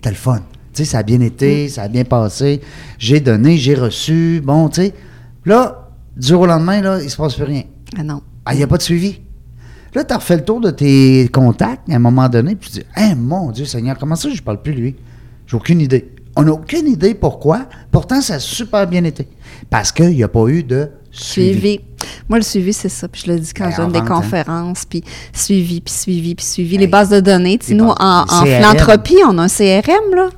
t'as 0.00 0.10
le 0.10 0.16
fun. 0.16 0.40
Tu 0.72 0.84
sais, 0.84 0.90
ça 0.90 0.98
a 0.98 1.02
bien 1.02 1.18
Mm. 1.18 1.22
été, 1.22 1.68
ça 1.68 1.82
a 1.82 1.88
bien 1.88 2.04
passé, 2.04 2.60
j'ai 2.98 3.20
donné, 3.20 3.56
j'ai 3.56 3.74
reçu, 3.74 4.40
bon, 4.44 4.68
tu 4.68 4.82
sais. 4.82 4.94
Là, 5.44 5.90
du 6.16 6.28
jour 6.28 6.42
au 6.42 6.46
lendemain, 6.46 6.80
là, 6.80 7.02
il 7.02 7.08
se 7.10 7.16
passe 7.16 7.34
plus 7.34 7.44
rien. 7.44 7.62
Ah 7.98 8.02
non. 8.02 8.20
Ah, 8.44 8.54
il 8.54 8.58
n'y 8.58 8.62
a 8.62 8.66
pas 8.66 8.76
de 8.76 8.82
suivi. 8.82 9.20
Là, 9.94 10.04
tu 10.04 10.12
as 10.12 10.18
refait 10.18 10.36
le 10.36 10.44
tour 10.44 10.60
de 10.60 10.70
tes 10.70 11.28
contacts 11.32 11.88
à 11.90 11.94
un 11.94 11.98
moment 11.98 12.28
donné, 12.28 12.54
puis 12.56 12.70
tu 12.70 12.78
dis 12.80 12.86
Hein, 12.94 13.14
mon 13.16 13.50
Dieu 13.50 13.64
Seigneur, 13.64 13.96
comment 13.98 14.14
ça 14.16 14.28
je 14.28 14.42
parle 14.42 14.60
plus 14.60 14.72
lui? 14.74 14.94
J'ai 15.46 15.56
aucune 15.56 15.80
idée. 15.80 16.12
On 16.36 16.42
n'a 16.42 16.52
aucune 16.52 16.86
idée 16.86 17.14
pourquoi. 17.14 17.66
Pourtant, 17.90 18.20
ça 18.20 18.34
a 18.34 18.38
super 18.38 18.86
bien 18.86 19.04
été. 19.04 19.26
Parce 19.70 19.90
qu'il 19.90 20.10
n'y 20.10 20.22
a 20.22 20.28
pas 20.28 20.46
eu 20.48 20.62
de 20.62 20.90
suivi. 21.10 21.50
Suivi. 21.50 21.80
Moi, 22.28 22.38
le 22.38 22.44
suivi, 22.44 22.74
c'est 22.74 22.90
ça. 22.90 23.08
Puis 23.08 23.22
je 23.24 23.32
le 23.32 23.38
dis 23.38 23.52
quand 23.54 23.64
Ben, 23.64 23.70
je 23.70 23.76
donne 23.78 23.92
des 23.92 24.00
hein. 24.00 24.04
conférences, 24.04 24.84
puis 24.84 25.02
suivi, 25.32 25.80
puis 25.80 25.94
suivi, 25.94 26.34
puis 26.34 26.44
suivi. 26.44 26.74
Hey. 26.74 26.80
Les 26.80 26.86
bases 26.86 27.08
de 27.08 27.20
données. 27.20 27.56
Tu 27.56 27.68
sais, 27.68 27.72
Les 27.72 27.78
nous, 27.78 27.88
en, 27.88 28.26
philanthropie, 28.44 29.16
on 29.26 29.38
a 29.38 29.44
un 29.44 29.48
CRM, 29.48 30.14
là. 30.14 30.28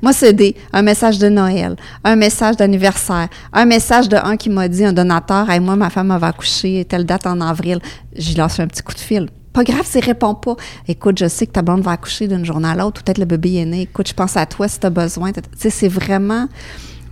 Moi, 0.00 0.12
c'est 0.12 0.32
des, 0.32 0.54
un 0.72 0.82
message 0.82 1.18
de 1.18 1.28
Noël, 1.28 1.76
un 2.04 2.16
message 2.16 2.56
d'anniversaire, 2.56 3.28
un 3.52 3.64
message 3.64 4.08
de 4.08 4.16
un 4.16 4.36
qui 4.36 4.48
m'a 4.48 4.68
dit, 4.68 4.84
un 4.84 4.92
donateur, 4.92 5.50
hey, 5.50 5.58
moi, 5.58 5.74
ma 5.74 5.90
femme 5.90 6.16
va 6.16 6.28
accoucher, 6.28 6.84
telle 6.88 7.04
date 7.04 7.26
en 7.26 7.40
avril. 7.40 7.80
J'y 8.14 8.36
lance 8.36 8.60
un 8.60 8.68
petit 8.68 8.82
coup 8.82 8.94
de 8.94 9.00
fil. 9.00 9.28
Pas 9.52 9.64
grave 9.64 9.84
s'il 9.84 10.02
répond 10.04 10.34
pas. 10.34 10.56
Écoute, 10.88 11.18
je 11.18 11.28
sais 11.28 11.46
que 11.46 11.52
ta 11.52 11.62
blonde 11.62 11.82
va 11.82 11.92
accoucher 11.92 12.26
d'une 12.28 12.44
journée 12.44 12.68
à 12.68 12.74
l'autre, 12.74 13.00
ou 13.00 13.04
peut-être 13.04 13.18
le 13.18 13.26
bébé 13.26 13.54
est 13.56 13.64
né. 13.66 13.82
Écoute, 13.82 14.08
je 14.08 14.14
pense 14.14 14.36
à 14.36 14.46
toi 14.46 14.66
si 14.68 14.78
tu 14.80 14.86
as 14.86 14.90
besoin. 14.90 15.30
Tu 15.32 15.40
sais, 15.58 15.70
c'est 15.70 15.88
vraiment. 15.88 16.48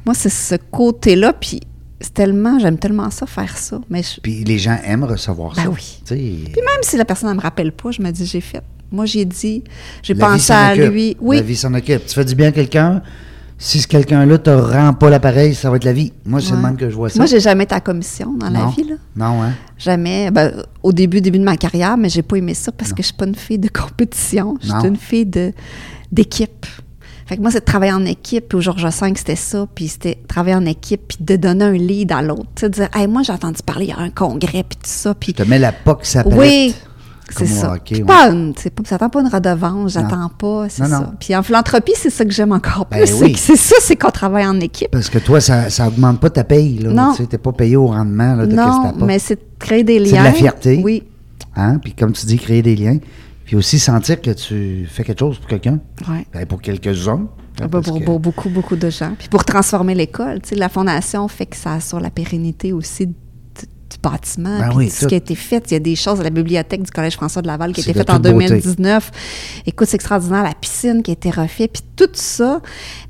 Moi, 0.06 0.14
c'est 0.14 0.30
ce 0.30 0.54
côté-là, 0.70 1.34
puis 1.34 1.60
c'est 2.00 2.14
tellement. 2.14 2.58
J'aime 2.58 2.78
tellement 2.78 3.10
ça, 3.10 3.26
faire 3.26 3.58
ça. 3.58 3.80
Mais 3.90 4.02
je- 4.02 4.20
Puis 4.22 4.42
les 4.44 4.58
gens 4.58 4.78
aiment 4.84 5.04
recevoir 5.04 5.54
Ben 5.54 5.64
ça. 5.64 5.68
oui. 5.68 6.00
Puis 6.06 6.16
même 6.62 6.82
si 6.82 6.96
la 6.96 7.04
personne 7.04 7.28
ne 7.30 7.34
me 7.34 7.40
rappelle 7.42 7.72
pas, 7.72 7.90
je 7.90 8.00
me 8.00 8.10
dis, 8.10 8.24
j'ai 8.24 8.40
fait. 8.40 8.62
Moi, 8.90 9.04
j'ai 9.04 9.24
dit, 9.26 9.62
j'ai 10.02 10.14
La 10.14 10.26
pensé 10.26 10.52
à 10.52 10.72
occupe. 10.72 10.90
lui. 10.92 11.10
La 11.10 11.16
Oui, 11.20 11.42
vie 11.42 11.54
s'en 11.56 11.72
occupe. 11.74 12.06
Tu 12.06 12.14
fais 12.14 12.24
du 12.24 12.34
bien 12.34 12.48
à 12.48 12.52
quelqu'un, 12.52 13.02
si 13.62 13.78
ce 13.82 13.86
quelqu'un-là 13.86 14.38
te 14.38 14.48
rend 14.48 14.94
pas 14.94 15.10
l'appareil, 15.10 15.54
ça 15.54 15.68
va 15.68 15.76
être 15.76 15.84
la 15.84 15.92
vie. 15.92 16.14
Moi, 16.24 16.40
c'est 16.40 16.52
le 16.52 16.62
même 16.62 16.78
que 16.78 16.88
je 16.88 16.96
vois 16.96 17.10
ça. 17.10 17.18
Moi, 17.18 17.26
j'ai 17.26 17.40
jamais 17.40 17.64
été 17.64 17.74
à 17.74 17.80
commission 17.80 18.32
dans 18.32 18.48
la 18.48 18.66
vie, 18.74 18.84
là. 18.84 18.94
Non, 19.14 19.42
hein? 19.42 19.52
Jamais. 19.76 20.30
Ben, 20.30 20.62
au 20.82 20.94
début, 20.94 21.20
début 21.20 21.38
de 21.38 21.44
ma 21.44 21.58
carrière, 21.58 21.98
mais 21.98 22.08
j'ai 22.08 22.22
pas 22.22 22.36
aimé 22.36 22.54
ça 22.54 22.72
parce 22.72 22.94
que 22.94 23.02
je 23.02 23.08
suis 23.08 23.14
pas 23.14 23.26
une 23.26 23.34
fille 23.34 23.58
de 23.58 23.68
compétition. 23.68 24.56
Je 24.62 24.68
suis 24.68 24.88
une 24.88 24.96
fille 24.96 25.26
de, 25.26 25.52
d'équipe. 26.10 26.64
Fait 27.26 27.36
que 27.36 27.42
moi, 27.42 27.50
c'est 27.50 27.60
de 27.60 27.66
travailler 27.66 27.92
en 27.92 28.06
équipe. 28.06 28.48
Puis 28.48 28.56
au 28.56 28.60
Georges 28.62 28.82
V, 28.82 29.12
c'était 29.14 29.36
ça. 29.36 29.66
Puis 29.74 29.88
c'était 29.88 30.18
travailler 30.26 30.56
en 30.56 30.64
équipe, 30.64 31.02
puis 31.08 31.18
de 31.20 31.36
donner 31.36 31.66
un 31.66 31.72
lead 31.72 32.12
à 32.12 32.22
l'autre. 32.22 32.48
Tu 32.56 32.62
sais, 32.62 32.70
dire, 32.70 32.88
hey, 32.94 33.06
moi, 33.06 33.22
j'ai 33.22 33.34
entendu 33.34 33.60
parler, 33.62 33.84
il 33.84 33.90
y 33.90 33.92
a 33.92 33.98
un 33.98 34.10
congrès, 34.10 34.64
puis 34.64 34.78
tout 34.82 34.90
ça. 34.90 35.14
Puis 35.14 35.34
Je 35.36 35.44
te 35.44 35.48
mets 35.48 35.58
la 35.58 35.72
POC 35.72 36.02
palette. 36.14 36.32
oui, 36.32 36.74
c'est 37.36 37.46
ça. 37.46 37.72
hockey, 37.74 38.02
pas 38.02 38.28
une- 38.30 38.52
c'est 38.56 38.70
pas, 38.70 38.82
j'attends 38.88 39.08
pas 39.10 39.20
une 39.20 39.28
redevance, 39.28 39.92
j'attends 39.92 40.28
pas, 40.30 40.68
c'est 40.68 40.84
ça. 40.86 40.88
non. 41.00 41.12
Puis 41.18 41.34
en 41.36 41.42
philanthropie, 41.42 41.92
c'est 41.96 42.10
ça 42.10 42.24
que 42.24 42.30
j'aime 42.32 42.52
encore 42.52 42.86
Ben 42.90 42.98
plus. 43.04 43.06
c'est 43.08 43.24
oui. 43.24 43.32
que 43.32 43.38
c'est 43.38 43.56
ça, 43.56 43.76
c'est 43.80 43.96
qu'on 43.96 44.10
travaille 44.10 44.46
en 44.46 44.58
équipe. 44.60 44.90
Parce 44.90 45.08
que 45.10 45.18
toi, 45.18 45.40
ça 45.40 45.70
ça 45.70 45.88
augmente 45.88 46.20
pas 46.20 46.30
ta 46.30 46.44
paye. 46.44 46.78
Là. 46.78 46.90
Non. 46.90 47.14
Tu 47.14 47.22
n'es 47.22 47.38
pas 47.38 47.52
payé 47.52 47.76
au 47.76 47.86
rendement 47.88 48.34
là, 48.34 48.46
de 48.46 48.50
que 48.52 48.56
Non, 48.56 48.92
pas. 48.92 49.04
mais 49.06 49.18
c'est 49.18 49.36
de 49.36 49.40
créer 49.58 49.84
des 49.84 49.98
liens. 49.98 50.06
C'est 50.10 50.18
de 50.18 50.24
la 50.24 50.32
fierté. 50.32 50.80
Oui, 50.84 51.02
Hein? 51.56 51.78
Puis 51.78 51.92
comme 51.94 52.12
tu 52.12 52.26
dis, 52.26 52.38
créer 52.38 52.62
des 52.62 52.76
liens. 52.76 52.98
Puis 53.44 53.56
aussi 53.56 53.78
sentir 53.80 54.20
que 54.20 54.30
tu 54.30 54.86
fais 54.88 55.02
quelque 55.02 55.18
chose 55.18 55.38
pour 55.38 55.48
quelqu'un. 55.48 55.80
oui. 56.08 56.24
Ben, 56.32 56.46
pour 56.46 56.60
quelques-uns. 56.62 57.26
Ah, 57.60 57.68
Parce 57.68 57.86
pour, 57.88 57.98
que- 57.98 58.04
pour 58.04 58.20
beaucoup, 58.20 58.48
beaucoup 58.48 58.76
de 58.76 58.88
gens. 58.88 59.12
Puis 59.18 59.28
pour 59.28 59.44
transformer 59.44 59.94
l'école, 59.94 60.40
tu 60.40 60.50
sais, 60.50 60.54
la 60.54 60.68
fondation 60.68 61.26
fait 61.28 61.46
que 61.46 61.56
ça 61.56 61.74
assure 61.74 61.98
la 62.00 62.08
pérennité 62.10 62.72
aussi 62.72 63.08
bâtiment. 64.02 64.58
Ben 64.58 64.68
puis 64.68 64.76
oui, 64.76 64.88
tout 64.88 64.96
ce 64.96 65.06
qui 65.06 65.14
a 65.14 65.18
été 65.18 65.34
fait. 65.34 65.64
Il 65.70 65.74
y 65.74 65.76
a 65.76 65.80
des 65.80 65.96
choses 65.96 66.20
à 66.20 66.22
la 66.22 66.30
bibliothèque 66.30 66.82
du 66.82 66.90
Collège 66.90 67.14
François 67.14 67.42
de 67.42 67.46
Laval 67.46 67.72
qui 67.72 67.80
a 67.80 67.84
été 67.84 67.92
faite 67.92 68.10
en 68.10 68.14
toute 68.14 68.32
beauté. 68.32 68.48
2019. 68.48 69.10
Écoute, 69.66 69.88
c'est 69.88 69.96
extraordinaire. 69.96 70.42
La 70.42 70.54
piscine 70.54 71.02
qui 71.02 71.10
a 71.10 71.14
été 71.14 71.30
refaite. 71.30 71.72
Puis 71.72 71.82
tout 71.96 72.08
ça, 72.12 72.60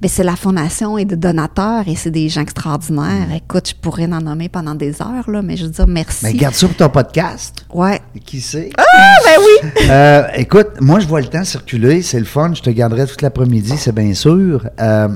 ben, 0.00 0.08
c'est 0.08 0.24
la 0.24 0.36
fondation 0.36 0.98
et 0.98 1.04
de 1.04 1.14
donateurs 1.14 1.84
et 1.86 1.96
c'est 1.96 2.10
des 2.10 2.28
gens 2.28 2.42
extraordinaires. 2.42 3.28
Mm. 3.28 3.32
Écoute, 3.32 3.70
je 3.70 3.74
pourrais 3.74 4.04
en 4.04 4.20
nommer 4.20 4.48
pendant 4.48 4.74
des 4.74 5.00
heures, 5.02 5.30
là, 5.30 5.42
mais 5.42 5.56
je 5.56 5.64
veux 5.64 5.70
dire 5.70 5.86
merci. 5.86 6.24
Ben, 6.24 6.36
garde 6.36 6.54
ça 6.54 6.66
pour 6.66 6.76
ton 6.76 6.88
podcast. 6.88 7.64
Ouais. 7.72 8.00
Qui 8.24 8.40
sait? 8.40 8.70
Ah, 8.78 8.82
ben 9.24 9.36
oui! 9.38 9.70
Euh, 9.90 10.22
écoute, 10.36 10.68
moi, 10.80 11.00
je 11.00 11.06
vois 11.06 11.20
le 11.20 11.26
temps 11.26 11.42
circuler. 11.42 12.02
C'est 12.02 12.18
le 12.18 12.24
fun. 12.24 12.52
Je 12.54 12.62
te 12.62 12.70
garderai 12.70 13.06
toute 13.06 13.22
l'après-midi, 13.22 13.72
c'est 13.76 13.94
bien 13.94 14.14
sûr. 14.14 14.68
Euh, 14.78 15.08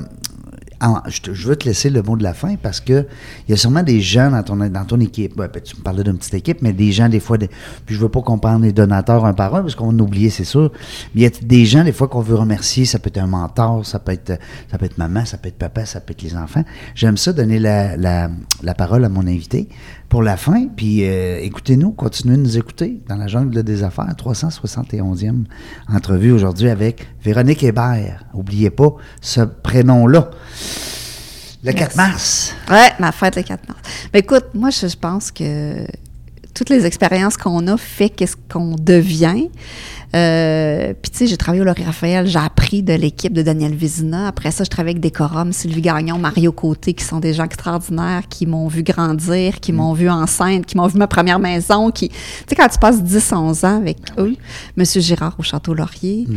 en- 0.81 1.01
je, 1.07 1.47
veux 1.47 1.55
te 1.55 1.65
laisser 1.65 1.89
le 1.89 2.01
mot 2.01 2.15
de 2.15 2.23
la 2.23 2.33
fin 2.33 2.55
parce 2.55 2.79
que 2.79 3.05
il 3.47 3.51
y 3.51 3.53
a 3.53 3.57
sûrement 3.57 3.83
des 3.83 4.01
gens 4.01 4.31
dans 4.31 4.85
ton, 4.85 4.99
équipe. 4.99 5.35
Ben, 5.35 5.49
tu 5.63 5.77
me 5.77 5.81
parlais 5.81 6.03
d'une 6.03 6.17
petite 6.17 6.33
équipe, 6.33 6.61
mais 6.61 6.73
des 6.73 6.91
gens, 6.91 7.09
des 7.09 7.19
fois, 7.19 7.37
puis 7.37 7.95
je 7.95 7.99
veux 7.99 8.09
pas 8.09 8.21
qu'on 8.21 8.37
parle 8.37 8.61
des 8.61 8.71
donateurs 8.71 9.25
un 9.25 9.33
par 9.33 9.53
un 9.55 9.61
parce 9.61 9.75
qu'on 9.75 9.91
va 9.91 10.03
oublier, 10.03 10.29
c'est 10.29 10.43
sûr. 10.43 10.71
Mais 11.13 11.21
il 11.21 11.23
y 11.23 11.25
a 11.25 11.31
des 11.41 11.65
gens, 11.65 11.83
des 11.83 11.91
fois, 11.91 12.07
qu'on 12.07 12.21
veut 12.21 12.35
remercier. 12.35 12.85
Ça 12.85 12.99
peut 12.99 13.09
être 13.09 13.17
un 13.17 13.27
mentor, 13.27 13.85
ça 13.85 13.99
peut 13.99 14.11
être, 14.11 14.39
ça 14.71 14.77
peut 14.77 14.85
être 14.85 14.97
maman, 14.97 15.25
ça 15.25 15.37
peut 15.37 15.49
être 15.49 15.57
papa, 15.57 15.85
ça 15.85 15.99
peut 15.99 16.11
être 16.11 16.21
les 16.21 16.35
enfants. 16.35 16.63
J'aime 16.93 17.17
ça, 17.17 17.33
donner 17.33 17.59
la 17.59 18.29
parole 18.77 19.05
à 19.05 19.09
mon 19.09 19.27
invité 19.27 19.67
pour 20.09 20.23
la 20.23 20.37
fin. 20.37 20.67
Puis 20.67 21.03
euh, 21.03 21.39
écoutez-nous, 21.41 21.91
continuez 21.91 22.37
de 22.37 22.41
nous 22.41 22.57
écouter 22.57 23.01
dans 23.07 23.15
la 23.15 23.27
jungle 23.27 23.63
des 23.63 23.83
affaires. 23.83 24.13
371e 24.17 25.45
entrevue 25.91 26.31
aujourd'hui 26.31 26.69
avec 26.69 27.07
Véronique 27.23 27.63
Hébert. 27.63 28.25
N'oubliez 28.33 28.69
pas 28.69 28.95
ce 29.21 29.41
prénom-là. 29.41 30.29
Le 31.63 31.71
4 31.71 31.95
mars. 31.95 32.53
Ouais, 32.69 32.91
ma 32.99 33.11
fête 33.11 33.35
le 33.35 33.43
4 33.43 33.67
mars. 33.67 33.79
Mais 34.13 34.19
écoute, 34.19 34.45
moi, 34.53 34.69
je, 34.69 34.87
je 34.87 34.95
pense 34.95 35.31
que 35.31 35.85
toutes 36.55 36.69
les 36.69 36.85
expériences 36.85 37.37
qu'on 37.37 37.67
a 37.67 37.77
fait 37.77 38.09
qu'est-ce 38.09 38.37
qu'on 38.49 38.75
devient. 38.75 39.49
Euh, 40.15 40.93
Puis, 41.01 41.11
tu 41.11 41.17
sais, 41.17 41.27
j'ai 41.27 41.37
travaillé 41.37 41.61
au 41.61 41.65
Laurie 41.65 41.83
Raphaël, 41.83 42.25
j'ai 42.27 42.39
appris 42.39 42.83
de 42.83 42.93
l'équipe 42.93 43.33
de 43.33 43.41
Daniel 43.41 43.73
Vizina. 43.75 44.27
Après 44.27 44.51
ça, 44.51 44.63
je 44.63 44.69
travaillais 44.69 44.95
avec 44.95 45.01
Décorum, 45.01 45.51
Sylvie 45.51 45.81
Gagnon, 45.81 46.17
Mario 46.17 46.51
Côté, 46.51 46.93
qui 46.93 47.03
sont 47.03 47.19
des 47.19 47.33
gens 47.33 47.43
extraordinaires, 47.43 48.23
qui 48.29 48.45
m'ont 48.45 48.67
vu 48.67 48.83
grandir, 48.83 49.59
qui 49.59 49.73
m'ont 49.73 49.93
vu 49.93 50.09
enceinte, 50.09 50.65
qui 50.65 50.77
m'ont 50.77 50.87
vu 50.87 50.97
ma 50.97 51.07
première 51.07 51.39
maison, 51.39 51.91
qui... 51.91 52.09
Tu 52.09 52.15
sais, 52.47 52.55
quand 52.55 52.67
tu 52.69 52.79
passes 52.79 53.01
10-11 53.01 53.65
ans 53.65 53.77
avec 53.77 53.97
eux, 54.17 54.35
Monsieur 54.77 55.01
Girard 55.01 55.35
au 55.37 55.43
Château 55.43 55.73
Laurier, 55.73 56.27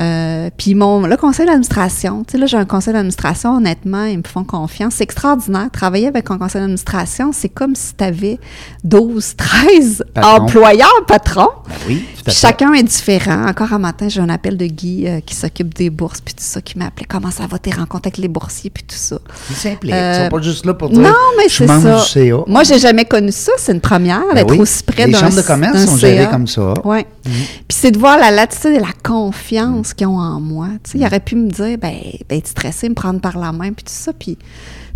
euh, 0.00 0.48
puis 0.56 0.76
mon 0.76 1.06
le 1.06 1.16
conseil 1.16 1.46
d'administration, 1.46 2.22
tu 2.22 2.32
sais 2.32 2.38
là 2.38 2.46
j'ai 2.46 2.56
un 2.56 2.64
conseil 2.64 2.92
d'administration 2.92 3.56
honnêtement 3.56 4.04
ils 4.04 4.18
me 4.18 4.22
font 4.22 4.44
confiance, 4.44 4.94
c'est 4.94 5.02
extraordinaire 5.02 5.68
travailler 5.72 6.06
avec 6.06 6.30
un 6.30 6.38
conseil 6.38 6.60
d'administration, 6.60 7.32
c'est 7.32 7.48
comme 7.48 7.74
si 7.74 7.94
tu 7.96 8.04
avais 8.04 8.38
12 8.84 9.34
13 9.36 10.04
Patron. 10.14 10.30
employeurs 10.30 11.04
patrons. 11.08 11.48
Ben 11.68 11.74
oui, 11.86 12.04
tout 12.16 12.22
à 12.26 12.30
fait. 12.30 12.36
chacun 12.40 12.72
est 12.72 12.82
différent. 12.82 13.46
Encore 13.46 13.72
un 13.72 13.78
matin, 13.78 14.08
j'ai 14.08 14.20
un 14.20 14.28
appel 14.28 14.56
de 14.56 14.66
Guy 14.66 15.06
euh, 15.06 15.20
qui 15.20 15.34
s'occupe 15.34 15.74
des 15.74 15.90
bourses 15.90 16.20
puis 16.20 16.34
tout 16.34 16.42
ça 16.42 16.60
qui 16.62 16.78
m'a 16.78 16.86
appelé 16.86 17.06
comment 17.08 17.30
ça 17.30 17.46
va 17.46 17.58
tes 17.58 17.70
rencontres 17.70 18.06
avec 18.08 18.18
les 18.18 18.28
boursiers 18.28 18.70
puis 18.70 18.82
tout 18.84 18.96
ça. 18.96 19.18
Ils 19.50 19.56
s'impliquent. 19.56 19.92
Euh, 19.92 20.14
Ils 20.20 20.24
sont 20.24 20.36
pas 20.36 20.42
juste 20.42 20.64
là 20.66 20.74
pour 20.74 20.88
dire 20.90 21.00
Non, 21.00 21.14
mais 21.36 21.48
je 21.48 21.54
c'est 21.56 21.66
ça. 21.66 22.02
du 22.02 22.08
CA. 22.08 22.36
Moi, 22.46 22.62
j'ai 22.64 22.78
jamais 22.78 23.04
connu 23.04 23.30
ça. 23.32 23.52
C'est 23.58 23.72
une 23.72 23.80
première 23.80 24.22
Ben 24.28 24.34
d'être 24.36 24.50
oui. 24.50 24.58
aussi 24.60 24.82
près 24.82 25.06
Les 25.06 25.12
d'un 25.12 25.18
chambres 25.20 25.36
de 25.36 25.42
commerce 25.42 25.84
sont 25.84 25.96
gérées 25.96 26.24
CA. 26.24 26.26
comme 26.26 26.46
ça. 26.46 26.74
Ouais. 26.84 27.06
Mhm. 27.26 27.32
Puis 27.32 27.78
c'est 27.78 27.90
de 27.90 27.98
voir 27.98 28.18
la 28.18 28.30
latitude 28.30 28.72
et 28.72 28.80
la 28.80 28.92
confiance 29.04 29.92
qu'ils 29.94 30.06
ont 30.06 30.18
en 30.18 30.40
moi. 30.40 30.68
Tu 30.84 30.92
sais, 30.92 30.98
il 30.98 31.04
aurait 31.06 31.20
pu 31.20 31.36
me 31.36 31.50
dire, 31.50 31.76
ben, 31.78 31.94
ben, 32.28 32.38
être 32.38 32.48
stressé, 32.48 32.88
me 32.88 32.94
prendre 32.94 33.20
par 33.20 33.36
la 33.38 33.52
main, 33.52 33.72
puis 33.72 33.84
tout 33.84 33.92
ça. 33.92 34.12
Puis 34.12 34.38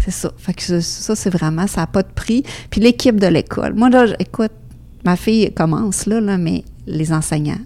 c'est 0.05 0.11
ça. 0.11 0.31
Fait 0.39 0.55
que 0.55 0.81
ça, 0.81 1.15
c'est 1.15 1.31
vraiment, 1.31 1.67
ça 1.67 1.83
n'a 1.83 1.87
pas 1.87 2.03
de 2.03 2.09
prix. 2.15 2.43
Puis 2.71 2.81
l'équipe 2.81 3.21
de 3.21 3.27
l'école. 3.27 3.75
Moi, 3.75 3.91
là, 3.91 4.07
écoute, 4.19 4.51
ma 5.05 5.17
fille 5.17 5.53
commence 5.53 6.07
là, 6.07 6.21
là, 6.21 6.39
mais 6.39 6.65
les 6.87 7.13
enseignants, 7.13 7.61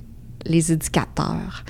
les 0.45 0.73
éducateurs, 0.73 1.65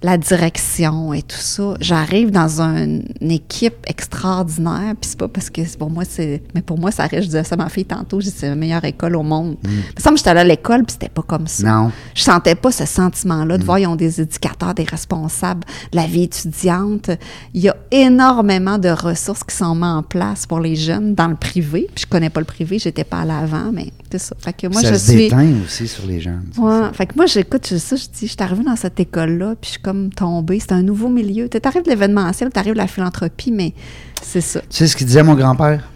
la 0.00 0.16
direction 0.16 1.12
et 1.12 1.22
tout 1.22 1.36
ça. 1.36 1.74
J'arrive 1.80 2.30
dans 2.30 2.62
un- 2.62 3.00
une 3.20 3.30
équipe 3.32 3.74
extraordinaire, 3.88 4.94
puis 5.00 5.10
c'est 5.10 5.18
pas 5.18 5.26
parce 5.26 5.50
que 5.50 5.60
pour 5.76 5.90
moi, 5.90 6.04
c'est. 6.08 6.40
Mais 6.54 6.62
pour 6.62 6.78
moi, 6.78 6.92
ça 6.92 7.02
reste, 7.06 7.22
je 7.22 7.26
disais 7.26 7.42
ça 7.42 7.54
à 7.54 7.58
ma 7.58 7.68
fille 7.68 7.84
tantôt, 7.84 8.20
j'ai 8.20 8.30
c'est 8.30 8.48
la 8.48 8.54
meilleure 8.54 8.84
école 8.84 9.16
au 9.16 9.24
monde. 9.24 9.56
Il 9.64 9.70
me 9.70 10.00
semble 10.00 10.14
que 10.14 10.18
j'étais 10.18 10.30
allée 10.30 10.40
à 10.40 10.44
l'école, 10.44 10.84
puis 10.84 10.92
c'était 10.92 11.08
pas 11.08 11.22
comme 11.22 11.48
ça. 11.48 11.68
Non. 11.68 11.90
Je 12.14 12.22
sentais 12.22 12.54
pas 12.54 12.70
ce 12.70 12.86
sentiment-là 12.86 13.58
de 13.58 13.64
voir, 13.64 13.80
ils 13.80 13.88
ont 13.88 13.96
des 13.96 14.20
éducateurs, 14.20 14.72
des 14.74 14.84
responsables 14.84 15.64
de 15.90 15.96
la 15.96 16.06
vie 16.06 16.22
étudiante. 16.22 17.10
Il 17.52 17.62
y 17.62 17.68
a 17.68 17.76
énormément 17.90 18.78
de 18.78 18.88
ressources 18.90 19.42
qui 19.42 19.56
sont 19.56 19.74
mises 19.74 19.84
en 19.84 20.02
place 20.04 20.46
pour 20.46 20.60
les 20.60 20.76
jeunes 20.76 21.16
dans 21.16 21.26
le 21.28 21.34
privé. 21.36 21.88
Puis 21.92 22.04
je 22.04 22.06
connais 22.06 22.30
pas 22.30 22.38
le 22.40 22.46
privé, 22.46 22.78
j'étais 22.78 23.04
pas 23.04 23.22
à 23.22 23.24
l'avant, 23.24 23.72
mais 23.72 23.92
c'est 24.10 24.18
ça. 24.18 24.36
Fait 24.38 24.52
que 24.52 24.66
moi, 24.66 24.80
ça 24.82 24.92
je 24.92 24.98
se 24.98 25.06
suis. 25.10 25.16
déteint 25.28 25.52
aussi 25.64 25.86
sur 25.88 26.06
les 26.06 26.20
gens. 26.20 26.38
ça, 26.54 26.60
Ouais. 26.62 26.88
Fait 26.92 27.06
que 27.06 27.14
moi, 27.16 27.26
j'écoute 27.26 27.66
ça, 27.66 27.96
je 27.96 28.02
dis, 28.04 28.10
je 28.22 28.26
suis 28.26 28.36
arrivée 28.40 28.64
dans 28.64 28.76
cette 28.76 28.98
école-là, 29.00 29.54
puis 29.60 29.68
je 29.68 29.72
suis 29.72 29.82
comme 29.82 30.10
tombée. 30.12 30.60
C'est 30.60 30.72
un 30.72 30.82
nouveau 30.82 31.08
milieu. 31.08 31.48
Tu 31.48 31.58
arrives 31.62 31.82
de 31.84 31.90
l'événementiel, 31.90 32.50
tu 32.52 32.58
arrives 32.58 32.72
de 32.74 32.78
la 32.78 32.86
philanthropie, 32.86 33.50
mais 33.52 33.74
c'est 34.22 34.40
ça. 34.40 34.60
Tu 34.60 34.66
sais 34.70 34.86
ce 34.86 34.96
qu'il 34.96 35.06
disait 35.06 35.22
mon 35.22 35.34
grand-père? 35.34 35.88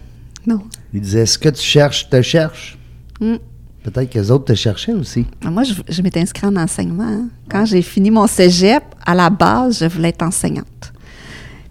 Non. 0.45 0.61
Il 0.93 1.01
disait 1.01 1.25
Ce 1.25 1.37
que 1.37 1.49
tu 1.49 1.61
cherches, 1.63 2.09
te 2.09 2.21
cherche. 2.21 2.77
Mm. 3.21 3.35
Peut-être 3.83 4.09
que 4.09 4.17
les 4.19 4.31
autres 4.31 4.45
te 4.45 4.53
cherchaient 4.55 4.93
aussi. 4.93 5.25
Ah, 5.43 5.51
Moi, 5.51 5.63
je, 5.63 5.73
je 5.89 6.01
m'étais 6.01 6.21
inscrite 6.21 6.45
en 6.45 6.55
enseignement. 6.55 7.03
hein. 7.03 7.27
Quand 7.49 7.65
j'ai 7.65 7.81
fini 7.81 8.11
mon 8.11 8.27
cégep, 8.27 8.81
à 9.05 9.13
la 9.13 9.29
base, 9.29 9.79
je 9.79 9.85
voulais 9.87 10.09
être 10.09 10.23
enseignante. 10.23 10.92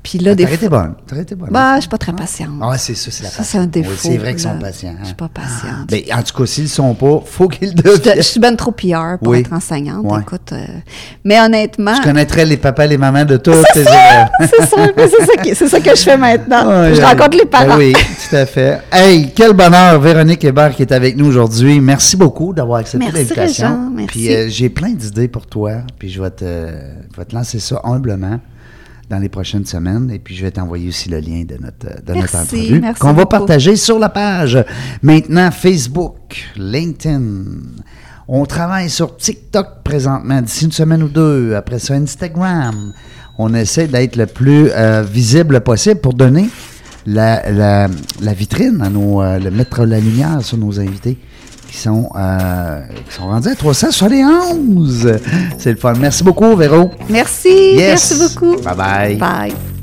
Puis 0.03 0.19
là, 0.19 0.35
des 0.35 0.43
T'aurais 0.43 0.57
été 0.57 0.69
bonne. 0.69 0.95
Été 1.17 1.35
bonne. 1.37 1.51
Bah, 1.51 1.77
je 1.77 1.83
suis 1.83 1.89
pas 1.89 1.99
très 1.99 2.13
patiente. 2.13 2.51
Ah, 2.61 2.77
c'est 2.77 2.95
ça, 2.95 3.11
c'est 3.13 3.23
la 3.23 3.31
Ça, 3.31 3.45
c'est 3.45 3.59
un 3.59 3.67
défaut. 3.67 3.91
Oui, 3.91 3.99
c'est 4.03 4.19
vrai 4.19 4.33
qu'ils 4.33 4.41
sont 4.43 4.59
patients. 4.59 4.95
Je 4.99 5.05
suis 5.05 5.13
hein. 5.13 5.17
pas 5.17 5.29
patiente. 5.29 5.89
Ben, 5.89 6.03
en 6.13 6.23
tout 6.23 6.37
cas, 6.37 6.47
s'ils 6.47 6.65
ne 6.65 6.69
sont 6.69 6.95
pas, 6.95 7.23
faut 7.25 7.47
qu'ils 7.47 7.69
le 7.69 7.75
Je, 7.77 7.99
deviennent. 7.99 8.17
je 8.17 8.23
suis 8.23 8.41
ben 8.41 8.57
trop 8.57 8.73
PR 8.73 9.19
pour 9.23 9.29
Oui. 9.29 9.41
être 9.41 9.53
enseignante. 9.53 10.05
Écoute, 10.21 10.53
euh, 10.53 10.67
mais 11.25 11.41
honnêtement, 11.41 11.95
Je 11.95 12.03
connaîtrais 12.03 12.45
les 12.45 12.57
papas 12.57 12.87
et 12.87 12.89
les 12.89 12.99
mamans 12.99 13.25
de 13.25 13.37
tous 13.37 13.53
tes 13.75 13.81
élèves. 13.81 14.29
c'est 14.41 14.67
ça, 14.67 14.77
mais 14.97 15.55
c'est 15.55 15.69
ça, 15.69 15.81
que 15.81 15.91
je 15.91 16.03
fais 16.03 16.17
maintenant. 16.17 16.93
Je 16.93 17.01
rencontre 17.01 17.39
les 17.39 17.47
parents. 17.47 17.77
Ben 17.77 17.79
oui, 17.79 17.93
tout 17.93 18.37
à 18.37 18.47
fait. 18.47 18.81
Hey, 18.91 19.31
quel 19.35 19.53
bonheur, 19.53 20.01
Véronique 20.01 20.43
Hébert 20.45 20.75
qui 20.75 20.83
est 20.83 20.93
avec 20.93 21.17
nous 21.17 21.27
aujourd'hui. 21.27 21.81
Merci 21.81 22.17
beaucoup 22.17 22.53
d'avoir 22.53 22.81
accepté 22.81 23.07
Merci, 23.07 23.19
l'invitation. 23.19 23.91
Merci. 23.95 24.09
Puis 24.09 24.35
euh, 24.35 24.49
j'ai 24.49 24.69
plein 24.69 24.91
d'idées 24.91 25.29
pour 25.29 25.47
toi, 25.47 25.75
puis 25.99 26.11
je 26.11 26.21
vais 26.21 26.31
te, 26.31 26.45
je 26.45 27.17
vais 27.17 27.25
te 27.25 27.35
lancer 27.35 27.61
ça 27.61 27.81
humblement 27.85 28.41
dans 29.13 29.19
les 29.19 29.29
prochaines 29.29 29.67
semaines, 29.67 30.11
et 30.11 30.19
puis 30.19 30.35
je 30.35 30.43
vais 30.43 30.51
t'envoyer 30.51 30.89
aussi 30.89 31.11
le 31.11 31.19
lien 31.21 31.45
de 31.45 31.59
notre, 31.61 32.03
de 32.03 32.15
notre 32.15 32.35
entrevue 32.35 32.83
qu'on 32.99 33.13
va 33.13 33.27
partager 33.27 33.77
sur 33.77 33.99
la 33.99 34.09
page. 34.09 34.65
Maintenant, 35.03 35.51
Facebook, 35.51 36.49
LinkedIn. 36.57 37.21
On 38.27 38.47
travaille 38.47 38.89
sur 38.89 39.15
TikTok 39.19 39.83
présentement, 39.85 40.41
d'ici 40.41 40.65
une 40.65 40.73
semaine 40.73 41.03
ou 41.03 41.09
deux. 41.09 41.55
Après 41.55 41.79
ça, 41.79 41.93
Instagram. 41.93 42.95
On 43.37 43.53
essaie 43.53 43.87
d'être 43.87 44.17
le 44.17 44.25
plus 44.27 44.71
euh, 44.71 45.03
visible 45.03 45.61
possible 45.61 46.01
pour 46.01 46.15
donner 46.15 46.49
la, 47.05 47.51
la, 47.51 47.89
la 48.23 48.33
vitrine 48.33 48.81
à 48.81 48.89
nos, 48.89 49.21
euh, 49.21 49.39
le 49.39 49.51
mettre 49.51 49.85
la 49.85 50.01
lumière 50.01 50.41
sur 50.41 50.57
nos 50.57 50.81
invités 50.81 51.19
qui 51.73 51.79
sont, 51.79 52.11
euh, 52.15 52.81
qui 53.09 53.15
sont 53.15 53.23
rendus 53.29 53.49
à 53.49 53.55
371. 53.55 55.19
C'est 55.59 55.71
le 55.71 55.77
fun. 55.77 55.95
Merci 55.99 56.23
beaucoup, 56.23 56.55
Véro. 56.55 56.91
Merci, 57.09 57.49
Yes. 57.77 58.13
merci 58.13 58.15
beaucoup. 58.39 58.63
Bye 58.63 58.77
bye. 58.77 59.17
Bye. 59.17 59.82